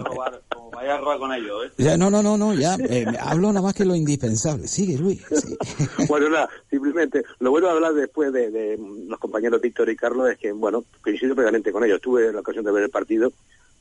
vaya 0.73 0.95
a 0.95 0.99
robar 0.99 1.19
con 1.19 1.33
ellos, 1.33 1.73
¿eh? 1.77 1.99
no, 1.99 2.09
no, 2.09 2.23
no, 2.23 2.39
no, 2.39 2.55
ya, 2.55 2.77
hablo 3.21 3.49
nada 3.49 3.63
más 3.63 3.75
que 3.75 3.85
lo 3.85 3.97
indispensable. 3.97 4.69
Sigue, 4.69 4.97
Luis. 4.97 5.27
bueno, 6.09 6.31
nada, 6.31 6.49
simplemente, 6.71 7.25
lo 7.41 7.51
bueno 7.51 7.67
de 7.67 7.73
hablar 7.73 7.95
después 7.95 8.33
de, 8.33 8.79
los 9.09 9.19
compañeros 9.19 9.61
Víctor 9.61 9.91
y 9.91 9.97
Carlos 9.97 10.31
es 10.31 10.39
que, 10.39 10.53
bueno, 10.53 10.85
coincido 11.03 11.35
plenamente 11.35 11.73
con 11.73 11.83
ellos. 11.85 12.01
Tuve 12.01 12.33
la 12.33 12.41
ocasión 12.41 12.65
de 12.65 12.71
ver 12.71 12.85
el 12.85 12.91
partido, 12.91 13.33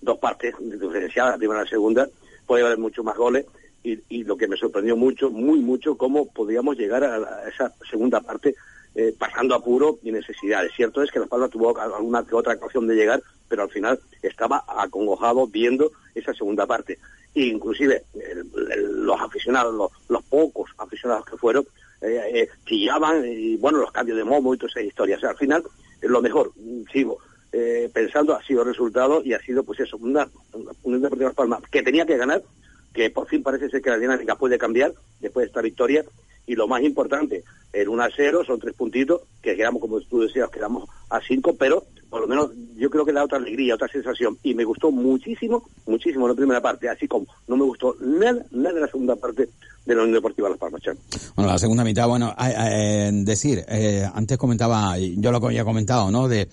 dos 0.02 0.18
partes 0.18 0.56
diferenciadas, 0.60 1.34
la 1.34 1.38
primera 1.38 1.62
y 1.62 1.64
la 1.66 1.70
segunda, 1.70 2.08
puede 2.48 2.66
haber 2.66 2.80
muchos 2.80 3.06
más 3.06 3.16
goles, 3.16 3.46
y, 3.84 4.24
lo 4.24 4.38
que 4.38 4.48
me 4.48 4.58
sorprendió 4.58 4.96
mucho, 4.96 5.30
muy 5.30 5.60
mucho, 5.60 5.96
cómo 5.98 6.28
podíamos 6.32 6.78
llegar 6.78 7.04
a, 7.04 7.50
esa 7.50 7.74
segunda 7.90 8.22
parte 8.22 8.56
eh, 8.94 9.14
pasando 9.18 9.56
apuro 9.56 10.00
y 10.04 10.12
necesidades. 10.12 10.72
Cierto 10.76 11.02
es 11.02 11.12
que 11.12 11.20
La 11.20 11.26
Palma 11.26 11.50
tuvo 11.50 11.78
alguna 11.80 12.24
que 12.24 12.36
otra 12.36 12.54
ocasión 12.54 12.88
de 12.88 12.96
llegar, 12.96 13.22
pero 13.48 13.64
al 13.64 13.70
final 13.70 14.00
estaba 14.22 14.64
acongojado 14.68 15.48
viendo 15.48 15.92
esa 16.14 16.34
segunda 16.34 16.66
parte. 16.66 17.00
E 17.34 17.46
inclusive 17.46 18.04
los 18.74 19.20
aficionados, 19.20 19.92
los, 20.10 20.24
pocos 20.24 20.70
aficionados 20.78 21.26
que 21.26 21.38
fueron, 21.38 21.66
eh, 22.02 22.22
eh, 22.34 22.50
chillaban 22.66 23.26
y 23.26 23.56
bueno, 23.58 23.80
los 23.80 23.92
cambios 23.92 24.18
de 24.18 24.24
momo 24.24 24.54
y 24.54 24.58
todas 24.58 24.76
esas 24.76 24.88
historias. 24.88 25.24
al 25.24 25.38
final, 25.38 25.64
lo 26.02 26.22
mejor, 26.22 26.52
sigo, 26.92 27.20
pensando 27.94 28.36
ha 28.36 28.44
sido 28.44 28.62
el 28.62 28.68
resultado 28.68 29.22
y 29.24 29.34
ha 29.34 29.40
sido 29.40 29.64
pues 29.64 29.80
eso, 29.80 29.98
una, 29.98 30.28
una, 30.54 30.72
una 30.84 31.10
Las 31.10 31.34
Palmas 31.34 31.62
que 31.72 31.84
tenía 31.84 32.06
que 32.06 32.18
ganar 32.18 32.42
que 32.94 33.10
por 33.10 33.28
fin 33.28 33.44
parece 33.44 33.70
ser 33.70 33.82
que 33.82 33.90
la 33.90 33.98
dinámica 33.98 34.36
puede 34.36 34.58
cambiar 34.58 34.94
después 35.20 35.44
de 35.44 35.48
esta 35.48 35.62
victoria 35.62 36.04
y 36.48 36.56
lo 36.56 36.68
más 36.68 36.82
importante, 36.82 37.44
el 37.72 37.88
1 37.88 38.04
a 38.04 38.10
0 38.14 38.44
son 38.46 38.60
tres 38.60 38.74
puntitos, 38.74 39.22
que 39.42 39.56
quedamos, 39.56 39.80
como 39.82 40.02
tú 40.02 40.22
decías, 40.22 40.50
quedamos 40.50 40.90
a 41.10 41.22
5, 41.22 41.56
pero 41.58 41.86
por 42.10 42.22
lo 42.22 42.28
menos 42.28 42.52
yo 42.76 42.90
creo 42.90 43.06
que 43.06 43.14
da 43.14 43.24
otra 43.24 43.38
alegría, 43.38 43.76
otra 43.76 43.88
sensación, 43.88 44.38
y 44.44 44.54
me 44.54 44.66
gustó 44.66 44.92
muchísimo, 44.92 45.64
muchísimo 45.86 46.28
la 46.28 46.34
primera 46.34 46.62
parte, 46.62 46.90
así 46.90 47.08
como 47.08 47.26
no 47.48 47.56
me 47.56 47.64
gustó 47.64 47.96
nada, 48.02 48.44
nada 48.52 48.76
de 48.76 48.82
la 48.82 48.88
segunda 48.88 49.16
parte 49.16 49.48
de 49.86 49.96
la 49.96 50.02
Unión 50.02 50.16
Deportiva 50.16 50.50
Las 50.50 50.58
Palmas. 50.58 50.82
Bueno, 51.36 51.52
la 51.52 51.58
segunda 51.58 51.84
mitad, 51.84 52.08
bueno, 52.08 52.36
decir, 53.24 53.64
eh, 53.70 54.06
antes 54.14 54.38
comentaba, 54.38 54.98
yo 54.98 55.32
lo 55.32 55.38
había 55.38 55.64
comentado, 55.64 56.12
¿no?, 56.12 56.28
de 56.28 56.50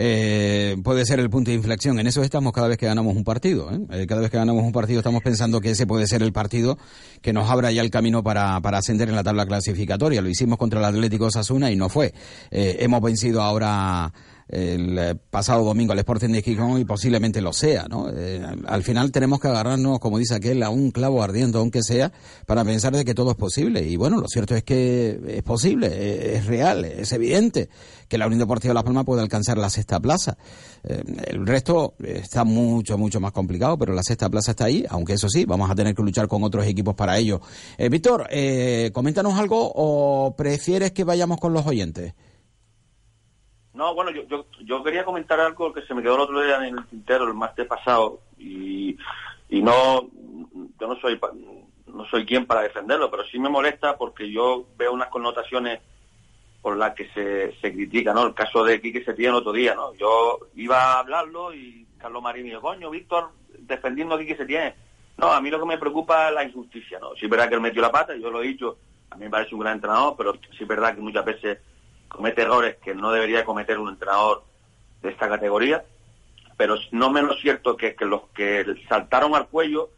eh, 0.00 0.76
puede 0.84 1.04
ser 1.04 1.18
el 1.18 1.28
punto 1.28 1.50
de 1.50 1.56
inflexión. 1.56 1.98
En 1.98 2.06
eso 2.06 2.22
estamos 2.22 2.52
cada 2.52 2.68
vez 2.68 2.76
que 2.76 2.86
ganamos 2.86 3.16
un 3.16 3.24
partido. 3.24 3.68
¿eh? 3.72 3.80
¿eh? 3.90 4.06
cada 4.06 4.20
vez 4.20 4.30
que 4.30 4.36
ganamos 4.36 4.62
un 4.62 4.70
partido 4.70 5.00
estamos 5.00 5.24
pensando 5.24 5.60
que 5.60 5.70
ese 5.70 5.88
puede 5.88 6.06
ser 6.06 6.22
el 6.22 6.32
partido 6.32 6.78
que 7.20 7.32
nos 7.32 7.50
abra 7.50 7.72
ya 7.72 7.82
el 7.82 7.90
camino 7.90 8.22
para, 8.22 8.60
para 8.60 8.78
ascender 8.78 9.08
en 9.08 9.16
la 9.16 9.24
tabla 9.24 9.44
clasificatoria. 9.44 10.22
Lo 10.22 10.28
hicimos 10.28 10.56
contra 10.56 10.78
el 10.78 10.84
Atlético 10.84 11.32
Sasuna 11.32 11.72
y 11.72 11.76
no 11.76 11.88
fue. 11.88 12.14
Eh, 12.52 12.76
hemos 12.78 13.02
vencido 13.02 13.42
ahora 13.42 14.12
el 14.48 14.98
eh, 14.98 15.14
pasado 15.14 15.62
domingo 15.62 15.92
al 15.92 15.98
Sporting 15.98 16.28
de 16.28 16.42
Gijón 16.42 16.80
y 16.80 16.84
posiblemente 16.84 17.40
lo 17.42 17.52
sea, 17.52 17.86
¿no? 17.88 18.08
Eh, 18.10 18.42
al 18.66 18.82
final 18.82 19.12
tenemos 19.12 19.40
que 19.40 19.48
agarrarnos, 19.48 19.98
como 19.98 20.18
dice 20.18 20.34
aquel, 20.34 20.62
a 20.62 20.70
un 20.70 20.90
clavo 20.90 21.22
ardiendo, 21.22 21.58
aunque 21.58 21.82
sea, 21.82 22.12
para 22.46 22.64
pensar 22.64 22.96
de 22.96 23.04
que 23.04 23.14
todo 23.14 23.30
es 23.30 23.36
posible. 23.36 23.82
Y 23.82 23.96
bueno, 23.96 24.18
lo 24.18 24.26
cierto 24.26 24.54
es 24.54 24.64
que 24.64 25.20
es 25.28 25.42
posible, 25.42 25.88
eh, 25.92 26.36
es 26.36 26.46
real, 26.46 26.84
es 26.84 27.12
evidente 27.12 27.68
que 28.08 28.16
la 28.16 28.26
Unión 28.26 28.38
Deportiva 28.40 28.70
de 28.70 28.74
La 28.74 28.84
Palma 28.84 29.04
puede 29.04 29.20
alcanzar 29.20 29.58
la 29.58 29.68
sexta 29.68 30.00
plaza. 30.00 30.38
el 30.82 31.46
resto 31.46 31.94
está 32.02 32.44
mucho, 32.44 32.96
mucho 32.96 33.20
más 33.20 33.32
complicado, 33.32 33.76
pero 33.76 33.92
la 33.92 34.02
sexta 34.02 34.30
plaza 34.30 34.52
está 34.52 34.64
ahí, 34.64 34.86
aunque 34.88 35.12
eso 35.12 35.28
sí, 35.28 35.44
vamos 35.44 35.70
a 35.70 35.74
tener 35.74 35.94
que 35.94 36.02
luchar 36.02 36.26
con 36.26 36.42
otros 36.42 36.64
equipos 36.64 36.94
para 36.94 37.18
ello. 37.18 37.42
Víctor, 37.90 38.26
coméntanos 38.94 39.38
algo 39.38 39.70
o 39.74 40.34
prefieres 40.34 40.92
que 40.92 41.04
vayamos 41.04 41.38
con 41.38 41.52
los 41.52 41.66
oyentes? 41.66 42.14
No, 43.78 43.94
bueno, 43.94 44.10
yo, 44.10 44.24
yo, 44.26 44.46
yo, 44.64 44.82
quería 44.82 45.04
comentar 45.04 45.38
algo 45.38 45.72
que 45.72 45.82
se 45.82 45.94
me 45.94 46.02
quedó 46.02 46.16
el 46.16 46.22
otro 46.22 46.42
día 46.42 46.56
en 46.56 46.76
el 46.76 46.86
tintero, 46.88 47.28
el 47.28 47.34
martes 47.34 47.64
pasado, 47.64 48.22
y, 48.36 48.98
y 49.48 49.62
no, 49.62 50.08
yo 50.80 50.88
no 50.88 50.96
soy, 50.96 51.16
no 51.86 52.04
soy 52.06 52.26
quien 52.26 52.44
para 52.44 52.62
defenderlo, 52.62 53.08
pero 53.08 53.22
sí 53.26 53.38
me 53.38 53.48
molesta 53.48 53.96
porque 53.96 54.32
yo 54.32 54.66
veo 54.76 54.92
unas 54.92 55.10
connotaciones 55.10 55.78
por 56.60 56.76
las 56.76 56.92
que 56.96 57.08
se, 57.10 57.54
se 57.60 57.72
critica, 57.72 58.12
¿no? 58.12 58.26
El 58.26 58.34
caso 58.34 58.64
de 58.64 58.80
Quique 58.80 59.04
Setién 59.04 59.30
el 59.30 59.36
otro 59.36 59.52
día, 59.52 59.76
¿no? 59.76 59.94
Yo 59.94 60.40
iba 60.56 60.94
a 60.94 60.98
hablarlo 60.98 61.54
y 61.54 61.86
Carlos 61.98 62.20
Marín 62.20 62.46
dijo, 62.46 62.60
coño, 62.60 62.90
Víctor, 62.90 63.30
defendiendo 63.60 64.16
a 64.16 64.18
Quique 64.18 64.36
Setién. 64.36 64.74
No, 65.18 65.30
a 65.30 65.40
mí 65.40 65.50
lo 65.50 65.60
que 65.60 65.66
me 65.66 65.78
preocupa 65.78 66.30
es 66.30 66.34
la 66.34 66.42
injusticia, 66.42 66.98
¿no? 66.98 67.14
Sí 67.14 67.26
es 67.26 67.30
verdad 67.30 67.48
que 67.48 67.54
él 67.54 67.60
metió 67.60 67.80
la 67.80 67.92
pata, 67.92 68.16
yo 68.16 68.28
lo 68.28 68.42
he 68.42 68.48
dicho, 68.48 68.76
a 69.08 69.14
mí 69.14 69.26
me 69.26 69.30
parece 69.30 69.54
un 69.54 69.60
gran 69.60 69.74
entrenador, 69.74 70.16
pero 70.18 70.32
sí 70.32 70.64
es 70.64 70.66
verdad 70.66 70.96
que 70.96 71.00
muchas 71.00 71.24
veces 71.24 71.58
comete 72.08 72.42
errores 72.42 72.76
que 72.76 72.94
no 72.94 73.12
debería 73.12 73.44
cometer 73.44 73.78
un 73.78 73.90
entrenador 73.90 74.42
de 75.02 75.10
esta 75.10 75.28
categoría, 75.28 75.84
pero 76.56 76.76
no 76.90 77.10
menos 77.10 77.40
cierto 77.40 77.76
que, 77.76 77.94
que 77.94 78.04
los 78.04 78.22
que 78.34 78.64
saltaron 78.88 79.34
al 79.34 79.46
cuello, 79.48 79.90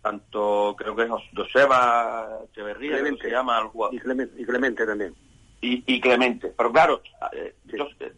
tanto 0.00 0.74
creo 0.78 0.96
que 0.96 1.02
es 1.02 1.10
Joseba 1.34 2.40
Echeverría, 2.50 3.02
que 3.02 3.16
se 3.16 3.30
llama 3.30 3.58
el 3.58 3.66
jugador. 3.66 3.94
Y 3.94 3.98
Clemente, 4.44 4.86
también. 4.86 5.14
Y, 5.60 6.00
Clemente. 6.00 6.54
Pero 6.56 6.72
claro, 6.72 7.02
eh, 7.32 7.54
eh, 7.72 8.12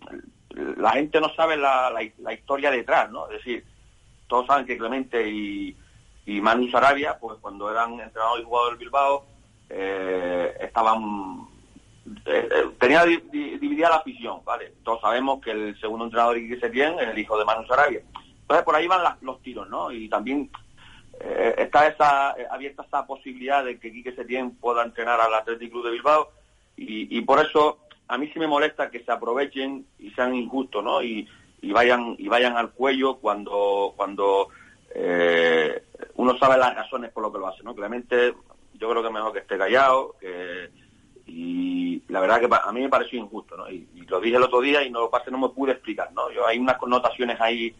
la 0.76 0.90
gente 0.92 1.20
no 1.20 1.34
sabe 1.34 1.56
la, 1.56 1.90
la, 1.90 2.32
historia 2.34 2.70
detrás, 2.70 3.10
¿no? 3.10 3.26
Es 3.30 3.38
decir, 3.38 3.64
todos 4.26 4.46
saben 4.46 4.66
que 4.66 4.76
Clemente 4.76 5.28
y, 5.28 5.74
y 6.26 6.40
Manu 6.40 6.68
Sarabia, 6.70 7.18
pues 7.18 7.38
cuando 7.40 7.70
eran 7.70 7.98
entrenadores 7.98 8.42
y 8.42 8.46
jugadores 8.46 8.78
del 8.78 8.86
Bilbao, 8.86 9.26
eh, 9.70 10.56
estaban 10.60 11.48
eh, 12.26 12.48
eh, 12.50 12.70
tenía 12.78 13.04
dividida 13.04 13.90
la 13.90 13.96
afición, 13.96 14.40
¿vale? 14.44 14.72
Todos 14.82 15.00
sabemos 15.00 15.40
que 15.40 15.50
el 15.50 15.80
segundo 15.80 16.04
entrenador 16.04 16.36
que 16.36 16.60
se 16.60 16.70
tiene 16.70 17.02
es 17.02 17.08
el 17.08 17.18
hijo 17.18 17.38
de 17.38 17.44
Manu 17.44 17.66
Sarabia. 17.66 18.02
Entonces 18.40 18.64
por 18.64 18.74
ahí 18.74 18.86
van 18.86 19.16
los 19.22 19.42
tiros, 19.42 19.68
¿no? 19.68 19.90
Y 19.90 20.08
también 20.08 20.50
eh, 21.20 21.54
está 21.58 21.88
esa 21.88 22.30
abierta 22.50 22.84
esa 22.84 23.06
posibilidad 23.06 23.64
de 23.64 23.78
que 23.78 23.92
Quique 23.92 24.14
Setién 24.14 24.52
pueda 24.56 24.84
entrenar 24.84 25.20
al 25.20 25.34
Athletic 25.34 25.70
Club 25.70 25.86
de 25.86 25.92
Bilbao 25.92 26.30
y, 26.76 27.20
por 27.22 27.44
eso 27.44 27.80
a 28.06 28.16
mí 28.16 28.30
sí 28.32 28.38
me 28.38 28.46
molesta 28.46 28.88
que 28.88 29.02
se 29.02 29.10
aprovechen 29.10 29.84
y 29.98 30.10
sean 30.12 30.34
injustos, 30.34 30.84
¿no? 30.84 31.02
Y, 31.02 31.28
vayan 31.72 32.14
y 32.18 32.28
vayan 32.28 32.56
al 32.56 32.70
cuello 32.70 33.16
cuando 33.16 33.92
cuando 33.96 34.48
uno 36.14 36.38
sabe 36.38 36.56
las 36.56 36.74
razones 36.74 37.10
por 37.10 37.24
lo 37.24 37.32
que 37.32 37.38
lo 37.38 37.48
hace, 37.48 37.64
¿no? 37.64 37.74
Claramente 37.74 38.32
yo 38.74 38.88
creo 38.88 39.02
que 39.02 39.10
mejor 39.10 39.32
que 39.32 39.40
esté 39.40 39.58
callado 39.58 40.14
y 41.28 42.02
la 42.08 42.20
verdad 42.20 42.40
que 42.40 42.48
a 42.50 42.72
mí 42.72 42.80
me 42.80 42.88
pareció 42.88 43.18
injusto, 43.18 43.56
¿no? 43.56 43.70
Y, 43.70 43.86
lo 44.08 44.20
dije 44.20 44.36
el 44.36 44.42
otro 44.42 44.62
día 44.62 44.82
y 44.82 44.90
no 44.90 45.00
lo 45.00 45.10
pase 45.10 45.30
no 45.30 45.38
me 45.38 45.50
pude 45.50 45.72
explicar, 45.72 46.10
¿no? 46.14 46.22
Hay 46.46 46.58
unas 46.58 46.78
connotaciones 46.78 47.38
ahí 47.40 47.74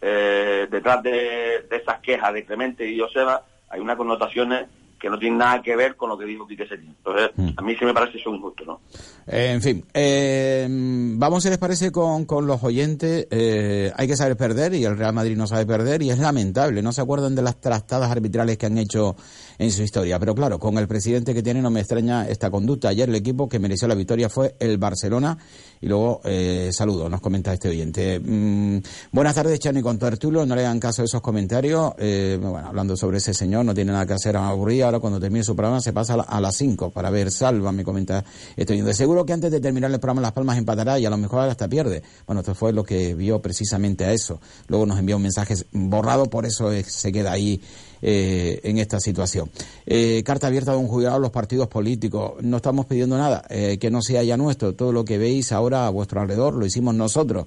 eh, 0.00 0.68
detrás 0.70 1.02
de, 1.02 1.66
de, 1.68 1.76
esas 1.76 1.98
quejas 2.00 2.32
de 2.32 2.44
Clemente 2.44 2.88
y 2.88 3.00
Joseba, 3.00 3.44
hay 3.68 3.80
unas 3.80 3.96
connotaciones 3.96 4.68
que 5.02 5.10
no 5.10 5.18
tiene 5.18 5.36
nada 5.36 5.60
que 5.60 5.74
ver 5.74 5.96
con 5.96 6.08
lo 6.08 6.16
que 6.16 6.24
dijo 6.24 6.46
Quique 6.46 6.62
Setién. 6.62 6.94
Entonces, 6.96 7.30
mm. 7.34 7.48
a 7.56 7.62
mí 7.62 7.74
sí 7.76 7.84
me 7.84 7.92
parece 7.92 8.18
eso 8.18 8.32
injusto, 8.32 8.64
¿no? 8.64 8.80
en 9.26 9.62
fin, 9.62 9.84
eh, 9.94 10.66
vamos, 10.68 11.42
si 11.42 11.48
les 11.48 11.58
parece, 11.58 11.90
con, 11.90 12.24
con 12.24 12.46
los 12.46 12.62
oyentes. 12.62 13.26
Eh, 13.30 13.92
hay 13.96 14.06
que 14.06 14.16
saber 14.16 14.36
perder 14.36 14.74
y 14.74 14.84
el 14.84 14.96
Real 14.96 15.12
Madrid 15.12 15.36
no 15.36 15.48
sabe 15.48 15.66
perder 15.66 16.02
y 16.02 16.10
es 16.10 16.18
lamentable. 16.18 16.82
No 16.82 16.92
se 16.92 17.00
acuerdan 17.00 17.34
de 17.34 17.42
las 17.42 17.60
trastadas 17.60 18.12
arbitrales 18.12 18.56
que 18.58 18.66
han 18.66 18.78
hecho 18.78 19.16
en 19.58 19.72
su 19.72 19.82
historia. 19.82 20.18
Pero 20.18 20.34
claro, 20.34 20.58
con 20.58 20.78
el 20.78 20.86
presidente 20.86 21.34
que 21.34 21.42
tiene 21.42 21.60
no 21.62 21.70
me 21.70 21.80
extraña 21.80 22.28
esta 22.28 22.50
conducta. 22.50 22.88
Ayer 22.88 23.08
el 23.08 23.14
equipo 23.16 23.48
que 23.48 23.58
mereció 23.58 23.88
la 23.88 23.94
victoria 23.94 24.28
fue 24.28 24.54
el 24.60 24.78
Barcelona. 24.78 25.36
Y 25.80 25.88
luego, 25.88 26.20
eh, 26.24 26.70
saludo, 26.72 27.08
nos 27.08 27.20
comenta 27.20 27.52
este 27.52 27.68
oyente. 27.68 28.20
Mm, 28.20 28.78
buenas 29.10 29.34
tardes, 29.34 29.58
Chani, 29.58 29.82
con 29.82 30.02
Arturo. 30.02 30.46
No 30.46 30.54
le 30.54 30.62
hagan 30.62 30.78
caso 30.78 31.02
a 31.02 31.04
esos 31.04 31.20
comentarios. 31.20 31.92
Eh, 31.98 32.38
bueno, 32.40 32.58
hablando 32.58 32.96
sobre 32.96 33.18
ese 33.18 33.34
señor, 33.34 33.64
no 33.64 33.74
tiene 33.74 33.92
nada 33.92 34.06
que 34.06 34.14
hacer 34.14 34.36
a 34.36 34.48
aburrir 34.48 34.84
cuando 35.00 35.20
termine 35.20 35.44
su 35.44 35.54
programa 35.54 35.80
se 35.80 35.92
pasa 35.92 36.14
a, 36.14 36.40
las 36.40 36.56
5 36.56 36.90
para 36.90 37.10
ver 37.10 37.30
Salva, 37.30 37.72
me 37.72 37.84
comenta 37.84 38.24
estoy 38.56 38.80
De 38.80 38.94
seguro 38.94 39.24
que 39.24 39.32
antes 39.32 39.50
de 39.50 39.60
terminar 39.60 39.90
el 39.90 40.00
programa 40.00 40.20
Las 40.20 40.32
Palmas 40.32 40.58
empatará 40.58 40.98
y 40.98 41.06
a 41.06 41.10
lo 41.10 41.16
mejor 41.16 41.48
hasta 41.48 41.68
pierde. 41.68 42.02
Bueno, 42.26 42.40
esto 42.40 42.54
fue 42.54 42.72
lo 42.72 42.84
que 42.84 43.14
vio 43.14 43.40
precisamente 43.40 44.04
a 44.04 44.12
eso. 44.12 44.40
Luego 44.68 44.86
nos 44.86 44.98
envió 44.98 45.16
un 45.16 45.22
mensaje 45.22 45.54
borrado, 45.72 46.26
por 46.26 46.46
eso 46.46 46.70
se 46.86 47.12
queda 47.12 47.32
ahí 47.32 47.60
eh, 48.04 48.58
en 48.64 48.78
esta 48.78 48.98
situación. 48.98 49.48
Eh, 49.86 50.24
carta 50.24 50.48
abierta 50.48 50.72
de 50.72 50.78
un 50.78 50.88
juzgado 50.88 51.16
a 51.16 51.20
los 51.20 51.30
partidos 51.30 51.68
políticos. 51.68 52.32
No 52.40 52.56
estamos 52.56 52.86
pidiendo 52.86 53.16
nada, 53.16 53.44
eh, 53.48 53.78
que 53.80 53.92
no 53.92 54.02
sea 54.02 54.24
ya 54.24 54.36
nuestro. 54.36 54.74
Todo 54.74 54.90
lo 54.90 55.04
que 55.04 55.18
veis 55.18 55.52
ahora 55.52 55.86
a 55.86 55.90
vuestro 55.90 56.20
alrededor 56.20 56.54
lo 56.54 56.66
hicimos 56.66 56.96
nosotros. 56.96 57.46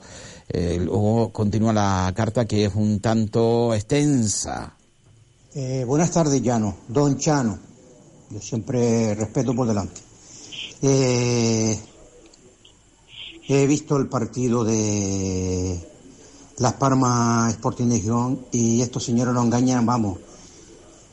luego 0.54 1.34
continúa 1.34 1.74
la 1.74 2.14
carta 2.16 2.46
que 2.46 2.66
es 2.66 2.76
un 2.76 3.02
tanto 3.02 3.74
extensa. 3.74 4.78
Eh, 5.58 5.86
buenas 5.88 6.12
tardes, 6.12 6.42
Llano. 6.42 6.76
Don 6.90 7.18
Chano. 7.18 7.58
Yo 8.30 8.42
siempre 8.42 9.16
respeto 9.16 9.56
por 9.56 9.66
delante. 9.66 10.02
Eh, 10.82 11.80
he 13.48 13.66
visto 13.66 13.96
el 13.96 14.10
partido 14.10 14.66
de 14.66 15.80
Las 16.58 16.74
Palmas 16.74 17.54
Sporting 17.54 17.88
de 17.88 18.02
Gijón 18.02 18.46
y 18.52 18.82
estos 18.82 19.06
señores 19.06 19.34
no 19.34 19.44
engañan, 19.44 19.86
vamos, 19.86 20.18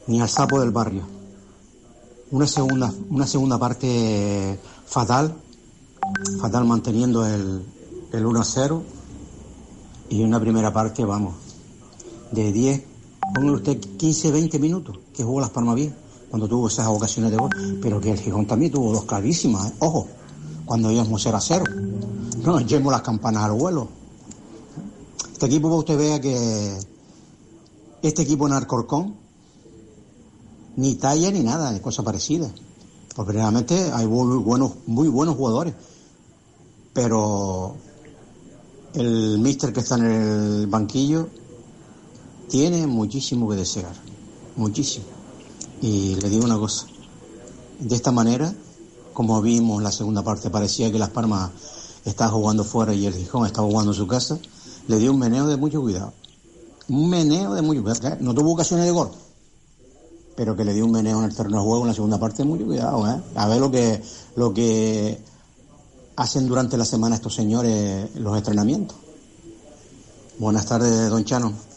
ni 0.09 0.20
al 0.20 0.28
sapo 0.28 0.59
del 0.59 0.72
barrio. 0.72 1.05
Una 2.32 2.49
segunda, 2.49 2.93
una 3.11 3.28
segunda 3.28 3.61
parte 3.61 4.59
fatal, 4.86 5.36
fatal 6.40 6.64
manteniendo 6.64 7.24
el, 7.24 7.64
el 8.12 8.26
1 8.26 8.40
a 8.40 8.45
0 8.45 8.82
y 10.11 10.24
una 10.24 10.40
primera 10.40 10.72
parte, 10.72 11.05
vamos, 11.05 11.34
de 12.32 12.51
10 12.51 12.91
Póngale 13.35 13.57
usted 13.57 13.79
15, 13.79 14.31
20 14.31 14.59
minutos 14.59 14.99
que 15.14 15.23
jugó 15.23 15.41
Las 15.41 15.51
Palmas 15.51 15.77
bien, 15.77 15.95
cuando 16.29 16.49
tuvo 16.49 16.68
esas 16.68 16.87
ocasiones 16.89 17.31
de 17.31 17.37
gol. 17.37 17.51
Pero 17.81 18.01
que 18.01 18.11
el 18.11 18.18
Gijón 18.18 18.47
también 18.47 18.73
tuvo 18.73 18.93
dos 18.93 19.05
clarísimas, 19.05 19.70
¿eh? 19.70 19.75
ojo, 19.79 20.09
cuando 20.64 20.91
íbamos 20.91 21.23
0 21.23 21.37
a 21.37 21.41
0. 21.41 21.64
No 22.45 22.53
nos 22.53 22.66
llevemos 22.66 22.93
las 22.93 23.03
campanas 23.03 23.45
al 23.45 23.53
vuelo. 23.53 23.89
Este 25.33 25.47
equipo, 25.47 25.68
para 25.68 25.79
usted 25.79 25.99
vea 25.99 26.20
que 26.20 26.79
este 28.03 28.23
equipo 28.23 28.47
en 28.47 28.53
Arcorcón, 28.55 29.14
ni 30.77 30.97
talla 30.97 31.31
ni 31.31 31.41
nada, 31.41 31.70
ni 31.73 31.81
cosa 31.81 32.03
parecida. 32.03 32.51
Porque 33.14 33.33
realmente 33.33 33.93
hay 33.93 34.07
buenos, 34.07 34.73
muy 34.87 35.09
buenos 35.09 35.37
jugadores. 35.37 35.75
Pero 36.93 37.77
el 38.95 39.39
mister 39.39 39.73
que 39.73 39.81
está 39.81 39.97
en 39.97 40.05
el 40.05 40.66
banquillo 40.66 41.29
tiene 42.53 42.86
muchísimo 42.86 43.48
que 43.48 43.57
desear, 43.57 43.94
muchísimo. 44.57 45.07
Y 45.80 46.16
le 46.16 46.28
digo 46.28 46.44
una 46.44 46.59
cosa, 46.59 46.84
de 47.80 47.96
esta 47.96 48.12
manera, 48.12 48.55
como 49.14 49.40
vimos 49.40 49.82
la 49.82 49.90
segunda 49.90 50.22
parte, 50.22 50.50
parecía 50.50 50.92
que 50.92 50.98
Las 50.98 51.09
Palmas 51.09 51.50
estaba 52.05 52.30
jugando 52.30 52.62
fuera 52.62 52.92
y 52.92 53.07
el 53.07 53.14
Gijón 53.14 53.46
estaba 53.46 53.66
jugando 53.66 53.92
en 53.92 53.96
su 53.96 54.07
casa, 54.07 54.38
le 54.86 54.98
dio 54.98 55.12
un 55.12 55.18
meneo 55.18 55.46
de 55.46 55.57
mucho 55.57 55.80
cuidado. 55.80 56.12
Un 56.90 57.09
meneo 57.09 57.55
de 57.55 57.62
mucho 57.62 57.82
cuidado. 57.82 58.18
No 58.20 58.34
tuvo 58.34 58.53
ocasiones 58.53 58.84
de 58.84 58.92
gol, 58.92 59.11
pero 60.36 60.55
que 60.55 60.66
le 60.66 60.74
dio 60.74 60.84
un 60.84 60.92
meneo 60.92 61.20
en 61.20 61.30
el 61.30 61.34
terreno 61.34 61.57
de 61.57 61.64
juego 61.64 61.84
en 61.84 61.88
la 61.88 61.94
segunda 61.94 62.20
parte 62.20 62.44
mucho 62.44 62.66
cuidado. 62.66 63.11
¿eh? 63.11 63.18
A 63.34 63.48
ver 63.48 63.61
lo 63.61 63.70
que, 63.70 64.03
lo 64.36 64.53
que 64.53 65.18
hacen 66.16 66.46
durante 66.48 66.76
la 66.76 66.84
semana 66.84 67.14
estos 67.16 67.34
señores 67.34 68.14
los 68.14 68.36
entrenamientos. 68.36 68.98
Buenas 70.38 70.66
tardes, 70.66 71.09
don 71.09 71.24
Chano. 71.24 71.72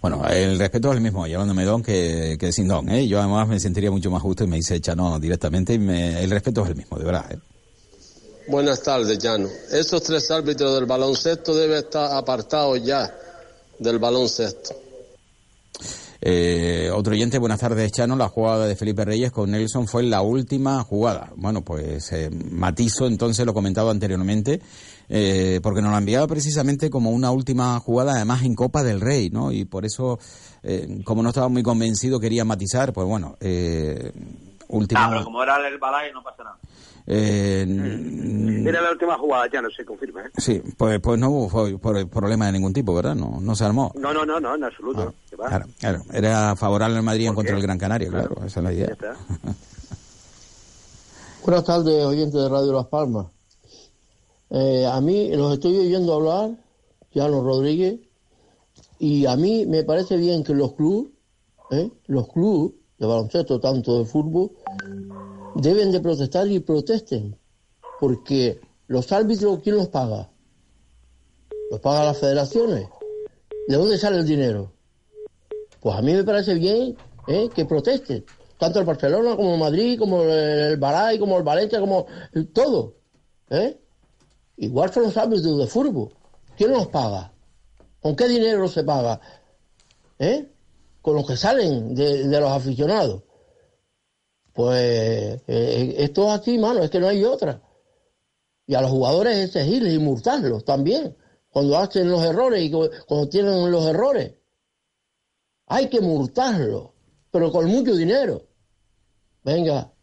Bueno, 0.00 0.24
el 0.28 0.58
respeto 0.58 0.90
es 0.90 0.96
el 0.96 1.02
mismo, 1.02 1.26
llamándome 1.26 1.64
don 1.64 1.82
que, 1.82 2.36
que 2.38 2.52
sin 2.52 2.68
don. 2.68 2.88
¿eh? 2.88 3.06
Yo 3.08 3.18
además 3.18 3.48
me 3.48 3.58
sentiría 3.58 3.90
mucho 3.90 4.10
más 4.10 4.22
justo 4.22 4.44
y 4.44 4.46
me 4.46 4.56
dice 4.56 4.80
no 4.96 5.18
directamente. 5.18 5.74
Y 5.74 5.76
el 5.76 6.30
respeto 6.30 6.62
es 6.64 6.70
el 6.70 6.76
mismo, 6.76 6.98
de 6.98 7.04
verdad. 7.04 7.32
¿eh? 7.32 7.38
Buenas 8.48 8.82
tardes, 8.82 9.18
Llano. 9.18 9.48
Esos 9.72 10.02
tres 10.02 10.30
árbitros 10.30 10.74
del 10.74 10.86
baloncesto 10.86 11.54
deben 11.54 11.78
estar 11.78 12.14
apartados 12.16 12.82
ya 12.84 13.12
del 13.78 13.98
baloncesto. 13.98 14.74
Eh, 16.20 16.90
otro 16.94 17.12
oyente, 17.12 17.38
buenas 17.38 17.60
tardes, 17.60 17.92
Chano. 17.92 18.16
La 18.16 18.28
jugada 18.28 18.66
de 18.66 18.76
Felipe 18.76 19.04
Reyes 19.04 19.30
con 19.30 19.50
Nelson 19.50 19.86
fue 19.86 20.04
la 20.04 20.22
última 20.22 20.82
jugada. 20.82 21.32
Bueno, 21.36 21.62
pues 21.62 22.12
eh, 22.12 22.30
matizo 22.30 23.06
entonces 23.06 23.44
lo 23.44 23.52
comentado 23.52 23.90
anteriormente 23.90 24.60
eh, 25.08 25.60
porque 25.62 25.82
nos 25.82 25.92
la 25.92 25.98
enviaba 25.98 26.26
precisamente 26.26 26.90
como 26.90 27.10
una 27.10 27.30
última 27.30 27.78
jugada, 27.80 28.12
además 28.14 28.42
en 28.42 28.54
Copa 28.54 28.82
del 28.82 29.00
Rey, 29.00 29.30
¿no? 29.30 29.52
Y 29.52 29.64
por 29.64 29.84
eso, 29.84 30.18
eh, 30.62 31.02
como 31.04 31.22
no 31.22 31.30
estaba 31.30 31.48
muy 31.48 31.62
convencido, 31.62 32.20
quería 32.20 32.44
matizar, 32.44 32.92
pues 32.92 33.06
bueno, 33.06 33.36
eh, 33.40 34.12
última... 34.68 35.06
Ah, 35.06 35.08
pero 35.10 35.24
como 35.24 35.42
era 35.42 35.56
el 35.66 35.78
balay, 35.78 36.12
no 36.12 36.22
pasa 36.22 36.44
nada. 36.44 36.56
Eh, 37.06 37.66
Era 38.66 38.80
la 38.80 38.92
última 38.92 39.18
jugada, 39.18 39.46
ya 39.52 39.60
no 39.60 39.68
se 39.70 39.84
confirma. 39.84 40.22
¿eh? 40.22 40.30
Sí, 40.38 40.62
pues, 40.76 40.98
pues 41.00 41.20
no 41.20 41.28
hubo 41.28 42.08
problema 42.08 42.46
de 42.46 42.52
ningún 42.52 42.72
tipo, 42.72 42.94
¿verdad? 42.94 43.14
No, 43.14 43.40
no 43.40 43.54
se 43.54 43.64
armó. 43.64 43.92
No, 43.94 44.14
no, 44.14 44.24
no, 44.24 44.40
no 44.40 44.54
en 44.54 44.64
absoluto. 44.64 45.12
Ah, 45.32 45.48
claro, 45.48 45.66
claro, 45.78 46.02
era 46.12 46.56
favorable 46.56 46.96
al 46.96 47.02
Madrid 47.02 47.26
en 47.26 47.34
contra 47.34 47.54
del 47.54 47.62
Gran 47.62 47.78
Canaria, 47.78 48.08
claro, 48.08 48.36
esa 48.46 48.60
es 48.60 48.64
la 48.64 48.72
idea. 48.72 48.96
Buenas 51.44 51.64
tardes, 51.64 52.06
oyentes 52.06 52.40
de 52.40 52.48
Radio 52.48 52.72
Las 52.72 52.86
Palmas. 52.86 53.26
Eh, 54.56 54.86
a 54.86 55.00
mí 55.00 55.34
los 55.34 55.54
estoy 55.54 55.76
oyendo 55.76 56.14
hablar, 56.14 56.56
Llano 57.12 57.42
Rodríguez, 57.42 57.98
y 59.00 59.26
a 59.26 59.34
mí 59.34 59.66
me 59.66 59.82
parece 59.82 60.16
bien 60.16 60.44
que 60.44 60.54
los 60.54 60.74
clubes, 60.74 61.10
¿eh? 61.72 61.90
los 62.06 62.28
clubes 62.28 62.74
de 62.98 63.06
baloncesto, 63.06 63.58
tanto 63.58 63.98
de 63.98 64.04
fútbol, 64.04 64.52
deben 65.56 65.90
de 65.90 65.98
protestar 65.98 66.46
y 66.46 66.60
protesten, 66.60 67.36
porque 67.98 68.60
los 68.86 69.10
árbitros, 69.10 69.58
¿quién 69.58 69.74
los 69.74 69.88
paga? 69.88 70.30
¿Los 71.72 71.80
pagan 71.80 72.06
las 72.06 72.18
federaciones? 72.18 72.86
¿De 73.66 73.76
dónde 73.76 73.98
sale 73.98 74.18
el 74.18 74.26
dinero? 74.26 74.70
Pues 75.80 75.96
a 75.96 76.00
mí 76.00 76.12
me 76.12 76.22
parece 76.22 76.54
bien 76.54 76.96
¿eh? 77.26 77.48
que 77.52 77.64
protesten, 77.64 78.24
tanto 78.56 78.78
el 78.78 78.84
Barcelona 78.84 79.34
como 79.34 79.54
el 79.54 79.58
Madrid, 79.58 79.98
como 79.98 80.22
el 80.22 80.76
Baray, 80.76 81.18
como 81.18 81.38
el 81.38 81.42
Valencia, 81.42 81.80
como 81.80 82.06
todo. 82.52 82.94
¿eh? 83.50 83.80
Igual 84.56 84.92
son 84.92 85.04
los 85.04 85.16
árbitros 85.16 85.58
de 85.58 85.66
fútbol. 85.66 86.14
¿Quién 86.56 86.70
los 86.72 86.86
paga? 86.88 87.32
¿Con 88.00 88.14
qué 88.14 88.28
dinero 88.28 88.68
se 88.68 88.84
paga? 88.84 89.20
¿Eh? 90.18 90.52
Con 91.00 91.16
los 91.16 91.26
que 91.26 91.36
salen 91.36 91.94
de, 91.94 92.24
los 92.24 92.50
aficionados. 92.50 93.22
Pues 94.52 95.42
eh, 95.46 95.94
esto 95.98 96.26
es 96.26 96.40
así, 96.40 96.58
mano, 96.58 96.82
es 96.82 96.90
que 96.90 97.00
no 97.00 97.08
hay 97.08 97.24
otra. 97.24 97.60
Y 98.66 98.74
a 98.74 98.80
los 98.80 98.90
jugadores 98.90 99.36
exigirles 99.36 99.94
y 99.94 99.98
multarlos 99.98 100.64
también, 100.64 101.16
cuando 101.50 101.76
hacen 101.76 102.10
los 102.10 102.22
errores 102.22 102.62
y 102.62 102.70
cuando 102.70 103.28
tienen 103.28 103.70
los 103.70 103.84
errores. 103.86 104.34
Hay 105.66 105.88
que 105.88 106.00
multarlos, 106.00 106.90
pero 107.30 107.50
con 107.50 107.66
mucho 107.66 107.94
dinero. 107.94 108.46
Venga, 109.42 109.93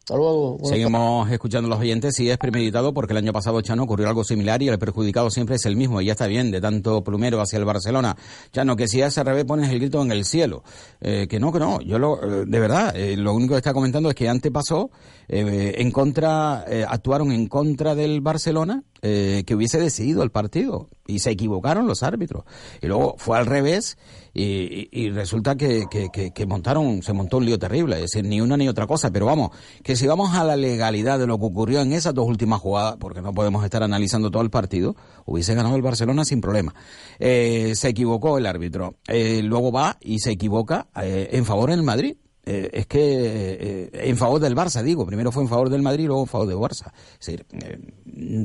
Seguimos 0.64 1.30
escuchando 1.32 1.68
a 1.68 1.70
los 1.70 1.80
oyentes. 1.80 2.16
Si 2.16 2.30
es 2.30 2.38
premeditado, 2.38 2.94
porque 2.94 3.14
el 3.14 3.18
año 3.18 3.32
pasado, 3.32 3.62
Chano, 3.62 3.84
ocurrió 3.84 4.08
algo 4.08 4.24
similar 4.24 4.62
y 4.62 4.68
el 4.68 4.78
perjudicado 4.78 5.30
siempre 5.30 5.56
es 5.56 5.66
el 5.66 5.76
mismo. 5.76 6.02
Y 6.02 6.06
ya 6.06 6.12
está 6.12 6.28
bien, 6.28 6.52
de 6.52 6.60
tanto 6.60 7.04
plumero 7.04 7.40
hacia 7.40 7.58
el 7.58 7.66
Barcelona. 7.66 8.18
Chano, 8.52 8.76
que 8.76 8.88
si 8.88 9.02
es 9.02 9.18
al 9.18 9.26
revés, 9.26 9.46
pones 9.46 9.70
el 9.70 9.80
grito 9.80 10.02
en 10.02 10.12
el 10.12 10.26
cielo. 10.26 10.64
Eh, 11.00 11.28
que 11.30 11.40
no, 11.40 11.52
que 11.52 11.60
no. 11.60 11.82
Yo, 11.82 11.98
lo, 11.98 12.22
eh, 12.22 12.46
de 12.46 12.60
verdad, 12.60 12.96
eh, 12.96 13.16
lo 13.16 13.34
único 13.34 13.54
que 13.54 13.60
está 13.60 13.74
comentando 13.74 14.10
es 14.10 14.16
que 14.16 14.28
antes 14.28 14.52
pasó, 14.52 14.92
en 15.28 15.92
contra, 15.92 16.66
actuaron 16.90 17.32
en 17.32 17.48
contra 17.48 17.96
del 17.96 18.20
Barcelona, 18.20 18.84
que 19.02 19.56
hubiese 19.56 19.80
decidido 19.80 20.24
el 20.24 20.32
partido. 20.32 20.90
Y 21.08 21.20
se 21.20 21.32
equivocaron 21.32 21.88
los 21.88 22.04
árbitros. 22.04 22.46
Y 22.82 22.88
luego 22.88 23.16
fue 23.18 23.38
al 23.38 23.46
revés 23.46 23.98
y, 24.34 25.10
resulta 25.10 25.56
que, 25.56 25.86
que, 25.90 26.46
montaron, 26.46 27.04
se 27.04 27.12
montó 27.12 27.38
un 27.38 27.46
lío 27.46 27.60
terrible, 27.60 27.96
es 27.98 28.02
decir, 28.04 28.24
ni 28.24 28.40
una 28.40 28.56
ni 28.56 28.70
otra 28.70 28.88
cosa, 28.88 29.12
pero 29.12 29.26
vamos, 29.26 29.52
que 29.84 29.98
si 29.98 30.08
vamos 30.08 30.34
a 30.34 30.46
la 30.46 30.56
legalidad 30.56 31.20
de 31.20 31.28
lo 31.28 31.38
que 31.38 31.46
ocurrió 31.46 31.82
en 31.82 31.92
esas 31.92 32.14
dos 32.14 32.28
últimas 32.28 32.62
jugadas, 32.62 32.96
porque 32.98 33.22
no 33.22 33.34
podemos 33.34 33.64
estar 33.66 33.84
analizando 33.84 34.32
todo 34.32 34.42
el 34.42 34.50
partido, 34.50 34.96
hubiese 35.26 35.54
ganado 35.54 35.76
el 35.76 35.82
Barcelona 35.82 36.24
sin 36.24 36.40
problema. 36.40 36.74
Eh, 37.20 37.74
se 37.76 37.90
equivocó 37.90 38.38
el 38.38 38.46
árbitro, 38.46 38.96
eh, 39.08 39.42
luego 39.44 39.72
va 39.72 39.98
y 40.00 40.20
se 40.20 40.32
equivoca 40.32 40.88
eh, 41.02 41.30
en 41.34 41.46
favor 41.46 41.70
del 41.70 41.84
Madrid. 41.84 42.16
Es 42.44 42.88
que 42.88 43.90
en 43.94 44.18
favor 44.18 44.42
del 44.42 44.56
Barça, 44.56 44.82
digo, 44.82 45.06
primero 45.06 45.32
fue 45.32 45.44
en 45.44 45.50
favor 45.50 45.70
del 45.70 45.82
Madrid, 45.82 46.08
luego 46.08 46.22
en 46.22 46.28
favor 46.28 46.48
del 46.48 46.58
Barça. 46.58 46.92
Decir, 47.20 47.46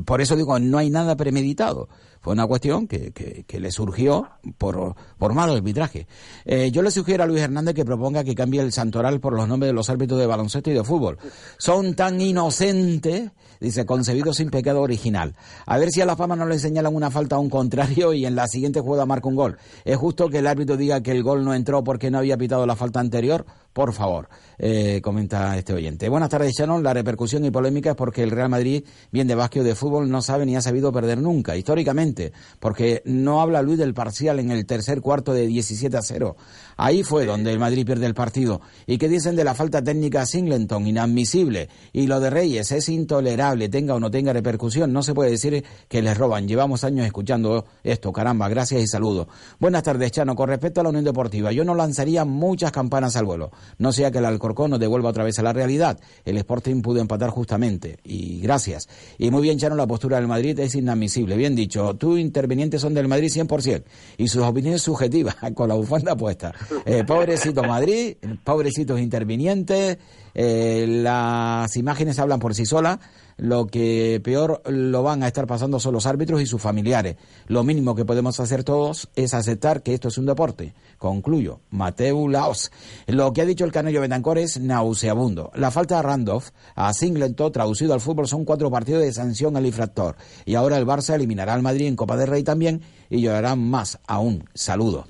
por 0.04 0.20
eso 0.20 0.36
digo, 0.36 0.58
no 0.58 0.78
hay 0.78 0.90
nada 0.90 1.16
premeditado. 1.16 1.88
Fue 2.26 2.32
una 2.32 2.48
cuestión 2.48 2.88
que, 2.88 3.12
que, 3.12 3.60
le 3.60 3.70
surgió 3.70 4.28
por, 4.58 4.96
por 5.16 5.32
mal 5.32 5.48
arbitraje. 5.48 6.08
Eh, 6.44 6.72
yo 6.72 6.82
le 6.82 6.90
sugiero 6.90 7.22
a 7.22 7.26
Luis 7.28 7.40
Hernández 7.40 7.76
que 7.76 7.84
proponga 7.84 8.24
que 8.24 8.34
cambie 8.34 8.60
el 8.60 8.72
santoral 8.72 9.20
por 9.20 9.32
los 9.32 9.46
nombres 9.46 9.68
de 9.68 9.74
los 9.74 9.88
árbitros 9.90 10.18
de 10.18 10.26
baloncesto 10.26 10.68
y 10.72 10.74
de 10.74 10.82
fútbol. 10.82 11.18
Son 11.56 11.94
tan 11.94 12.20
inocentes, 12.20 13.30
dice, 13.60 13.86
concebidos 13.86 14.38
sin 14.38 14.50
pecado 14.50 14.82
original. 14.82 15.36
A 15.66 15.78
ver 15.78 15.90
si 15.92 16.00
a 16.00 16.04
la 16.04 16.16
fama 16.16 16.34
no 16.34 16.46
le 16.46 16.58
señalan 16.58 16.96
una 16.96 17.12
falta 17.12 17.36
a 17.36 17.38
un 17.38 17.48
contrario 17.48 18.12
y 18.12 18.26
en 18.26 18.34
la 18.34 18.48
siguiente 18.48 18.80
jugada 18.80 19.06
marca 19.06 19.28
un 19.28 19.36
gol. 19.36 19.58
¿Es 19.84 19.96
justo 19.96 20.28
que 20.28 20.38
el 20.38 20.48
árbitro 20.48 20.76
diga 20.76 21.02
que 21.04 21.12
el 21.12 21.22
gol 21.22 21.44
no 21.44 21.54
entró 21.54 21.84
porque 21.84 22.10
no 22.10 22.18
había 22.18 22.36
pitado 22.36 22.66
la 22.66 22.74
falta 22.74 22.98
anterior? 22.98 23.46
Por 23.76 23.92
favor, 23.92 24.30
eh, 24.56 25.02
comenta 25.02 25.54
este 25.58 25.74
oyente. 25.74 26.08
Buenas 26.08 26.30
tardes, 26.30 26.54
Shannon. 26.58 26.82
La 26.82 26.94
repercusión 26.94 27.44
y 27.44 27.50
polémica 27.50 27.90
es 27.90 27.96
porque 27.96 28.22
el 28.22 28.30
Real 28.30 28.48
Madrid, 28.48 28.82
bien 29.12 29.28
de 29.28 29.34
básquet 29.34 29.62
de 29.62 29.74
fútbol, 29.74 30.10
no 30.10 30.22
sabe 30.22 30.46
ni 30.46 30.56
ha 30.56 30.62
sabido 30.62 30.90
perder 30.90 31.18
nunca, 31.18 31.54
históricamente, 31.54 32.15
porque 32.60 33.02
no 33.04 33.40
habla 33.40 33.62
Luis 33.62 33.78
del 33.78 33.94
parcial 33.94 34.38
en 34.38 34.50
el 34.50 34.66
tercer 34.66 35.00
cuarto 35.00 35.32
de 35.32 35.46
17 35.46 35.96
a 35.96 36.02
0. 36.02 36.36
Ahí 36.76 37.02
fue 37.02 37.24
donde 37.24 37.52
el 37.52 37.58
Madrid 37.58 37.86
pierde 37.86 38.06
el 38.06 38.14
partido. 38.14 38.60
¿Y 38.86 38.98
qué 38.98 39.08
dicen 39.08 39.36
de 39.36 39.44
la 39.44 39.54
falta 39.54 39.82
técnica 39.82 40.22
a 40.22 40.26
Singleton? 40.26 40.86
Inadmisible. 40.86 41.68
Y 41.92 42.06
lo 42.06 42.20
de 42.20 42.30
Reyes 42.30 42.70
es 42.72 42.88
intolerable, 42.88 43.68
tenga 43.68 43.94
o 43.94 44.00
no 44.00 44.10
tenga 44.10 44.32
repercusión. 44.32 44.92
No 44.92 45.02
se 45.02 45.14
puede 45.14 45.30
decir 45.30 45.64
que 45.88 46.02
les 46.02 46.16
roban. 46.16 46.46
Llevamos 46.46 46.84
años 46.84 47.06
escuchando 47.06 47.64
esto. 47.82 48.12
Caramba, 48.12 48.48
gracias 48.48 48.82
y 48.82 48.86
saludos. 48.86 49.26
Buenas 49.58 49.82
tardes, 49.82 50.12
Chano. 50.12 50.34
Con 50.34 50.48
respecto 50.48 50.80
a 50.80 50.84
la 50.84 50.90
Unión 50.90 51.04
Deportiva, 51.04 51.52
yo 51.52 51.64
no 51.64 51.74
lanzaría 51.74 52.24
muchas 52.24 52.72
campanas 52.72 53.16
al 53.16 53.24
vuelo 53.24 53.50
no 53.78 53.92
sea 53.92 54.10
que 54.10 54.18
el 54.18 54.24
Alcorcón 54.24 54.70
nos 54.70 54.80
devuelva 54.80 55.10
otra 55.10 55.24
vez 55.24 55.38
a 55.38 55.42
la 55.42 55.52
realidad. 55.52 55.98
El 56.24 56.36
Sporting 56.38 56.82
pudo 56.82 57.00
empatar 57.00 57.30
justamente. 57.30 57.98
Y 58.04 58.40
gracias. 58.40 58.88
Y 59.18 59.30
muy 59.30 59.42
bien, 59.42 59.58
Chano, 59.58 59.76
la 59.76 59.86
postura 59.86 60.16
del 60.16 60.26
Madrid 60.26 60.58
es 60.58 60.74
inadmisible. 60.74 61.36
Bien 61.36 61.54
dicho, 61.54 61.94
tus 61.94 62.18
intervinientes 62.18 62.80
son 62.80 62.94
del 62.94 63.08
Madrid 63.08 63.30
100% 63.32 63.84
y 64.18 64.28
sus 64.28 64.42
opiniones 64.42 64.82
subjetivas, 64.86 65.36
con 65.54 65.68
la 65.68 65.74
bufanda 65.74 66.16
puesta. 66.16 66.52
Eh, 66.84 67.04
pobrecito 67.04 67.64
Madrid, 67.64 68.16
pobrecitos 68.44 69.00
intervinientes, 69.00 69.98
eh, 70.34 70.86
las 70.88 71.76
imágenes 71.76 72.18
hablan 72.18 72.38
por 72.38 72.54
sí 72.54 72.64
solas 72.64 72.98
lo 73.36 73.66
que 73.66 74.20
peor 74.24 74.62
lo 74.66 75.02
van 75.02 75.22
a 75.22 75.26
estar 75.26 75.46
pasando 75.46 75.78
son 75.78 75.92
los 75.92 76.06
árbitros 76.06 76.40
y 76.40 76.46
sus 76.46 76.60
familiares. 76.60 77.16
Lo 77.46 77.64
mínimo 77.64 77.94
que 77.94 78.04
podemos 78.04 78.40
hacer 78.40 78.64
todos 78.64 79.08
es 79.14 79.34
aceptar 79.34 79.82
que 79.82 79.94
esto 79.94 80.08
es 80.08 80.18
un 80.18 80.26
deporte. 80.26 80.74
Concluyo. 80.98 81.60
Mateo 81.70 82.28
Laos. 82.28 82.70
Lo 83.06 83.32
que 83.32 83.42
ha 83.42 83.46
dicho 83.46 83.64
el 83.64 83.72
Canello 83.72 84.00
Betancor 84.00 84.38
es 84.38 84.58
nauseabundo. 84.58 85.50
La 85.54 85.70
falta 85.70 85.96
de 85.96 86.02
Randolph 86.02 86.48
a 86.74 86.92
Singleton, 86.94 87.52
traducido 87.52 87.92
al 87.92 88.00
fútbol, 88.00 88.26
son 88.26 88.44
cuatro 88.44 88.70
partidos 88.70 89.02
de 89.02 89.12
sanción 89.12 89.56
al 89.56 89.66
infractor. 89.66 90.16
Y 90.46 90.54
ahora 90.54 90.78
el 90.78 90.86
Barça 90.86 91.14
eliminará 91.14 91.54
al 91.54 91.62
Madrid 91.62 91.86
en 91.86 91.96
Copa 91.96 92.16
del 92.16 92.28
Rey 92.28 92.42
también 92.42 92.82
y 93.10 93.20
llorarán 93.20 93.60
más 93.68 93.98
aún. 94.06 94.48
Saludo. 94.54 95.06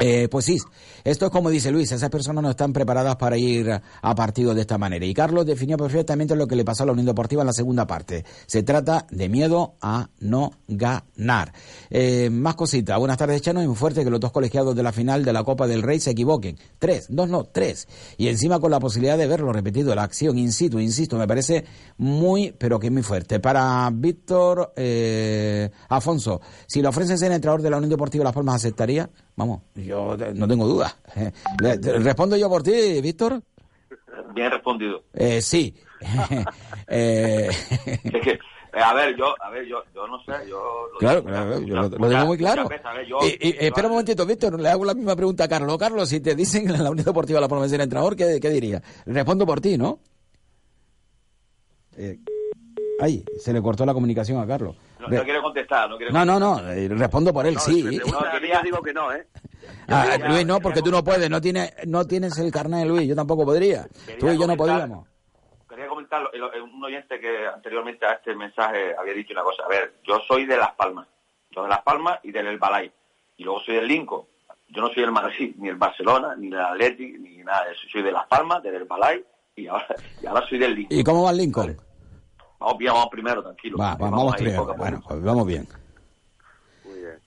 Eh, 0.00 0.28
pues 0.30 0.46
sí, 0.46 0.56
esto 1.04 1.26
es 1.26 1.30
como 1.30 1.50
dice 1.50 1.70
Luis, 1.70 1.90
esas 1.92 2.10
personas 2.10 2.42
no 2.42 2.50
están 2.50 2.72
preparadas 2.72 3.16
para 3.16 3.36
ir 3.36 3.70
a 3.70 4.14
partidos 4.14 4.54
de 4.54 4.62
esta 4.62 4.78
manera. 4.78 5.04
Y 5.06 5.14
Carlos 5.14 5.46
definió 5.46 5.76
perfectamente 5.76 6.36
lo 6.36 6.46
que 6.46 6.56
le 6.56 6.64
pasó 6.64 6.82
a 6.82 6.86
la 6.86 6.92
Unión 6.92 7.06
Deportiva 7.06 7.42
en 7.42 7.46
la 7.46 7.52
segunda 7.52 7.86
parte. 7.86 8.24
Se 8.46 8.62
trata 8.62 9.06
de 9.10 9.28
miedo 9.28 9.74
a 9.80 10.08
no 10.20 10.52
ganar. 10.68 11.52
Eh, 11.90 12.30
más 12.30 12.54
cositas. 12.54 12.98
Buenas 12.98 13.18
tardes, 13.18 13.40
Chano. 13.42 13.60
Es 13.60 13.66
muy 13.66 13.76
fuerte 13.76 14.04
que 14.04 14.10
los 14.10 14.20
dos 14.20 14.32
colegiados 14.32 14.74
de 14.76 14.82
la 14.82 14.92
final 14.92 15.24
de 15.24 15.32
la 15.32 15.44
Copa 15.44 15.66
del 15.66 15.82
Rey 15.82 16.00
se 16.00 16.10
equivoquen. 16.10 16.58
Tres, 16.78 17.06
dos 17.08 17.28
no, 17.28 17.44
tres. 17.44 17.88
Y 18.16 18.28
encima 18.28 18.60
con 18.60 18.70
la 18.70 18.80
posibilidad 18.80 19.18
de 19.18 19.26
verlo 19.26 19.52
repetido, 19.52 19.94
la 19.94 20.02
acción 20.02 20.38
in 20.38 20.52
situ, 20.52 20.78
insisto, 20.78 21.16
me 21.16 21.26
parece 21.26 21.64
muy, 21.98 22.52
pero 22.52 22.78
que 22.78 22.90
muy 22.90 23.02
fuerte. 23.02 23.40
Para 23.40 23.88
Víctor 23.92 24.72
eh, 24.76 25.70
Afonso, 25.88 26.40
si 26.66 26.82
lo 26.82 26.88
ofrecen 26.88 27.18
ser 27.18 27.32
entrenador 27.32 27.62
de 27.62 27.70
la 27.70 27.76
Unión 27.76 27.90
Deportiva 27.90 28.24
Las 28.24 28.32
Palmas, 28.32 28.56
¿aceptaría? 28.56 29.08
Vamos, 29.36 29.62
yo 29.74 30.16
no 30.34 30.48
tengo 30.48 30.66
duda. 30.66 30.89
¿Respondo 31.58 32.36
yo 32.36 32.48
por 32.48 32.62
ti, 32.62 33.00
Víctor? 33.00 33.42
Bien 34.34 34.50
respondido. 34.50 35.02
Eh, 35.14 35.40
sí. 35.40 35.74
eh... 36.88 37.48
es 38.04 38.22
que, 38.22 38.38
eh, 38.72 38.80
a 38.80 38.94
ver, 38.94 39.16
yo, 39.16 39.34
a 39.42 39.50
ver, 39.50 39.66
yo, 39.66 39.82
yo 39.94 40.06
no 40.06 40.22
sé, 40.24 40.32
yo... 40.48 40.88
Lo 40.92 40.98
claro, 40.98 41.24
claro 41.24 41.60
yo 41.60 41.74
lo, 41.74 41.88
lo, 41.88 42.08
tengo 42.08 42.26
muy 42.26 42.38
claro. 42.38 42.68
y, 43.22 43.48
y, 43.48 43.56
espera 43.58 43.88
un 43.88 43.94
momentito, 43.94 44.24
Víctor, 44.24 44.60
le 44.60 44.68
hago 44.68 44.84
la 44.84 44.94
misma 44.94 45.16
pregunta 45.16 45.44
a 45.44 45.48
Carlos. 45.48 45.76
Carlos, 45.76 46.08
si 46.08 46.20
te 46.20 46.34
dicen 46.34 46.68
en 46.70 46.82
la 46.82 46.90
Unión 46.90 47.04
Deportiva 47.04 47.40
la 47.40 47.48
promesa 47.48 47.72
del 47.72 47.82
entrenador, 47.82 48.14
¿qué, 48.14 48.38
¿qué 48.40 48.50
diría? 48.50 48.80
Respondo 49.06 49.44
por 49.44 49.60
ti, 49.60 49.76
¿no? 49.76 49.98
Eh, 51.96 52.18
ay, 53.00 53.24
se 53.38 53.52
le 53.52 53.60
cortó 53.60 53.84
la 53.84 53.92
comunicación 53.92 54.40
a 54.40 54.46
Carlos. 54.46 54.76
No, 55.00 55.08
no 55.08 55.24
quiere 55.24 55.40
contestar, 55.42 55.90
no 55.90 55.96
quiere 55.96 56.12
No, 56.12 56.24
no, 56.24 56.38
no, 56.38 56.70
eh, 56.70 56.88
respondo 56.88 57.32
por 57.32 57.46
él, 57.46 57.58
sí. 57.58 57.82
No, 57.82 58.40
yo 58.40 58.62
digo 58.62 58.82
que 58.82 58.92
no, 58.92 59.12
¿eh? 59.12 59.26
Ah, 59.88 60.16
Luis, 60.28 60.46
no, 60.46 60.60
porque 60.60 60.82
tú 60.82 60.90
no 60.90 61.02
puedes, 61.02 61.28
no 61.28 61.40
tienes, 61.40 61.72
no 61.86 62.06
tienes 62.06 62.38
el 62.38 62.50
carnet 62.50 62.80
de 62.80 62.86
Luis, 62.86 63.08
yo 63.08 63.16
tampoco 63.16 63.44
podría. 63.44 63.86
tú 64.18 64.28
y 64.30 64.38
yo 64.38 64.46
no 64.46 64.56
podríamos. 64.56 65.06
Quería 65.68 65.86
comentar, 65.86 66.22
un 66.62 66.84
oyente 66.84 67.20
que 67.20 67.46
anteriormente 67.46 68.04
a 68.04 68.14
este 68.14 68.34
mensaje 68.34 68.94
había 68.98 69.14
dicho 69.14 69.32
una 69.32 69.42
cosa. 69.42 69.64
A 69.64 69.68
ver, 69.68 69.94
yo 70.04 70.20
soy 70.26 70.44
de 70.46 70.56
Las 70.56 70.72
Palmas, 70.72 71.06
yo 71.50 71.62
de 71.62 71.68
Las 71.68 71.82
Palmas 71.82 72.18
y 72.22 72.32
del 72.32 72.46
El 72.46 72.58
Balay. 72.58 72.90
Y 73.36 73.44
luego 73.44 73.60
soy 73.60 73.76
del 73.76 73.86
Lincoln. 73.86 74.24
Yo 74.68 74.82
no 74.82 74.88
soy 74.88 75.02
del 75.02 75.12
Madrid, 75.12 75.54
ni 75.58 75.68
el 75.68 75.76
Barcelona, 75.76 76.34
ni 76.36 76.48
el 76.48 76.60
Athletic, 76.60 77.18
ni 77.18 77.38
nada 77.38 77.66
de 77.66 77.72
eso. 77.72 77.82
Soy 77.90 78.02
de 78.02 78.12
Las 78.12 78.26
Palmas, 78.26 78.62
del 78.62 78.74
El 78.74 78.84
Balay 78.84 79.24
y 79.56 79.66
ahora, 79.66 79.86
y 80.22 80.26
ahora 80.26 80.46
soy 80.48 80.58
del 80.58 80.74
Lincoln. 80.74 80.98
¿Y 80.98 81.04
cómo 81.04 81.24
va 81.24 81.30
el 81.30 81.36
Lincoln? 81.38 81.76
Vamos 82.60 82.78
bien, 82.78 82.92
vamos 82.92 83.08
primero, 83.10 83.42
tranquilo. 83.42 83.78
Va, 83.78 83.94
vamos, 83.94 84.36
primero. 84.36 84.74
Bueno, 84.76 85.02
pues 85.06 85.22
vamos 85.22 85.46
bien. 85.46 85.66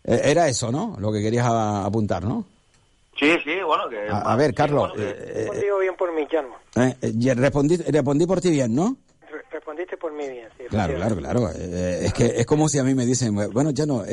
Eh, 0.03 0.21
era 0.25 0.47
eso, 0.47 0.71
¿no? 0.71 0.95
Lo 0.99 1.11
que 1.11 1.21
querías 1.21 1.47
apuntar, 1.47 2.23
¿no? 2.23 2.45
Sí, 3.17 3.31
sí, 3.43 3.61
bueno, 3.65 3.87
que... 3.89 4.07
A, 4.09 4.35
ver, 4.35 4.53
Carlos... 4.53 4.91
Eh, 4.97 5.49
eh, 5.53 5.71
bien 5.79 5.95
por 5.95 6.13
mí, 6.13 6.27
Llano. 6.31 6.55
Eh, 6.75 7.35
respondí, 7.35 7.77
respondí 7.77 8.25
por 8.25 8.41
ti 8.41 8.49
bien, 8.49 8.73
¿no? 8.73 8.97
respondiste 9.51 9.97
por 9.97 10.11
mí 10.11 10.27
bien. 10.27 10.47
Sí, 10.57 10.63
claro, 10.67 10.95
claro, 10.95 11.15
claro. 11.15 11.49
es 11.49 12.11
que 12.13 12.25
es 12.25 12.45
como 12.45 12.67
si 12.67 12.79
a 12.79 12.83
mí 12.83 12.95
me 12.95 13.05
dicen, 13.05 13.35
bueno, 13.51 13.69
ya 13.69 13.85
no, 13.85 14.03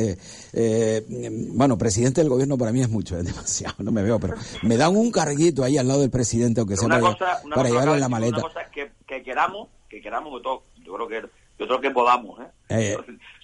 bueno, 1.55 1.79
presidente 1.79 2.21
del 2.21 2.29
gobierno 2.29 2.59
para 2.59 2.73
mí 2.73 2.83
es 2.83 2.91
mucho, 2.91 3.19
es 3.19 3.25
demasiado, 3.25 3.77
no 3.79 3.91
me 3.91 4.03
veo, 4.03 4.21
pero 4.21 4.35
me 4.63 4.77
dan 4.77 4.95
un 4.95 5.11
carguito 5.11 5.65
ahí 5.65 5.79
al 5.79 5.89
lado 5.89 6.01
del 6.01 6.11
presidente, 6.11 6.61
aunque 6.61 6.77
sea 6.77 6.89
para, 6.89 7.69
llevarlo 7.69 7.95
en 7.95 8.01
la 8.01 8.09
maleta. 8.09 8.39
Una 8.39 8.49
cosa 8.49 8.71
que, 8.71 8.93
que 9.07 9.23
queramos, 9.23 9.69
que 9.89 10.01
queramos 10.03 10.37
que 10.37 10.43
todo, 10.43 10.63
yo 10.85 10.95
creo 10.95 11.09
que 11.09 11.29
yo 11.61 11.67
creo 11.67 11.81
que 11.81 11.91
podamos, 11.91 12.41
¿eh? 12.71 12.97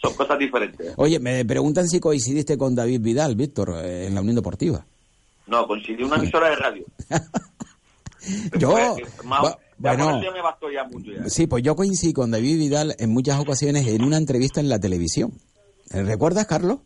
Eh 0.07 0.09
Son 0.09 0.17
cosas 0.17 0.39
diferentes. 0.39 0.95
Oye, 0.97 1.19
me 1.19 1.45
preguntan 1.45 1.89
si 1.89 2.01
coincidiste 2.01 2.57
con 2.57 2.75
David 2.75 3.01
Vidal, 3.01 3.37
Víctor, 3.37 3.85
en 3.85 4.15
la 4.15 4.21
Unión 4.21 4.37
Deportiva. 4.37 4.85
No, 5.47 5.67
coincidí 5.67 6.03
una 6.03 6.17
emisora 6.17 6.51
de 6.51 6.57
radio. 6.57 6.85
yo, 8.59 8.97
bueno, 9.79 10.21
sí, 11.27 11.47
pues 11.47 11.63
yo 11.63 11.77
coincidí 11.77 12.13
con 12.13 12.31
David 12.31 12.59
Vidal 12.59 12.97
en 12.99 13.11
muchas 13.11 13.39
ocasiones 13.39 13.87
en 13.87 14.03
una 14.03 14.17
entrevista 14.17 14.61
en 14.61 14.69
la 14.69 14.79
televisión. 14.81 15.33
¿Recuerdas, 15.91 16.47
Carlos? 16.47 16.81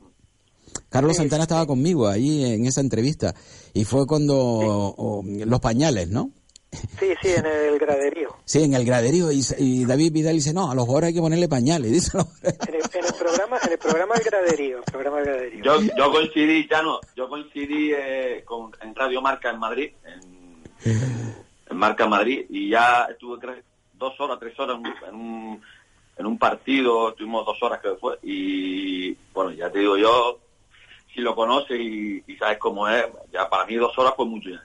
Carlos 0.88 1.16
Santana 1.16 1.44
estaba 1.44 1.66
conmigo 1.66 2.08
ahí 2.08 2.44
en 2.44 2.66
esa 2.66 2.80
entrevista 2.80 3.34
y 3.72 3.84
fue 3.84 4.06
cuando 4.06 5.22
los 5.24 5.60
pañales, 5.60 6.08
¿no? 6.10 6.30
Sí, 6.72 7.14
sí, 7.20 7.28
en 7.30 7.46
el 7.46 7.78
graderío. 7.78 8.36
Sí, 8.44 8.62
en 8.62 8.74
el 8.74 8.84
graderío. 8.84 9.30
Y, 9.32 9.84
David 9.84 10.12
Vidal 10.12 10.34
dice, 10.34 10.52
no, 10.52 10.70
a 10.70 10.74
los 10.74 10.84
jugadores 10.84 11.08
hay 11.08 11.14
que 11.14 11.20
ponerle 11.20 11.48
pañales. 11.48 11.90
Dice, 11.92 12.18
en, 12.18 13.04
el, 13.04 13.14
programa 13.14 13.58
en 13.64 13.72
el 13.72 13.78
programa 13.78 14.14
El 14.14 14.22
Graderío. 14.22 14.82
Programa 14.82 15.20
graderío. 15.20 15.64
Yo, 15.64 15.80
yo 15.96 16.12
coincidí, 16.12 16.68
ya 16.68 16.82
no, 16.82 17.00
yo 17.16 17.28
coincidí 17.28 17.92
eh, 17.92 18.42
con, 18.44 18.70
en 18.80 18.94
Radio 18.94 19.20
Marca 19.20 19.50
en 19.50 19.58
Madrid, 19.58 19.90
en, 20.04 21.76
Marca 21.76 22.06
Madrid, 22.06 22.46
y 22.48 22.70
ya 22.70 23.06
estuve 23.10 23.64
dos 23.94 24.18
horas, 24.20 24.38
tres 24.38 24.58
horas 24.58 24.76
en 25.08 25.14
un, 25.14 25.60
en 26.16 26.26
un, 26.26 26.38
partido, 26.38 27.10
estuvimos 27.10 27.46
dos 27.46 27.62
horas 27.62 27.80
que 27.80 27.94
fue, 27.94 28.18
y 28.22 29.12
bueno, 29.32 29.52
ya 29.52 29.70
te 29.70 29.78
digo 29.78 29.96
yo, 29.96 30.38
si 31.14 31.20
lo 31.20 31.34
conoces 31.34 31.78
y, 31.80 32.22
sabes 32.38 32.58
cómo 32.58 32.88
es, 32.88 33.04
ya 33.32 33.48
para 33.48 33.66
mí 33.66 33.76
dos 33.76 33.96
horas 33.98 34.14
fue 34.16 34.26
mucho 34.26 34.50
ya. 34.50 34.62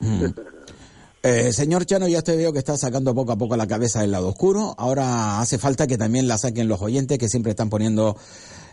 Mm. 0.00 0.24
Eh, 1.22 1.52
señor 1.52 1.84
Chano, 1.84 2.06
ya 2.06 2.22
te 2.22 2.36
veo 2.36 2.52
que 2.52 2.60
está 2.60 2.76
sacando 2.76 3.14
poco 3.14 3.32
a 3.32 3.36
poco 3.36 3.56
la 3.56 3.66
cabeza 3.66 4.00
del 4.00 4.12
lado 4.12 4.28
oscuro. 4.28 4.74
Ahora 4.78 5.40
hace 5.40 5.58
falta 5.58 5.86
que 5.86 5.98
también 5.98 6.28
la 6.28 6.38
saquen 6.38 6.68
los 6.68 6.80
oyentes 6.80 7.18
que 7.18 7.28
siempre 7.28 7.50
están 7.50 7.68
poniendo 7.68 8.16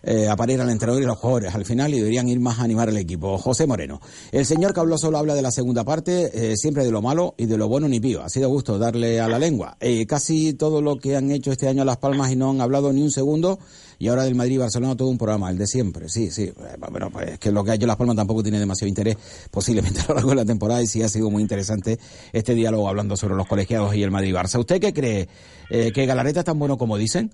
eh, 0.08 0.28
a 0.30 0.36
parir 0.36 0.62
al 0.62 0.70
entrenador 0.70 1.02
y 1.02 1.06
los 1.08 1.18
jugadores 1.18 1.56
al 1.56 1.66
final 1.66 1.92
y 1.96 1.98
deberían 1.98 2.30
ir 2.30 2.40
más 2.40 2.60
a 2.60 2.64
animar 2.64 2.90
al 2.90 2.98
equipo. 2.98 3.40
José 3.40 3.66
Moreno, 3.66 4.00
el 4.32 4.46
señor 4.46 4.72
que 4.72 4.98
solo 5.00 5.18
habla 5.18 5.34
de 5.34 5.42
la 5.42 5.50
segunda 5.50 5.84
parte, 5.84 6.52
eh, 6.52 6.56
siempre 6.58 6.86
de 6.86 6.92
lo 6.92 7.02
malo 7.02 7.34
y 7.38 7.48
de 7.48 7.58
lo 7.58 7.68
bueno 7.68 7.88
ni 7.88 8.00
pío. 8.00 8.22
Ha 8.22 8.30
sido 8.30 8.48
gusto 8.50 8.78
darle 8.78 9.20
a 9.20 9.28
la 9.28 9.40
lengua. 9.40 9.78
Eh, 9.80 10.06
casi 10.06 10.54
todo 10.54 10.84
lo 10.84 10.98
que 10.98 11.16
han 11.16 11.32
hecho 11.32 11.52
este 11.52 11.68
año 11.68 11.82
a 11.82 11.86
Las 11.86 11.98
Palmas 11.98 12.32
y 12.32 12.36
no 12.36 12.52
han 12.52 12.62
hablado 12.62 12.94
ni 12.94 13.02
un 13.02 13.10
segundo 13.10 13.58
y 14.00 14.08
ahora 14.08 14.24
del 14.24 14.36
Madrid-Barcelona 14.36 14.96
todo 14.96 15.10
un 15.10 15.18
programa, 15.18 15.50
el 15.50 15.58
de 15.58 15.68
siempre, 15.68 16.10
sí, 16.10 16.32
sí. 16.32 16.52
Bueno, 16.92 17.10
pues 17.10 17.32
es 17.32 17.40
que 17.40 17.52
lo 17.52 17.64
que 17.64 17.72
ha 17.72 17.76
hecho 17.76 17.88
Las 17.88 17.98
Palmas 17.98 18.16
tampoco 18.16 18.44
tiene 18.44 18.60
demasiado 18.60 18.90
interés 18.90 19.18
posiblemente 19.52 20.02
a 20.06 20.08
lo 20.10 20.16
largo 20.16 20.30
de 20.32 20.36
la 20.36 20.46
temporada 20.46 20.82
y 20.82 20.88
sí 20.88 21.02
ha 21.02 21.10
sido 21.10 21.30
muy 21.30 21.42
interesante 21.42 22.00
este 22.34 22.54
diálogo 22.54 22.88
hablando 22.88 23.16
sobre 23.18 23.36
los 23.36 23.48
colegiados 23.48 23.96
y 23.96 24.04
el 24.04 24.12
Madrid-Barça. 24.12 24.60
¿Usted 24.60 24.80
qué 24.80 24.94
cree? 24.94 25.28
¿Que 25.70 26.06
Galareta 26.06 26.42
es 26.42 26.46
tan 26.46 26.60
bueno 26.60 26.78
como 26.78 26.98
dicen? 26.98 27.32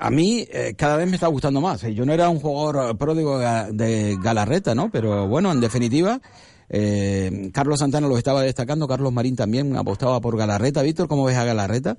a 0.00 0.10
mí 0.10 0.46
cada 0.76 0.96
vez 0.96 1.06
me 1.08 1.16
está 1.16 1.26
gustando 1.26 1.60
más. 1.60 1.82
Yo 1.82 2.06
no 2.06 2.12
era 2.12 2.28
un 2.28 2.40
jugador 2.40 2.96
pródigo 2.96 3.38
de 3.38 4.18
Galarreta, 4.22 4.74
¿no? 4.74 4.90
Pero 4.90 5.28
bueno, 5.28 5.52
en 5.52 5.60
definitiva, 5.60 6.20
eh, 6.68 7.50
Carlos 7.52 7.78
Santana 7.80 8.08
lo 8.08 8.18
estaba 8.18 8.42
destacando, 8.42 8.88
Carlos 8.88 9.12
Marín 9.12 9.36
también 9.36 9.76
apostaba 9.76 10.20
por 10.20 10.36
Galarreta. 10.36 10.82
Víctor, 10.82 11.08
¿cómo 11.08 11.24
ves 11.24 11.36
a 11.36 11.44
Galarreta? 11.44 11.96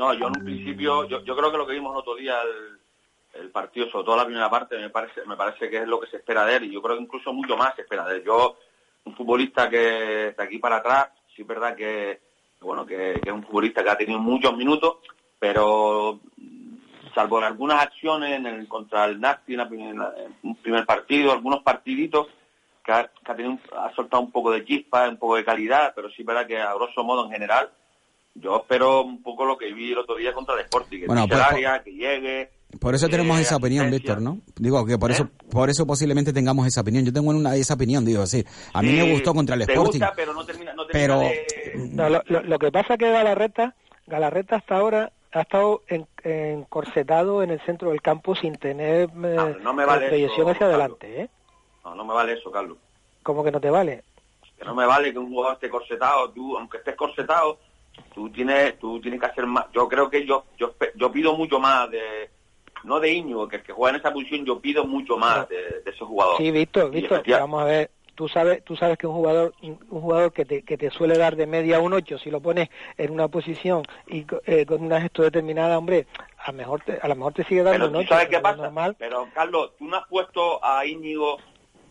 No, 0.00 0.14
yo 0.14 0.28
en 0.28 0.38
un 0.38 0.44
principio, 0.46 1.06
yo, 1.06 1.36
creo 1.36 1.52
que 1.52 1.58
lo 1.58 1.66
que 1.66 1.74
vimos 1.74 1.92
el 1.92 1.98
otro 1.98 2.14
día, 2.14 2.38
el, 3.34 3.50
partido, 3.50 3.86
sobre 3.90 4.06
todo 4.06 4.16
la 4.16 4.24
primera 4.24 4.48
parte, 4.48 4.78
me 4.78 4.88
parece, 4.88 5.26
me 5.26 5.36
parece 5.36 5.68
que 5.68 5.82
es 5.82 5.86
lo 5.86 6.00
que 6.00 6.06
se 6.06 6.16
espera 6.16 6.46
de 6.46 6.56
él 6.56 6.64
y 6.64 6.70
yo 6.70 6.80
creo 6.80 6.96
que 6.96 7.02
incluso 7.02 7.34
mucho 7.34 7.54
más 7.54 7.74
se 7.74 7.82
espera 7.82 8.06
de 8.06 8.16
él. 8.16 8.24
Yo, 8.24 8.56
un 9.04 9.14
futbolista 9.14 9.68
que 9.68 9.76
de 10.34 10.42
aquí 10.42 10.58
para 10.58 10.76
atrás, 10.76 11.10
sí 11.36 11.42
es 11.42 11.46
verdad 11.46 11.76
que, 11.76 12.18
bueno, 12.62 12.86
que 12.86 13.20
es 13.22 13.30
un 13.30 13.44
futbolista 13.44 13.84
que 13.84 13.90
ha 13.90 13.98
tenido 13.98 14.18
muchos 14.18 14.56
minutos, 14.56 15.00
pero 15.38 16.18
salvo 17.14 17.36
en 17.36 17.44
algunas 17.44 17.82
acciones 17.82 18.38
en 18.38 18.46
el, 18.46 18.68
contra 18.68 19.04
el 19.04 19.20
Nasti 19.20 19.52
en, 19.52 20.00
un 20.44 20.56
primer 20.62 20.86
partido, 20.86 21.30
algunos 21.30 21.62
partiditos 21.62 22.26
que, 22.82 22.92
ha, 22.92 23.10
tenido, 23.36 23.58
ha 23.76 23.94
soltado 23.94 24.22
un 24.22 24.32
poco 24.32 24.50
de 24.50 24.64
chispa, 24.64 25.10
un 25.10 25.18
poco 25.18 25.36
de 25.36 25.44
calidad, 25.44 25.92
pero 25.94 26.08
sí 26.08 26.22
es 26.22 26.26
verdad 26.26 26.46
que 26.46 26.58
a 26.58 26.72
grosso 26.72 27.04
modo 27.04 27.26
en 27.26 27.32
general 27.32 27.70
yo 28.34 28.58
espero 28.58 29.02
un 29.02 29.22
poco 29.22 29.44
lo 29.44 29.58
que 29.58 29.72
vi 29.72 29.92
el 29.92 29.98
otro 29.98 30.16
día 30.16 30.32
contra 30.32 30.54
el 30.54 30.60
Sporting, 30.60 31.00
que 31.00 31.06
bueno, 31.06 31.26
pues, 31.26 31.40
área, 31.40 31.82
que 31.82 31.92
llegue. 31.92 32.50
Por 32.78 32.94
eso 32.94 33.08
tenemos 33.08 33.38
esa 33.40 33.56
opinión, 33.56 33.90
Víctor, 33.90 34.22
¿no? 34.22 34.38
Digo 34.56 34.84
que 34.86 34.96
por 34.96 35.10
eso 35.10 35.24
¿Eh? 35.24 35.48
por 35.50 35.68
eso 35.70 35.86
posiblemente 35.86 36.32
tengamos 36.32 36.66
esa 36.66 36.82
opinión. 36.82 37.04
Yo 37.04 37.12
tengo 37.12 37.30
una 37.30 37.56
esa 37.56 37.74
opinión, 37.74 38.04
digo, 38.04 38.24
sí. 38.26 38.44
A 38.72 38.82
mí 38.82 38.92
me 38.92 39.10
gustó 39.10 39.34
contra 39.34 39.56
el 39.56 39.62
Sporting. 39.62 39.98
Gusta, 39.98 40.12
pero 40.14 40.32
no 40.32 40.44
termina, 40.44 40.72
no 40.74 40.86
termina 40.86 41.30
pero... 41.96 42.42
lo, 42.42 42.58
que 42.58 42.70
pasa 42.70 42.96
que 42.96 43.10
Galarreta, 43.10 43.74
Galarreta 44.06 44.56
hasta 44.56 44.76
ahora 44.76 45.12
ha 45.32 45.40
estado 45.42 45.82
encorsetado 46.22 47.42
en, 47.42 47.50
el 47.50 47.60
centro 47.60 47.90
del 47.90 48.02
campo 48.02 48.34
sin 48.34 48.54
tener 48.56 49.08
eh, 49.24 49.56
no, 49.62 49.74
me 49.74 49.84
vale 49.84 50.08
proyección 50.08 50.48
hacia 50.48 50.66
adelante. 50.66 51.22
¿eh? 51.22 51.28
No, 51.84 51.94
no 51.94 52.04
me 52.04 52.14
vale 52.14 52.34
eso, 52.34 52.50
Carlos. 52.50 52.78
¿Cómo 53.22 53.44
que 53.44 53.50
no 53.50 53.60
te 53.60 53.70
vale? 53.70 54.04
Que 54.58 54.64
no 54.64 54.74
me 54.74 54.86
vale 54.86 55.12
que 55.12 55.18
un 55.18 55.28
jugador 55.28 55.54
esté 55.54 55.68
corsetado. 55.68 56.30
Tú, 56.30 56.56
aunque 56.56 56.78
estés 56.78 56.96
corsetado, 56.96 57.58
tú 58.14 58.30
tienes, 58.30 58.78
tú 58.78 59.00
tienes 59.00 59.20
que 59.20 59.26
hacer 59.26 59.46
más. 59.46 59.66
Yo 59.72 59.88
creo 59.88 60.10
que 60.10 60.26
yo, 60.26 60.44
yo, 60.58 60.74
yo 60.94 61.12
pido 61.12 61.36
mucho 61.36 61.58
más 61.58 61.90
de, 61.90 62.30
no 62.84 63.00
de 63.00 63.12
Íñigo, 63.12 63.48
que 63.48 63.56
el 63.56 63.62
que 63.62 63.72
juega 63.72 63.96
en 63.96 64.00
esa 64.00 64.12
posición, 64.12 64.44
yo 64.44 64.60
pido 64.60 64.84
mucho 64.84 65.16
más 65.16 65.48
de, 65.48 65.82
ese 65.86 66.04
jugador. 66.04 66.36
Sí, 66.38 66.50
Víctor, 66.50 66.90
Víctor, 66.90 67.22
vamos 67.26 67.62
a 67.62 67.64
ver 67.64 67.90
tú 68.20 68.28
sabes 68.28 68.62
tú 68.64 68.76
sabes 68.76 68.98
que 68.98 69.06
un 69.06 69.14
jugador 69.14 69.54
un 69.62 69.78
jugador 69.88 70.30
que 70.30 70.44
te, 70.44 70.62
que 70.62 70.76
te 70.76 70.90
suele 70.90 71.16
dar 71.16 71.36
de 71.36 71.46
media 71.46 71.80
un 71.80 71.94
8 71.94 72.18
si 72.18 72.30
lo 72.30 72.42
pones 72.42 72.68
en 72.98 73.12
una 73.12 73.28
posición 73.28 73.82
y 74.08 74.26
eh, 74.44 74.66
con 74.66 74.84
una 74.84 75.00
gesto 75.00 75.22
determinada 75.22 75.78
hombre 75.78 76.06
a 76.44 76.52
mejor 76.52 76.82
te, 76.82 76.98
a 77.00 77.08
lo 77.08 77.16
mejor 77.16 77.32
te 77.32 77.44
sigue 77.44 77.62
dando 77.62 77.86
pero 77.86 77.98
un 77.98 78.06
sabes 78.06 78.28
qué 78.28 78.38
pasa 78.40 78.70
pero 78.98 79.26
Carlos 79.32 79.72
tú 79.78 79.86
no 79.86 79.96
has 79.96 80.06
puesto 80.06 80.62
a 80.62 80.84
Íñigo 80.84 81.38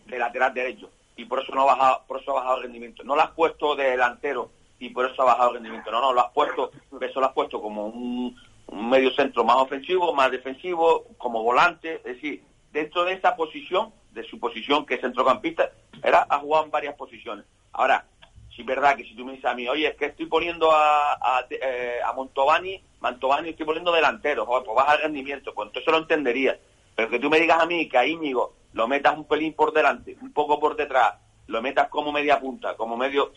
de 0.06 0.18
lateral 0.20 0.54
derecho 0.54 0.88
y 1.16 1.24
por 1.24 1.42
eso 1.42 1.52
no 1.52 1.62
ha 1.62 1.74
bajado 1.74 2.02
por 2.06 2.20
eso 2.20 2.30
ha 2.30 2.34
bajado 2.34 2.56
el 2.58 2.62
rendimiento 2.62 3.02
no 3.02 3.16
lo 3.16 3.22
has 3.22 3.30
puesto 3.32 3.74
de 3.74 3.90
delantero 3.90 4.52
y 4.80 4.88
por 4.90 5.06
eso 5.06 5.22
ha 5.22 5.26
bajado 5.26 5.50
el 5.50 5.54
rendimiento 5.56 5.92
no 5.92 6.00
no 6.00 6.12
lo 6.12 6.20
has 6.20 6.32
puesto 6.32 6.72
eso 7.00 7.20
lo 7.20 7.26
has 7.26 7.32
puesto 7.32 7.60
como 7.62 7.86
un, 7.86 8.36
medio 8.72 9.10
centro 9.12 9.44
más 9.44 9.56
ofensivo 9.56 10.12
más 10.14 10.30
defensivo 10.30 11.04
como 11.18 11.42
volante 11.42 11.96
es 11.96 12.16
decir 12.16 12.42
dentro 12.72 13.04
de 13.04 13.12
esa 13.12 13.36
posición 13.36 13.92
de 14.12 14.24
su 14.24 14.38
posición 14.38 14.84
que 14.84 14.94
es 14.94 15.00
centrocampista 15.00 15.70
era 16.02 16.26
ha 16.28 16.38
jugado 16.38 16.64
en 16.64 16.70
varias 16.70 16.94
posiciones. 16.94 17.44
Ahora, 17.72 18.06
si 18.54 18.62
es 18.62 18.66
verdad 18.66 18.96
que 18.96 19.04
si 19.04 19.14
tú 19.14 19.24
me 19.24 19.32
dices 19.32 19.46
a 19.46 19.54
mí, 19.54 19.68
oye, 19.68 19.88
es 19.88 19.96
que 19.96 20.06
estoy 20.06 20.26
poniendo 20.26 20.72
a, 20.72 21.12
a, 21.14 21.46
eh, 21.50 21.98
a 22.04 22.12
Montovani, 22.12 22.82
Mantovani 23.00 23.50
estoy 23.50 23.66
poniendo 23.66 23.92
delantero, 23.92 24.46
pues 24.46 24.62
baja 24.74 24.94
el 24.94 25.02
rendimiento, 25.02 25.54
pues 25.54 25.68
entonces 25.68 25.90
lo 25.90 25.98
entendería. 25.98 26.58
Pero 26.94 27.10
que 27.10 27.18
tú 27.18 27.30
me 27.30 27.40
digas 27.40 27.62
a 27.62 27.66
mí 27.66 27.88
que 27.88 27.98
a 27.98 28.06
Íñigo 28.06 28.54
lo 28.72 28.88
metas 28.88 29.16
un 29.16 29.24
pelín 29.24 29.54
por 29.54 29.72
delante, 29.72 30.16
un 30.20 30.32
poco 30.32 30.58
por 30.58 30.76
detrás, 30.76 31.14
lo 31.46 31.62
metas 31.62 31.88
como 31.88 32.12
media 32.12 32.40
punta, 32.40 32.76
como 32.76 32.96
medio 32.96 33.32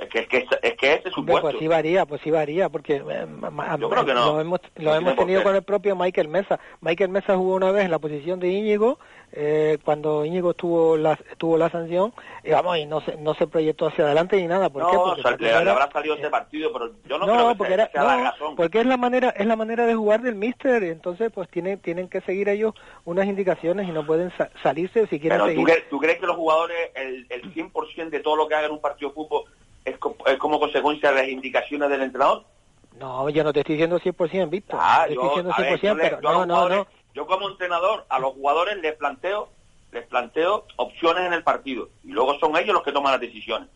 es 0.00 0.08
que, 0.08 0.18
es 0.20 0.28
que, 0.28 0.46
es 0.62 0.76
que 0.76 0.94
ese 0.94 1.08
es 1.08 1.14
su 1.14 1.24
puesto. 1.24 1.42
Pues 1.42 1.56
sí 1.58 1.68
varía, 1.68 2.06
pues 2.06 2.20
sí 2.22 2.30
varía, 2.30 2.68
porque 2.68 2.96
eh, 2.96 3.26
Yo 3.78 3.90
creo 3.90 4.04
que 4.04 4.14
no. 4.14 4.34
lo 4.34 4.40
hemos, 4.40 4.60
lo 4.76 4.94
hemos 4.94 5.16
tenido 5.16 5.42
con 5.42 5.54
el 5.54 5.62
propio 5.62 5.96
Michael 5.96 6.28
Mesa. 6.28 6.58
Michael 6.80 7.10
Mesa 7.10 7.36
jugó 7.36 7.54
una 7.54 7.70
vez 7.70 7.84
en 7.84 7.90
la 7.90 7.98
posición 7.98 8.40
de 8.40 8.48
Íñigo, 8.48 8.98
eh, 9.32 9.78
cuando 9.84 10.24
Íñigo 10.24 10.54
tuvo 10.54 10.96
la, 10.96 11.18
tuvo 11.38 11.58
la 11.58 11.70
sanción, 11.70 12.12
y 12.44 12.50
vamos, 12.50 12.78
y 12.78 12.86
no 12.86 13.00
se, 13.00 13.16
no 13.16 13.34
se 13.34 13.46
proyectó 13.46 13.86
hacia 13.86 14.04
adelante 14.04 14.36
ni 14.36 14.46
nada. 14.46 14.70
¿Por 14.70 14.82
no, 14.82 14.90
qué? 14.90 15.22
Porque 15.22 15.44
le, 15.44 15.52
habrá 15.52 15.90
salido 15.90 16.14
ese 16.14 16.30
partido, 16.30 16.72
pero 16.72 16.92
yo 17.08 17.18
no, 17.18 17.26
creo 17.26 17.48
que 17.48 17.54
porque 17.56 17.74
sea, 17.74 17.90
era, 17.92 18.04
la 18.04 18.30
razón. 18.30 18.56
Porque 18.56 18.80
es 18.80 18.86
la 18.86 18.96
manera, 18.96 19.30
es 19.30 19.46
la 19.46 19.56
manera 19.56 19.86
de 19.86 19.94
jugar 19.94 20.22
del 20.22 20.34
míster, 20.34 20.82
entonces 20.84 21.30
pues 21.32 21.48
tienen, 21.48 21.78
tienen 21.80 22.08
que 22.08 22.20
seguir 22.22 22.48
ellos 22.48 22.74
unas 23.04 23.26
indicaciones 23.26 23.88
y 23.88 23.92
no 23.92 24.06
pueden 24.06 24.32
salirse 24.62 25.06
si 25.06 25.20
quieren 25.20 25.38
pero 25.38 25.46
seguir. 25.46 25.66
¿tú 25.88 25.96
¿tú 25.96 26.00
crees 26.00 26.18
que 26.18 26.26
los 26.26 26.36
jugadores, 26.36 26.76
el, 26.94 27.26
el 27.30 27.54
100% 27.54 28.10
de 28.10 28.20
todo 28.20 28.36
lo 28.36 28.48
que 28.48 28.54
hagan 28.54 28.66
en 28.66 28.72
un 28.72 28.80
partido 28.80 29.10
de 29.10 29.14
fútbol 29.14 29.44
es, 29.86 29.96
como 30.38 30.60
consecuencia 30.60 31.10
de 31.10 31.22
las 31.22 31.28
indicaciones 31.28 31.88
del 31.88 32.02
entrenador? 32.02 32.44
No, 32.98 33.28
yo 33.30 33.44
no 33.44 33.52
te 33.52 33.60
estoy 33.60 33.76
diciendo 33.76 33.98
100%, 33.98 34.50
Víctor. 34.50 34.78
Ah, 34.82 35.06
yo, 35.08 35.14
estoy 35.14 35.28
diciendo 35.28 35.52
100%, 35.52 35.98
pero 36.00 36.20
no, 36.20 36.44
no, 36.44 36.68
no. 36.68 36.86
Yo 37.14 37.26
como 37.26 37.48
entrenador 37.48 38.04
a 38.08 38.18
los 38.18 38.34
jugadores 38.34 38.76
les 38.78 38.94
planteo 38.94 39.48
les 39.92 40.06
planteo 40.06 40.66
opciones 40.76 41.24
en 41.26 41.32
el 41.32 41.42
partido 41.42 41.88
y 42.04 42.08
luego 42.08 42.38
son 42.38 42.56
ellos 42.56 42.74
los 42.74 42.82
que 42.82 42.92
toman 42.92 43.12
las 43.12 43.20
decisiones. 43.20 43.68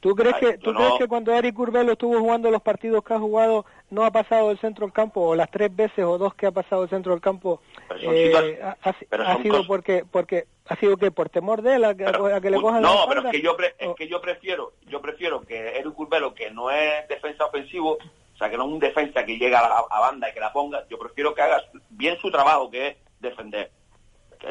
¿Tú 0.00 0.14
crees 0.14 0.36
que 0.36 0.58
tú 0.58 0.72
crees 0.72 0.92
que 0.98 1.08
cuando 1.08 1.32
Eric 1.32 1.54
Curbelo 1.54 1.92
estuvo 1.92 2.18
jugando 2.18 2.50
los 2.50 2.62
partidos 2.62 3.04
que 3.04 3.14
ha 3.14 3.18
jugado 3.18 3.66
no 3.90 4.04
ha 4.04 4.10
pasado 4.10 4.48
del 4.48 4.58
centro 4.58 4.86
del 4.86 4.92
campo 4.92 5.20
o 5.20 5.34
las 5.34 5.50
tres 5.50 5.74
veces 5.74 6.04
o 6.04 6.18
dos 6.18 6.34
que 6.34 6.46
ha 6.46 6.52
pasado 6.52 6.82
del 6.82 6.90
centro 6.90 7.12
del 7.12 7.20
campo 7.20 7.60
eh, 8.00 8.60
ha, 8.62 9.42
sido 9.42 9.66
porque 9.66 10.04
porque 10.10 10.46
ha 10.66 10.76
sido 10.76 10.96
que 10.96 11.10
por 11.10 11.28
temor 11.28 11.62
de 11.62 11.76
él 11.76 11.84
a, 11.84 11.94
que 11.94 12.50
le 12.50 12.60
cojan 12.60 12.82
no 12.82 13.06
pero 13.08 13.22
es 13.22 13.30
que 13.30 13.42
yo 13.42 13.56
es 13.78 13.94
que 13.96 14.08
yo 14.08 14.20
prefiero 14.20 14.72
yo 14.86 15.00
prefiero 15.00 15.40
que 15.42 15.78
Eric 15.78 15.94
Curbelo 15.94 16.34
que 16.34 16.50
no 16.50 16.70
es 16.70 17.06
defensa 17.08 17.46
ofensivo 17.46 17.98
o 17.98 18.36
sea 18.38 18.48
que 18.48 18.56
no 18.56 18.64
es 18.66 18.72
un 18.72 18.78
defensa 18.78 19.24
que 19.24 19.36
llega 19.36 19.60
a, 19.60 19.84
a 19.90 20.00
banda 20.00 20.30
y 20.30 20.34
que 20.34 20.40
la 20.40 20.52
ponga 20.52 20.86
yo 20.88 20.98
prefiero 20.98 21.34
que 21.34 21.42
haga 21.42 21.62
bien 21.90 22.16
su 22.18 22.30
trabajo 22.30 22.70
que 22.70 22.88
es 22.88 22.96
defender. 23.20 23.70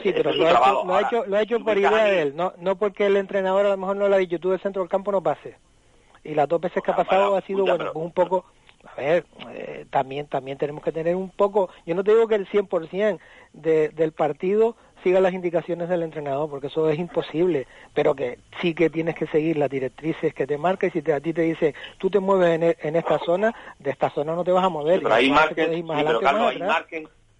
Sí, 0.03 0.13
pero 0.13 0.31
lo 0.31 0.45
ha, 0.45 1.01
hecho, 1.01 1.25
lo 1.25 1.35
ha, 1.35 1.41
hecho, 1.41 1.59
por 1.61 1.75
idea 1.75 2.03
de 2.03 2.21
él, 2.21 2.35
no, 2.35 2.53
no 2.59 2.75
porque 2.75 3.07
el 3.07 3.17
entrenador 3.17 3.65
a 3.65 3.69
lo 3.69 3.77
mejor 3.77 3.95
no 3.95 4.07
lo 4.07 4.15
ha 4.15 4.19
dicho, 4.19 4.39
tú 4.39 4.51
del 4.51 4.61
centro 4.61 4.83
del 4.83 4.89
campo 4.89 5.11
no 5.11 5.21
pases. 5.21 5.55
Y 6.23 6.35
las 6.35 6.47
dos 6.47 6.61
veces 6.61 6.83
que 6.83 6.91
ha 6.91 6.95
pasado 6.95 7.35
ha 7.35 7.41
sido, 7.41 7.65
bueno, 7.65 7.91
un 7.95 8.11
poco, 8.11 8.45
a 8.85 8.95
ver, 8.95 9.25
eh, 9.49 9.85
también 9.89 10.27
también 10.27 10.57
tenemos 10.57 10.83
que 10.83 10.91
tener 10.91 11.15
un 11.15 11.29
poco, 11.29 11.69
yo 11.85 11.95
no 11.95 12.03
te 12.03 12.11
digo 12.11 12.27
que 12.27 12.35
el 12.35 12.47
100% 12.47 13.19
de, 13.53 13.89
del 13.89 14.11
partido 14.11 14.75
siga 15.03 15.19
las 15.19 15.33
indicaciones 15.33 15.89
del 15.89 16.03
entrenador, 16.03 16.49
porque 16.49 16.67
eso 16.67 16.89
es 16.89 16.99
imposible, 16.99 17.67
pero 17.93 18.15
que 18.15 18.39
sí 18.61 18.73
que 18.73 18.89
tienes 18.89 19.15
que 19.15 19.27
seguir 19.27 19.57
las 19.57 19.69
directrices 19.69 20.33
que 20.33 20.47
te 20.47 20.57
marca 20.57 20.87
y 20.87 20.91
si 20.91 21.01
te, 21.01 21.13
a 21.13 21.19
ti 21.19 21.33
te 21.33 21.41
dice, 21.41 21.73
tú 21.97 22.09
te 22.09 22.19
mueves 22.19 22.55
en, 22.55 22.63
e, 22.63 22.77
en 22.81 22.95
esta 22.95 23.19
zona, 23.19 23.53
de 23.79 23.91
esta 23.91 24.09
zona 24.09 24.35
no 24.35 24.43
te 24.43 24.51
vas 24.51 24.63
a 24.63 24.69
mover. 24.69 25.01
pero 25.01 25.15
ahí 25.15 25.29
marquen, 25.29 25.73
sí, 25.73 25.83
pero 25.87 26.19
Carlos, 26.19 26.53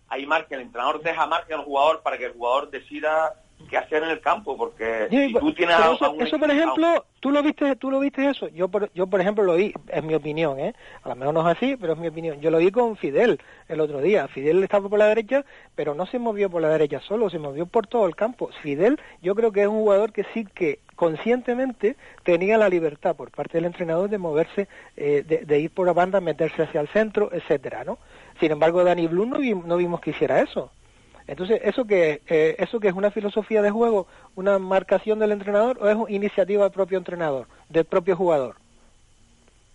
ahí 0.10 0.26
marquen 0.26 0.60
el 0.60 0.66
entrenador 0.66 1.02
deja 1.02 1.26
margen 1.28 1.60
al 1.60 1.66
jugador 1.66 2.02
para 2.02 2.18
que 2.18 2.26
el 2.26 2.34
jugador 2.34 2.70
decida 2.70 3.36
qué 3.68 3.78
hacer 3.78 4.04
en 4.04 4.10
el 4.10 4.22
campo, 4.22 4.58
porque 4.58 5.08
si 5.10 5.34
tú 5.34 5.54
tienes 5.54 5.76
eso, 5.80 6.40
por 6.40 6.52
ejemplo, 6.52 7.06
tú 7.20 7.32
lo 7.32 7.44
viste, 7.44 7.76
tú 7.76 7.92
lo 7.92 8.00
viste 8.00 8.30
eso. 8.30 8.48
Yo 8.50 8.68
por, 8.68 8.92
yo 8.94 9.08
por 9.08 9.22
ejemplo 9.22 9.44
lo 9.44 9.56
vi, 9.56 9.74
es 9.88 10.04
mi 10.04 10.16
opinión, 10.16 10.60
¿eh? 10.60 10.74
A 11.04 11.10
lo 11.10 11.16
mejor 11.16 11.34
no 11.34 11.50
es 11.50 11.58
así, 11.58 11.76
pero 11.76 11.94
es 11.94 12.00
mi 12.00 12.08
opinión. 12.08 12.40
Yo 12.42 12.52
lo 12.52 12.58
vi 12.58 12.72
con 12.72 12.96
Fidel 12.98 13.40
el 13.68 13.80
otro 13.80 14.02
día. 14.02 14.28
Fidel 14.28 14.64
estaba 14.64 14.90
por 14.90 15.00
la 15.00 15.08
derecha, 15.08 15.46
pero 15.76 15.94
no 15.94 16.06
se 16.06 16.20
movió 16.20 16.50
por 16.50 16.62
la 16.62 16.70
derecha 16.70 17.00
solo, 17.02 17.30
se 17.30 17.40
movió 17.40 17.66
por 17.66 17.88
todo 17.88 18.06
el 18.08 18.16
campo. 18.16 18.50
Fidel, 18.62 19.00
yo 19.22 19.36
creo 19.36 19.52
que 19.52 19.62
es 19.62 19.68
un 19.68 19.80
jugador 19.80 20.12
que 20.12 20.26
sí 20.34 20.46
que 20.46 20.80
conscientemente 20.96 21.96
tenía 22.24 22.58
la 22.58 22.68
libertad 22.68 23.16
por 23.16 23.32
parte 23.32 23.58
del 23.58 23.66
entrenador 23.66 24.10
de 24.10 24.18
moverse, 24.18 24.68
eh, 24.98 25.24
de, 25.24 25.60
ir 25.60 25.72
por 25.72 25.88
la 25.88 25.94
banda, 25.94 26.20
meterse 26.20 26.64
hacia 26.64 26.82
el 26.82 26.90
centro, 26.90 27.30
etcétera, 27.32 27.84
¿no? 27.86 28.00
Sin 28.40 28.52
embargo, 28.52 28.84
Dani 28.84 29.08
Blum 29.08 29.30
no, 29.30 29.78
vimos 29.78 30.02
que 30.02 30.12
hiciera 30.12 30.42
eso. 30.42 30.72
Entonces, 31.30 31.62
¿eso 31.64 31.86
que 31.86 32.22
eh, 32.28 32.56
¿eso 32.58 32.80
que 32.80 32.88
es 32.88 32.96
una 32.96 33.12
filosofía 33.12 33.62
de 33.62 33.70
juego, 33.70 34.08
una 34.36 34.58
marcación 34.58 35.20
del 35.20 35.32
entrenador 35.32 35.78
o 35.80 35.88
es 35.88 35.98
iniciativa 36.10 36.64
del 36.64 36.72
propio 36.72 36.98
entrenador, 36.98 37.48
del 37.70 37.86
propio 37.86 38.16
jugador? 38.16 38.56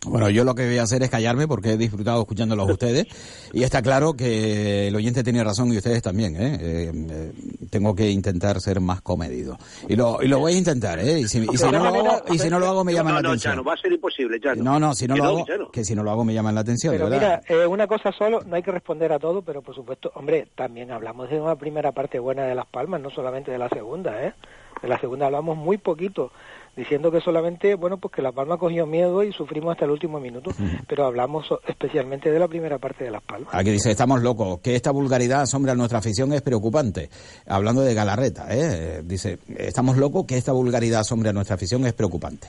Bueno, 0.06 0.30
yo 0.30 0.44
lo 0.44 0.54
que 0.54 0.66
voy 0.66 0.78
a 0.78 0.82
hacer 0.82 1.02
es 1.02 1.10
callarme 1.10 1.48
porque 1.48 1.72
he 1.72 1.76
disfrutado 1.76 2.20
escuchándolos 2.20 2.68
a 2.68 2.72
ustedes 2.72 3.06
y 3.52 3.62
está 3.62 3.82
claro 3.82 4.14
que 4.14 4.88
el 4.88 4.96
oyente 4.96 5.22
tiene 5.22 5.42
razón 5.42 5.72
y 5.72 5.76
ustedes 5.76 6.02
también. 6.02 6.36
¿eh? 6.36 6.58
Eh, 6.60 6.92
eh, 6.94 7.32
tengo 7.70 7.94
que 7.94 8.10
intentar 8.10 8.60
ser 8.60 8.80
más 8.80 9.00
comedido 9.00 9.56
y 9.88 9.96
lo, 9.96 10.22
y 10.22 10.28
lo 10.28 10.38
voy 10.38 10.54
a 10.54 10.58
intentar. 10.58 10.98
¿eh? 10.98 11.20
Y 11.20 11.28
si, 11.28 11.40
no, 11.40 11.46
lo 11.70 11.84
hago, 11.84 12.22
y 12.32 12.38
si 12.38 12.50
no 12.50 12.58
lo 12.58 12.66
hago 12.66 12.84
me 12.84 12.92
llaman 12.92 13.14
la 13.14 13.20
atención. 13.20 13.56
No, 13.56 13.64
va 13.64 13.74
a 13.74 13.76
ser 13.76 13.92
imposible, 13.92 14.38
ya 14.42 14.54
no. 14.54 14.78
No, 14.78 14.94
si 14.94 15.06
no 15.06 15.16
lo 15.16 15.24
hago, 15.24 15.70
que 15.72 15.84
si 15.84 15.94
no 15.94 16.02
lo 16.02 16.10
hago 16.10 16.24
me 16.24 16.34
llaman 16.34 16.54
la 16.54 16.60
atención. 16.60 16.94
Pero 16.94 17.08
mira, 17.08 17.40
una 17.68 17.86
cosa 17.86 18.12
solo, 18.12 18.42
no 18.46 18.56
hay 18.56 18.62
que 18.62 18.72
responder 18.72 19.12
a 19.12 19.18
todo, 19.18 19.42
pero 19.42 19.62
por 19.62 19.74
supuesto, 19.74 20.12
hombre, 20.14 20.48
también 20.54 20.90
hablamos 20.90 21.30
de 21.30 21.40
una 21.40 21.56
primera 21.56 21.92
parte 21.92 22.18
buena 22.18 22.44
de 22.44 22.54
Las 22.54 22.66
Palmas, 22.66 23.00
no 23.00 23.10
solamente 23.10 23.50
de 23.50 23.58
la 23.58 23.68
segunda, 23.68 24.24
¿eh? 24.24 24.34
De 24.82 24.88
la 24.88 24.98
segunda 24.98 25.26
hablamos 25.26 25.56
muy 25.56 25.78
poquito 25.78 26.30
diciendo 26.76 27.10
que 27.10 27.20
solamente, 27.20 27.74
bueno, 27.74 27.98
pues 27.98 28.14
que 28.14 28.22
La 28.22 28.32
Palma 28.32 28.56
cogió 28.56 28.86
miedo 28.86 29.22
y 29.22 29.32
sufrimos 29.32 29.72
hasta 29.72 29.84
el 29.84 29.92
último 29.92 30.20
minuto, 30.20 30.50
pero 30.86 31.06
hablamos 31.06 31.46
especialmente 31.66 32.30
de 32.30 32.38
la 32.38 32.48
primera 32.48 32.78
parte 32.78 33.04
de 33.04 33.10
Las 33.10 33.22
Palmas. 33.22 33.54
Aquí 33.54 33.70
dice, 33.70 33.90
estamos 33.90 34.22
locos, 34.22 34.60
que 34.60 34.74
esta 34.74 34.90
vulgaridad 34.90 35.42
asombra 35.42 35.72
a 35.72 35.74
nuestra 35.74 35.98
afición 35.98 36.32
es 36.32 36.42
preocupante. 36.42 37.08
Hablando 37.46 37.82
de 37.82 37.94
Galarreta, 37.94 38.46
¿eh? 38.50 39.02
dice, 39.04 39.38
estamos 39.56 39.96
locos, 39.96 40.24
que 40.26 40.36
esta 40.36 40.52
vulgaridad 40.52 41.00
asombre 41.00 41.30
a 41.30 41.32
nuestra 41.32 41.54
afición 41.54 41.86
es 41.86 41.92
preocupante. 41.92 42.48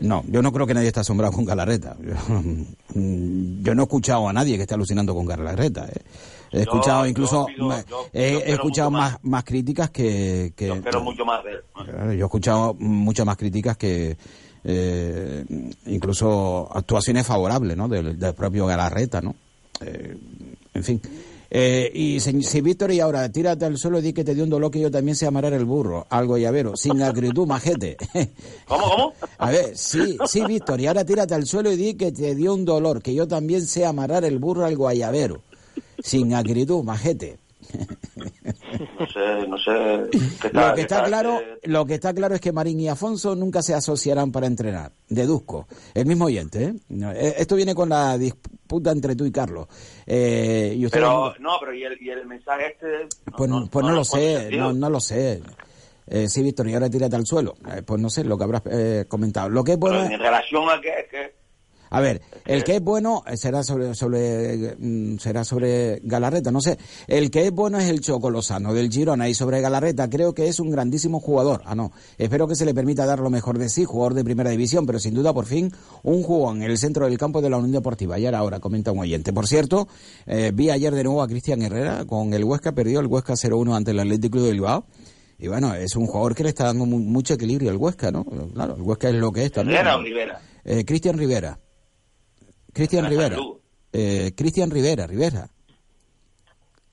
No, 0.00 0.22
yo 0.28 0.42
no 0.42 0.52
creo 0.52 0.66
que 0.66 0.74
nadie 0.74 0.88
esté 0.88 1.00
asombrado 1.00 1.32
con 1.32 1.44
Galarreta. 1.44 1.96
Yo, 2.94 3.74
no 3.74 3.82
he 3.82 3.84
escuchado 3.84 4.28
a 4.28 4.32
nadie 4.32 4.56
que 4.56 4.62
esté 4.62 4.74
alucinando 4.74 5.14
con 5.14 5.26
Galarreta. 5.26 5.86
¿eh? 5.86 6.02
He 6.50 6.60
escuchado 6.60 7.06
incluso 7.06 7.46
he, 8.12 8.52
escuchado 8.52 8.90
más, 8.90 9.18
más 9.22 9.44
críticas 9.44 9.90
que, 9.90 10.52
que 10.56 10.68
yo 10.68 11.00
mucho 11.00 11.24
más 11.24 11.42
de 11.44 12.16
Yo 12.16 12.24
he 12.24 12.26
escuchado 12.26 12.74
muchas 12.74 13.26
más 13.26 13.36
críticas 13.36 13.76
que 13.76 14.16
eh, 14.64 15.44
incluso 15.86 16.68
actuaciones 16.72 17.26
favorables, 17.26 17.76
¿no? 17.76 17.88
Del, 17.88 18.16
propio 18.34 18.66
Galarreta, 18.66 19.20
¿no? 19.20 19.34
Eh, 19.80 20.16
en 20.74 20.84
fin. 20.84 21.00
Eh, 21.50 21.90
y 21.94 22.20
si, 22.20 22.60
Víctor 22.60 22.92
y 22.92 23.00
ahora 23.00 23.30
tírate 23.32 23.64
al 23.64 23.78
suelo 23.78 23.98
y 23.98 24.02
di 24.02 24.12
que 24.12 24.24
te 24.24 24.34
dio 24.34 24.44
un 24.44 24.50
dolor 24.50 24.70
que 24.70 24.80
yo 24.80 24.90
también 24.90 25.16
sé 25.16 25.26
amarrar 25.26 25.54
el 25.54 25.64
burro, 25.64 26.06
algo 26.10 26.36
llavero, 26.36 26.76
sin 26.76 27.00
acritud, 27.02 27.46
majete. 27.46 27.96
¿Cómo, 28.68 28.90
cómo? 28.90 29.12
A 29.38 29.50
ver, 29.50 29.76
sí, 29.76 30.18
sí, 30.26 30.44
Víctor, 30.44 30.80
y 30.80 30.86
ahora 30.86 31.04
tírate 31.06 31.34
al 31.34 31.46
suelo 31.46 31.72
y 31.72 31.76
di 31.76 31.94
que 31.94 32.12
te 32.12 32.34
dio 32.34 32.52
un 32.52 32.66
dolor, 32.66 33.00
que 33.00 33.14
yo 33.14 33.26
también 33.26 33.66
sé 33.66 33.86
amarrar 33.86 34.24
el 34.24 34.38
burro 34.38 34.66
al 34.66 34.76
guayabero 34.76 35.47
sin 35.98 36.34
acritud, 36.34 36.82
majete. 36.84 37.38
No 38.98 39.06
sé, 39.06 39.46
no 39.48 39.58
sé. 39.58 40.50
lo 40.52 40.74
que 40.74 40.80
está 40.82 41.02
claro, 41.04 41.40
lo 41.64 41.86
que 41.86 41.94
está 41.94 42.14
claro 42.14 42.34
es 42.34 42.40
que 42.40 42.52
Marín 42.52 42.80
y 42.80 42.88
Afonso 42.88 43.34
nunca 43.34 43.62
se 43.62 43.74
asociarán 43.74 44.32
para 44.32 44.46
entrenar. 44.46 44.92
Deduzco. 45.08 45.66
El 45.94 46.06
mismo 46.06 46.26
oyente, 46.26 46.64
¿eh? 46.64 46.74
eh 46.90 47.34
esto 47.38 47.56
viene 47.56 47.74
con 47.74 47.88
la 47.88 48.16
disputa 48.16 48.90
entre 48.90 49.16
tú 49.16 49.24
y 49.24 49.32
Carlos. 49.32 49.66
Eh, 50.06 50.74
y 50.76 50.86
pero 50.88 51.34
no, 51.40 51.56
pero 51.60 51.74
¿y 51.74 51.84
el, 51.84 52.00
y 52.00 52.10
el 52.10 52.26
mensaje 52.26 52.68
este. 52.72 53.08
pues 53.36 53.48
no, 53.50 53.68
pues 53.70 53.84
no, 53.84 53.92
lo 53.92 54.04
sé, 54.04 54.50
no, 54.52 54.72
no 54.72 54.90
lo 54.90 55.00
sé. 55.00 55.42
Eh, 56.06 56.28
sí, 56.28 56.42
Víctor, 56.42 56.68
y 56.68 56.74
ahora 56.74 56.88
tírate 56.88 57.16
al 57.16 57.26
suelo. 57.26 57.54
Eh, 57.70 57.82
pues 57.82 58.00
no 58.00 58.08
sé 58.08 58.24
lo 58.24 58.38
que 58.38 58.44
habrás 58.44 58.62
eh, 58.70 59.04
comentado. 59.08 59.48
Lo 59.50 59.62
que 59.62 59.76
bueno. 59.76 60.04
en 60.04 60.18
relación 60.18 60.68
a 60.70 60.80
que, 60.80 61.06
que 61.10 61.37
a 61.90 62.00
ver, 62.00 62.20
el 62.44 62.64
que 62.64 62.76
es 62.76 62.82
bueno 62.82 63.22
eh, 63.26 63.36
será 63.36 63.62
sobre, 63.62 63.94
sobre 63.94 64.76
mm, 64.78 65.18
será 65.18 65.44
sobre 65.44 66.00
Galarreta, 66.02 66.50
no 66.50 66.60
sé. 66.60 66.78
El 67.06 67.30
que 67.30 67.46
es 67.46 67.52
bueno 67.52 67.78
es 67.78 67.88
el 67.88 68.00
Chocolosano 68.00 68.74
del 68.74 68.90
Girona 68.90 69.28
y 69.28 69.34
sobre 69.34 69.60
Galarreta 69.60 70.08
creo 70.10 70.34
que 70.34 70.48
es 70.48 70.60
un 70.60 70.70
grandísimo 70.70 71.20
jugador. 71.20 71.62
Ah, 71.64 71.74
no. 71.74 71.92
Espero 72.18 72.46
que 72.46 72.54
se 72.54 72.64
le 72.64 72.74
permita 72.74 73.06
dar 73.06 73.20
lo 73.20 73.30
mejor 73.30 73.58
de 73.58 73.68
sí, 73.68 73.84
jugador 73.84 74.14
de 74.14 74.24
primera 74.24 74.50
división, 74.50 74.86
pero 74.86 74.98
sin 74.98 75.14
duda 75.14 75.32
por 75.32 75.46
fin 75.46 75.72
un 76.02 76.22
jugón 76.22 76.62
en 76.62 76.70
el 76.70 76.78
centro 76.78 77.06
del 77.06 77.18
campo 77.18 77.40
de 77.40 77.50
la 77.50 77.56
Unión 77.56 77.72
Deportiva. 77.72 78.18
Y 78.18 78.26
ahora, 78.26 78.38
ahora 78.38 78.60
comenta 78.60 78.92
un 78.92 78.98
oyente. 78.98 79.32
Por 79.32 79.46
cierto, 79.46 79.88
eh, 80.26 80.52
vi 80.54 80.70
ayer 80.70 80.94
de 80.94 81.04
nuevo 81.04 81.22
a 81.22 81.28
Cristian 81.28 81.62
Herrera 81.62 82.04
con 82.04 82.32
el 82.34 82.44
Huesca, 82.44 82.72
perdió 82.72 83.00
el 83.00 83.06
Huesca 83.06 83.34
0-1 83.34 83.76
ante 83.76 83.90
el 83.92 84.00
Atlético 84.00 84.40
de 84.42 84.52
Bilbao. 84.52 84.84
Y 85.38 85.46
bueno, 85.46 85.72
es 85.74 85.94
un 85.94 86.06
jugador 86.06 86.34
que 86.34 86.42
le 86.42 86.48
está 86.48 86.64
dando 86.64 86.84
mucho 86.84 87.34
equilibrio 87.34 87.70
al 87.70 87.76
Huesca, 87.76 88.10
¿no? 88.10 88.24
Claro, 88.24 88.74
el 88.74 88.82
Huesca 88.82 89.08
es 89.08 89.14
lo 89.14 89.30
que 89.30 89.44
es 89.44 89.52
también. 89.52 89.78
¿Rivera 89.78 89.96
o 89.96 90.02
Rivera? 90.02 90.40
Eh, 90.64 90.84
Cristian 90.84 91.16
Rivera. 91.16 91.58
Cristian 92.72 93.06
Rivera. 93.06 93.36
Eh, 93.92 94.32
Cristian 94.36 94.70
Rivera, 94.70 95.06
Rivera. 95.06 95.50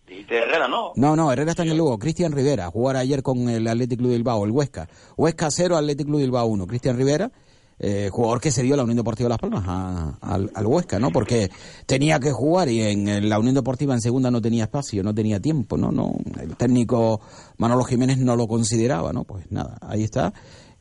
Dijiste 0.08 0.38
Herrera, 0.38 0.68
¿no? 0.68 0.94
No, 0.96 1.16
no, 1.16 1.32
Herrera 1.32 1.52
está 1.52 1.64
en 1.64 1.70
el 1.70 1.78
Lugo. 1.78 1.98
Cristian 1.98 2.32
Rivera, 2.32 2.70
jugar 2.70 2.96
ayer 2.96 3.24
con 3.24 3.50
el 3.50 3.68
Athletic 3.68 3.98
Club 3.98 4.12
Bilbao, 4.12 4.46
el 4.46 4.52
Huesca. 4.52 4.88
Huesca 5.18 5.50
0, 5.50 5.78
Athletic 5.78 6.06
Club 6.06 6.20
Bilbao 6.20 6.46
1. 6.46 6.68
Cristian 6.68 6.96
Rivera, 6.96 7.32
eh, 7.80 8.10
jugador 8.12 8.40
que 8.40 8.52
se 8.52 8.64
dio 8.64 8.76
la 8.78 8.84
Unión 8.84 8.98
Deportiva 8.98 9.28
Las 9.28 9.40
Palmas, 9.40 10.18
al, 10.22 10.50
Huesca, 10.66 11.00
¿no? 11.00 11.12
Porque 11.12 11.50
tenía 11.86 12.20
que 12.20 12.32
jugar 12.32 12.70
y 12.70 12.82
en, 12.82 13.28
la 13.28 13.40
Unión 13.40 13.56
Deportiva 13.56 13.94
en 13.94 14.02
segunda 14.02 14.32
no 14.32 14.42
tenía 14.42 14.66
espacio, 14.66 15.04
no 15.04 15.14
tenía 15.14 15.40
tiempo, 15.40 15.76
¿no? 15.76 15.92
no 15.92 16.16
El 16.40 16.56
técnico 16.56 17.20
Manolo 17.58 17.84
Jiménez 17.84 18.20
no 18.20 18.36
lo 18.36 18.48
consideraba, 18.48 19.12
¿no? 19.12 19.26
Pues 19.26 19.52
nada, 19.52 19.78
ahí 19.82 20.04
está. 20.04 20.34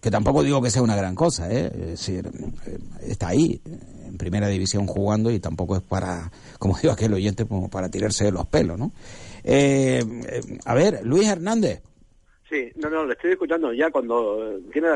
Que 0.05 0.11
tampoco 0.11 0.43
digo 0.43 0.61
que 0.61 0.69
sea 0.69 0.83
una 0.83 0.97
gran 0.97 1.15
cosa, 1.15 1.51
¿eh? 1.51 1.73
Eh, 1.75 2.23
está 3.09 3.29
ahí 3.29 3.59
en 4.05 4.19
primera 4.19 4.49
división 4.49 4.87
jugando 4.87 5.31
y 5.31 5.41
tampoco 5.41 5.77
es 5.77 5.83
para, 5.83 6.31
como 6.59 6.77
digo 6.77 6.93
aquel 6.93 7.15
oyente, 7.15 7.47
como 7.47 7.71
para 7.71 7.89
tirarse 7.89 8.25
de 8.25 8.33
los 8.33 8.45
pelos, 8.47 8.79
¿no? 8.79 8.93
Eh, 9.43 10.05
eh, 10.29 10.41
a 10.67 10.75
ver, 10.75 11.01
Luis 11.05 11.27
Hernández. 11.27 11.81
Sí, 12.51 12.71
no, 12.77 12.91
no, 12.91 13.07
le 13.07 13.15
estoy 13.15 13.31
escuchando 13.31 13.73
ya 13.73 13.91
cuando 13.91 14.61
tiene 14.71 14.89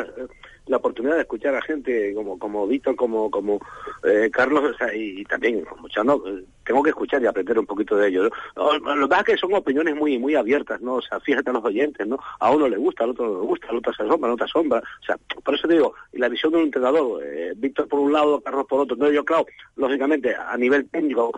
la 0.69 0.77
oportunidad 0.77 1.17
de 1.17 1.23
escuchar 1.23 1.55
a 1.55 1.63
gente 1.63 2.15
como 2.15 2.39
como 2.39 2.67
Víctor, 2.67 2.97
como 2.97 3.31
como 3.31 3.61
eh, 4.05 4.31
Carlos, 4.33 4.77
y, 4.95 5.25
también 5.25 5.65
como 5.65 5.89
Chano, 5.89 6.23
eh, 6.27 6.45
tengo 6.65 6.83
que 6.83 6.91
escuchar 6.91 7.23
y 7.23 7.27
aprender 7.27 7.59
un 7.59 7.67
poquito 7.67 7.97
de 7.97 8.09
ellos. 8.09 8.31
Lo 8.55 8.73
que 8.73 9.09
pasa 9.09 9.21
es 9.21 9.27
que 9.27 9.37
son 9.37 9.55
opiniones 9.55 9.97
muy 9.97 10.19
muy 10.19 10.35
abiertas, 10.35 10.81
¿no? 10.81 10.95
O 10.95 11.03
sea, 11.03 11.21
fíjate 11.21 11.51
a 11.51 11.55
los 11.55 11.65
oyentes, 11.65 12.07
¿no? 12.07 12.19
A 12.41 12.51
uno 12.51 12.69
le 12.69 12.77
gusta, 12.77 13.05
al 13.05 13.11
otro 13.11 13.29
no 13.29 13.41
le 13.41 13.47
gusta, 13.47 13.69
al 13.69 13.79
otro 13.79 13.93
se 13.93 14.03
asombra, 14.03 14.29
al 14.29 14.35
otro 14.35 14.47
asombra. 14.47 14.79
O 14.79 15.05
sea, 15.05 15.17
por 15.45 15.55
eso 15.55 15.67
te 15.67 15.75
digo, 15.75 15.95
y 16.13 16.19
la 16.19 16.29
visión 16.29 16.53
de 16.53 16.59
un 16.59 16.65
entrenador, 16.65 17.23
eh, 17.25 17.53
Víctor 17.57 17.89
por 17.89 18.01
un 18.01 18.13
lado, 18.13 18.41
Carlos 18.41 18.67
por 18.69 18.81
otro. 18.81 18.97
No, 18.97 19.11
yo, 19.11 19.25
claro, 19.25 19.47
lógicamente, 19.77 20.35
a 20.35 20.57
nivel 20.57 20.89
técnico, 20.89 21.33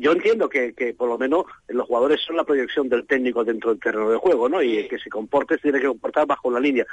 yo 0.00 0.12
entiendo 0.12 0.48
que, 0.48 0.72
que 0.72 0.94
por 0.94 1.08
lo 1.08 1.18
menos 1.18 1.44
los 1.68 1.86
jugadores 1.86 2.20
son 2.22 2.36
la 2.36 2.44
proyección 2.44 2.88
del 2.88 3.06
técnico 3.06 3.44
dentro 3.44 3.70
del 3.70 3.80
terreno 3.80 4.10
de 4.10 4.16
juego, 4.16 4.48
¿no? 4.48 4.62
Y 4.62 4.88
que 4.88 4.98
se 4.98 5.10
comporte, 5.10 5.56
se 5.56 5.62
tiene 5.62 5.80
que 5.80 5.86
comportar 5.86 6.26
bajo 6.26 6.50
la 6.50 6.60
línea. 6.60 6.86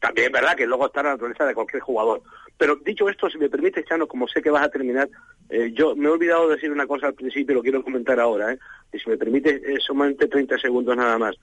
También 0.00 0.26
es 0.28 0.32
verdad 0.32 0.56
que 0.56 0.66
luego 0.66 0.86
está 0.86 1.02
la 1.02 1.10
naturaleza 1.10 1.39
de 1.46 1.54
cualquier 1.54 1.82
jugador. 1.82 2.22
Pero 2.60 2.76
dicho 2.76 3.08
esto, 3.08 3.30
si 3.30 3.38
me 3.38 3.48
permite, 3.48 3.84
Chano, 3.84 4.06
como 4.06 4.28
sé 4.28 4.42
que 4.42 4.50
vas 4.50 4.64
a 4.64 4.68
terminar, 4.68 5.08
eh, 5.48 5.72
yo 5.74 5.96
me 5.96 6.06
he 6.06 6.10
olvidado 6.10 6.46
de 6.46 6.56
decir 6.56 6.70
una 6.70 6.86
cosa 6.86 7.06
al 7.06 7.14
principio 7.14 7.52
y 7.52 7.56
lo 7.56 7.62
quiero 7.62 7.82
comentar 7.82 8.20
ahora, 8.20 8.52
¿eh? 8.52 8.58
y 8.92 8.98
si 8.98 9.08
me 9.08 9.16
permite, 9.16 9.62
eh, 9.64 9.78
solamente 9.80 10.28
30 10.28 10.58
segundos 10.58 10.96
nada 10.96 11.16
más. 11.18 11.36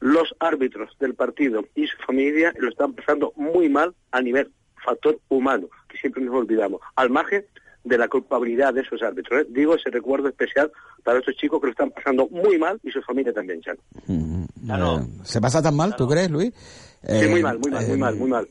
Los 0.00 0.34
árbitros 0.40 0.96
del 0.98 1.14
partido 1.14 1.66
y 1.74 1.86
su 1.86 1.96
familia 1.98 2.52
lo 2.58 2.68
están 2.70 2.94
pasando 2.94 3.32
muy 3.36 3.68
mal 3.68 3.94
a 4.10 4.22
nivel 4.22 4.50
factor 4.82 5.18
humano, 5.28 5.68
que 5.88 5.98
siempre 5.98 6.22
nos 6.22 6.34
olvidamos, 6.34 6.80
al 6.96 7.10
margen 7.10 7.44
de 7.84 7.98
la 7.98 8.08
culpabilidad 8.08 8.72
de 8.72 8.80
esos 8.80 9.02
árbitros. 9.02 9.42
¿eh? 9.42 9.46
Digo 9.50 9.74
ese 9.74 9.90
recuerdo 9.90 10.28
especial 10.28 10.72
para 11.02 11.18
estos 11.18 11.36
chicos 11.36 11.60
que 11.60 11.66
lo 11.66 11.72
están 11.72 11.90
pasando 11.90 12.26
muy 12.30 12.58
mal 12.58 12.80
y 12.82 12.90
su 12.90 13.02
familia 13.02 13.32
también, 13.32 13.60
Chano. 13.60 13.80
Mm, 14.06 14.44
¿Se 15.22 15.40
pasa 15.40 15.60
tan 15.60 15.76
mal, 15.76 15.94
tú 15.94 16.08
crees, 16.08 16.30
Luis? 16.30 16.52
sí, 17.06 17.28
muy 17.28 17.42
mal, 17.42 17.58
muy 17.58 17.70
mal, 17.70 17.86
muy 17.86 17.98
mal, 17.98 18.16
muy 18.16 18.30
mal. 18.30 18.48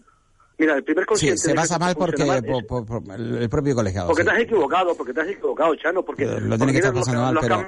Mira, 0.57 0.75
el 0.75 0.83
primer 0.83 1.05
consciente... 1.05 1.37
Sí, 1.37 1.49
se 1.49 1.55
pasa 1.55 1.79
mal 1.79 1.95
porque 1.95 2.23
por, 2.67 2.85
el 3.17 3.49
propio 3.49 3.75
colegiado. 3.75 4.07
Porque 4.07 4.23
te 4.23 4.31
has 4.31 4.39
equivocado, 4.39 4.95
porque 4.95 5.13
te 5.13 5.21
has 5.21 5.27
equivocado, 5.27 5.75
Chano, 5.75 6.03
porque... 6.03 6.25
Lo 6.25 6.57
tiene 6.57 6.71
que 6.71 6.79
estar 6.79 6.93
pasando 6.93 7.21
mal, 7.21 7.37
pero... 7.41 7.65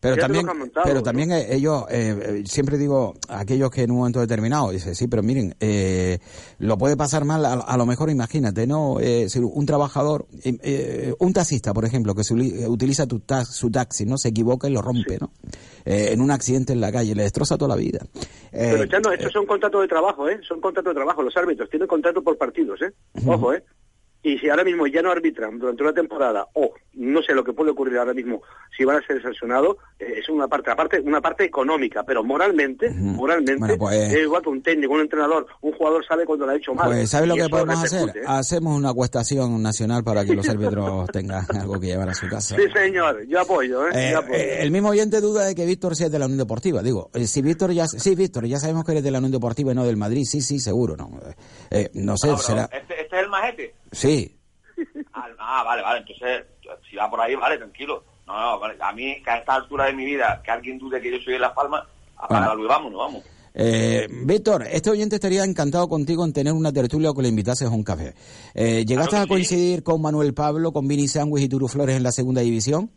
Pero 0.00 0.16
también, 0.16 0.46
pero 0.84 1.02
también 1.02 1.32
eh, 1.32 1.54
ellos, 1.54 1.84
eh, 1.90 2.42
siempre 2.46 2.78
digo, 2.78 3.14
aquellos 3.28 3.70
que 3.70 3.82
en 3.82 3.90
un 3.90 3.98
momento 3.98 4.20
determinado, 4.20 4.70
dice, 4.70 4.94
sí, 4.94 5.08
pero 5.08 5.22
miren, 5.22 5.54
eh, 5.60 6.18
lo 6.58 6.78
puede 6.78 6.96
pasar 6.96 7.24
mal, 7.24 7.44
a, 7.44 7.76
lo 7.76 7.86
mejor 7.86 8.10
imagínate, 8.10 8.66
¿no? 8.66 8.98
Eh, 9.00 9.28
si 9.28 9.38
un 9.38 9.66
trabajador, 9.66 10.26
eh, 10.44 11.14
un 11.18 11.32
taxista, 11.32 11.72
por 11.72 11.84
ejemplo, 11.84 12.14
que 12.14 12.22
utiliza 12.66 13.06
tu 13.06 13.22
su 13.50 13.70
taxi, 13.70 14.04
¿no? 14.06 14.18
Se 14.18 14.28
equivoca 14.28 14.68
y 14.68 14.72
lo 14.72 14.82
rompe, 14.82 15.18
¿no? 15.20 15.30
en 15.90 16.20
un 16.20 16.30
accidente 16.30 16.74
en 16.74 16.82
la 16.82 16.92
calle, 16.92 17.14
le 17.14 17.22
destroza 17.22 17.56
toda 17.56 17.74
la 17.74 17.76
vida. 17.76 18.00
pero, 18.52 18.84
Chano, 18.84 19.10
estos 19.10 19.32
son 19.32 19.46
contratos 19.46 19.80
de 19.80 19.88
trabajo, 19.88 20.28
¿eh? 20.28 20.38
Son 20.46 20.60
contratos 20.60 20.90
de 20.90 20.96
trabajo, 20.96 21.22
los 21.22 21.34
árbitros 21.34 21.70
tienen 21.70 21.88
contratos 21.88 22.07
por 22.14 22.36
partidos, 22.38 22.80
¿eh? 22.82 22.92
Ojo, 23.26 23.52
¿eh? 23.52 23.64
Y 24.20 24.36
si 24.38 24.48
ahora 24.50 24.64
mismo 24.64 24.86
ya 24.88 25.00
no 25.00 25.12
arbitran 25.12 25.58
durante 25.60 25.82
una 25.82 25.92
temporada, 25.92 26.46
o 26.54 26.72
no 26.94 27.22
sé 27.22 27.32
lo 27.34 27.44
que 27.44 27.52
puede 27.52 27.70
ocurrir 27.70 27.98
ahora 27.98 28.12
mismo, 28.12 28.42
si 28.76 28.84
van 28.84 28.96
a 28.96 29.06
ser 29.06 29.22
sancionados, 29.22 29.76
eh, 30.00 30.14
es 30.18 30.28
una 30.28 30.48
parte, 30.48 30.72
aparte, 30.72 30.98
una 31.00 31.20
parte 31.20 31.44
económica, 31.44 32.02
pero 32.02 32.24
moralmente, 32.24 32.90
moralmente, 32.90 33.58
Bueno, 33.60 33.78
pues- 33.78 34.12
es 34.12 34.18
igual 34.22 34.42
que 34.42 34.48
un 34.48 34.60
técnico, 34.62 34.92
un 34.94 35.02
entrenador, 35.02 35.46
un 35.60 35.72
jugador 35.72 36.04
sabe 36.04 36.24
cuando 36.26 36.46
lo 36.46 36.52
ha 36.52 36.56
hecho 36.56 36.74
mal. 36.74 36.88
Pues, 36.88 37.08
¿sabes 37.10 37.28
lo 37.28 37.36
que 37.36 37.48
podemos 37.48 37.82
hacer? 37.82 38.08
¿eh? 38.08 38.22
Hacemos 38.26 38.76
una 38.76 38.92
cuestación 38.92 39.62
nacional 39.62 40.02
para 40.02 40.24
que 40.24 40.34
los 40.34 40.48
árbitros 40.48 41.06
tengan 41.12 41.46
algo 41.56 41.78
que 41.78 41.86
llevar 41.86 42.08
a 42.10 42.14
su 42.14 42.28
casa. 42.28 42.56
Sí, 42.56 42.62
señor, 42.74 43.24
yo 43.28 43.40
apoyo, 43.40 43.86
¿eh? 43.86 43.90
Eh, 43.94 44.08
Yo 44.12 44.18
apoyo. 44.18 44.34
eh, 44.34 44.62
el 44.62 44.72
mismo 44.72 44.88
oyente 44.88 45.20
duda 45.20 45.44
de 45.44 45.54
que 45.54 45.64
Víctor 45.64 45.94
sea 45.94 46.08
de 46.08 46.18
la 46.18 46.24
Unión 46.26 46.38
Deportiva. 46.38 46.82
Digo, 46.82 47.08
eh, 47.14 47.26
si 47.28 47.40
Víctor 47.40 47.70
ya, 47.72 47.86
sí, 47.86 48.16
Víctor, 48.16 48.46
ya 48.46 48.58
sabemos 48.58 48.84
que 48.84 48.92
eres 48.92 49.04
de 49.04 49.12
la 49.12 49.18
Unión 49.18 49.30
Deportiva 49.32 49.70
y 49.70 49.74
no 49.76 49.84
del 49.86 49.96
Madrid. 49.96 50.24
Sí, 50.24 50.40
sí, 50.40 50.58
seguro, 50.58 50.96
no. 50.96 51.08
Eh, 51.70 51.88
no 51.94 52.16
sé, 52.16 52.28
No, 52.28 52.38
será. 52.38 52.68
este, 52.72 52.94
Sí. 53.92 54.34
Ah, 55.12 55.28
ah, 55.38 55.64
vale, 55.64 55.82
vale, 55.82 56.00
entonces, 56.00 56.44
si 56.88 56.96
va 56.96 57.10
por 57.10 57.20
ahí, 57.20 57.34
vale, 57.34 57.58
tranquilo. 57.58 58.04
No, 58.26 58.38
no, 58.38 58.60
vale. 58.60 58.76
a 58.80 58.92
mí, 58.92 59.20
que 59.22 59.30
a 59.30 59.38
esta 59.38 59.54
altura 59.54 59.86
de 59.86 59.94
mi 59.94 60.04
vida, 60.04 60.40
que 60.44 60.50
alguien 60.50 60.78
dude 60.78 61.00
que 61.00 61.10
yo 61.10 61.18
soy 61.18 61.34
de 61.34 61.38
Las 61.40 61.52
Palmas, 61.52 61.84
apaga 62.16 62.54
luz 62.54 62.66
y 62.66 62.68
vámonos, 62.68 62.98
vamos. 62.98 63.24
Eh, 63.54 64.06
Víctor, 64.24 64.66
este 64.70 64.90
oyente 64.90 65.16
estaría 65.16 65.42
encantado 65.42 65.88
contigo 65.88 66.24
en 66.24 66.32
tener 66.32 66.52
una 66.52 66.72
tertulia 66.72 67.10
o 67.10 67.14
que 67.14 67.22
le 67.22 67.28
invitases 67.28 67.66
a 67.66 67.70
un 67.70 67.82
café. 67.82 68.14
Eh, 68.54 68.84
¿Llegaste 68.86 69.10
Claro 69.10 69.24
a 69.24 69.28
coincidir 69.28 69.82
con 69.82 70.00
Manuel 70.00 70.34
Pablo, 70.34 70.72
con 70.72 70.86
Vini 70.86 71.08
Sándwich 71.08 71.44
y 71.44 71.48
Turu 71.48 71.66
Flores 71.66 71.96
en 71.96 72.02
la 72.02 72.12
segunda 72.12 72.40
división? 72.40 72.90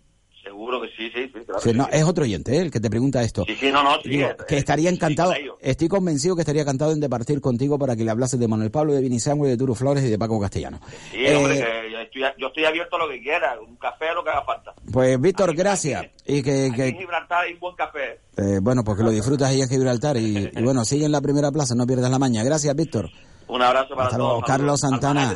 Seguro 0.44 0.82
que 0.82 0.90
sí, 0.90 1.10
sí, 1.16 1.32
sí, 1.34 1.40
claro. 1.52 1.62
Sí, 1.64 1.72
que 1.72 1.78
no, 1.78 1.84
sí. 1.86 1.90
es 1.94 2.04
otro 2.04 2.24
oyente 2.24 2.56
¿eh? 2.58 2.62
el 2.62 2.72
que 2.72 2.80
te 2.80 2.90
pregunta 2.90 3.22
esto. 3.24 3.44
Sí, 3.46 3.56
sí, 3.60 3.72
no, 3.72 3.84
no, 3.84 4.02
sí, 4.02 4.10
Digo, 4.10 4.28
eh, 4.30 4.38
que 4.48 4.56
eh, 4.56 4.60
estaría 4.60 4.90
encantado, 4.90 5.34
estoy 5.60 5.88
convencido 5.88 6.36
que 6.36 6.42
estaría 6.42 6.62
encantado 6.64 6.92
en 6.92 7.00
departir 7.00 7.40
contigo 7.42 7.78
para 7.80 7.96
que 7.96 8.04
le 8.04 8.12
hablases 8.12 8.40
de 8.40 8.48
Manuel 8.48 8.72
Pablo, 8.72 8.94
de 8.94 9.02
Vini 9.02 9.20
Sándwich, 9.20 9.50
de 9.52 9.58
Turu 9.58 9.76
Flores 9.76 10.04
y 10.04 10.10
de 10.10 10.18
Paco 10.18 10.40
Castellano. 10.40 10.80
Sí, 11.12 11.18
Eh, 11.26 11.36
hombre, 11.36 11.56
que 11.58 11.92
yo 11.92 12.00
estoy, 12.00 12.22
yo 12.40 12.48
estoy 12.48 12.66
abierto 12.66 12.96
a 12.96 13.00
lo 13.00 13.10
que 13.10 13.22
quiera, 13.22 13.60
un 13.60 13.76
café 13.78 14.10
a 14.10 14.14
lo 14.14 14.24
que 14.24 14.30
haga 14.30 14.44
falta. 14.44 14.74
Pues 14.92 15.20
Víctor, 15.22 15.50
Aquí- 15.50 15.58
gracias. 15.58 16.06
Y 16.26 16.42
que, 16.42 16.68
Aquí 16.72 16.82
en 16.82 16.94
que 16.94 16.94
Gibraltar 17.00 17.44
hay 17.46 17.54
un 17.54 17.60
buen 17.60 17.76
café. 17.76 18.20
eh, 18.38 18.60
bueno, 18.62 18.84
porque 18.84 19.04
lo 19.04 19.12
disfrutas 19.12 19.50
ahí 19.50 19.62
en 19.62 19.70
Gibraltar 19.70 20.18
y, 20.18 20.50
y 20.56 20.62
bueno, 20.64 20.84
sigue 20.86 21.06
en 21.06 21.12
la 21.12 21.22
primera 21.22 21.52
plaza, 21.52 21.76
no 21.76 21.86
pierdas 21.86 22.10
la 22.12 22.20
maña. 22.20 22.44
Gracias, 22.44 22.76
Víctor. 22.76 23.10
Un 23.48 23.62
abrazo 23.62 23.90
para 23.96 24.06
Hasta 24.06 24.18
todos. 24.18 24.30
luego, 24.32 24.46
Carlos 24.48 24.80
Santana. 24.80 25.36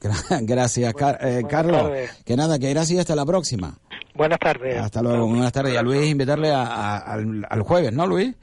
Gracias, 0.42 0.92
Car- 0.94 1.18
eh, 1.22 1.42
Carlos. 1.48 1.82
tardes. 1.82 2.10
Que 2.24 2.36
nada, 2.36 2.58
que 2.58 2.68
gracias 2.70 2.96
y 2.96 2.98
hasta 2.98 3.14
la 3.16 3.24
próxima. 3.24 3.78
Buenas 4.14 4.38
tardes. 4.38 4.76
Hasta 4.80 5.02
luego, 5.02 5.26
buenas 5.26 5.52
tardes. 5.52 5.74
Y 5.74 5.76
a 5.76 5.82
Luis 5.82 6.06
invitarle 6.06 6.50
a- 6.52 6.62
a- 6.64 6.98
al, 7.14 7.46
al 7.48 7.62
jueves, 7.62 7.92
¿no, 7.92 8.06
Luis? 8.06 8.34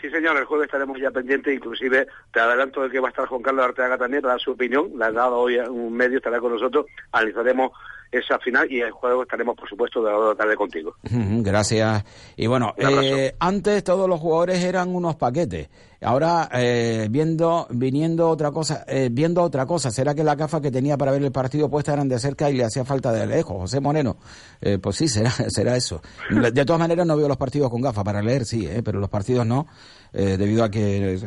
Sí, 0.00 0.10
señor, 0.10 0.36
el 0.36 0.44
jueves 0.44 0.66
estaremos 0.66 0.98
ya 1.00 1.10
pendientes, 1.10 1.54
inclusive 1.54 2.06
te 2.32 2.40
adelanto 2.40 2.82
de 2.82 2.90
que 2.90 3.00
va 3.00 3.08
a 3.08 3.10
estar 3.10 3.26
Juan 3.26 3.42
Carlos 3.42 3.64
Arteaga 3.64 3.96
también 3.96 4.20
para 4.22 4.34
dar 4.34 4.40
su 4.40 4.50
opinión, 4.50 4.90
la 4.96 5.06
ha 5.06 5.12
dado 5.12 5.36
hoy 5.38 5.58
a 5.58 5.70
un 5.70 5.92
medio, 5.94 6.18
estará 6.18 6.38
con 6.38 6.52
nosotros, 6.52 6.86
analizaremos 7.12 7.70
esa 8.10 8.38
final 8.38 8.70
y 8.70 8.80
el 8.80 8.90
jueves 8.90 9.22
estaremos, 9.22 9.56
por 9.56 9.68
supuesto, 9.68 10.02
de 10.02 10.10
la 10.10 10.34
tarde 10.34 10.56
contigo. 10.56 10.94
Gracias. 11.02 12.04
Y 12.36 12.46
bueno, 12.46 12.74
eh, 12.76 13.34
antes 13.38 13.84
todos 13.84 14.08
los 14.08 14.20
jugadores 14.20 14.62
eran 14.62 14.94
unos 14.94 15.16
paquetes. 15.16 15.68
Ahora, 16.02 16.48
eh, 16.52 17.08
viendo, 17.10 17.66
viniendo 17.70 18.28
otra 18.28 18.50
cosa, 18.50 18.84
eh, 18.86 19.08
viendo 19.10 19.42
otra 19.42 19.64
cosa, 19.64 19.90
¿será 19.90 20.14
que 20.14 20.22
la 20.22 20.34
gafa 20.34 20.60
que 20.60 20.70
tenía 20.70 20.96
para 20.98 21.10
ver 21.10 21.22
el 21.22 21.32
partido 21.32 21.70
puesta 21.70 21.94
eran 21.94 22.08
de 22.08 22.18
cerca 22.18 22.50
y 22.50 22.54
le 22.54 22.64
hacía 22.64 22.84
falta 22.84 23.12
de 23.12 23.26
lejos? 23.26 23.56
José 23.56 23.80
Moreno, 23.80 24.18
eh, 24.60 24.78
pues 24.78 24.96
sí, 24.96 25.08
será, 25.08 25.30
será 25.30 25.76
eso. 25.76 26.02
De 26.30 26.64
todas 26.64 26.78
maneras, 26.78 27.06
no 27.06 27.16
veo 27.16 27.28
los 27.28 27.38
partidos 27.38 27.70
con 27.70 27.80
gafas, 27.80 28.04
para 28.04 28.20
leer 28.22 28.44
sí, 28.44 28.66
eh, 28.66 28.82
pero 28.84 29.00
los 29.00 29.08
partidos 29.08 29.46
no, 29.46 29.66
eh, 30.12 30.36
debido 30.36 30.64
a 30.64 30.70
que, 30.70 31.18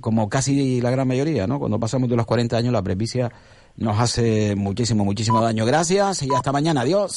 como 0.00 0.28
casi 0.28 0.80
la 0.82 0.90
gran 0.90 1.08
mayoría, 1.08 1.46
¿no? 1.46 1.58
Cuando 1.58 1.80
pasamos 1.80 2.08
de 2.10 2.16
los 2.16 2.26
40 2.26 2.56
años, 2.56 2.72
la 2.72 2.82
presbicia 2.82 3.32
nos 3.78 3.98
hace 3.98 4.54
muchísimo, 4.56 5.04
muchísimo 5.04 5.40
daño. 5.40 5.64
Gracias 5.64 6.22
y 6.22 6.34
hasta 6.34 6.52
mañana. 6.52 6.82
Adiós. 6.82 7.16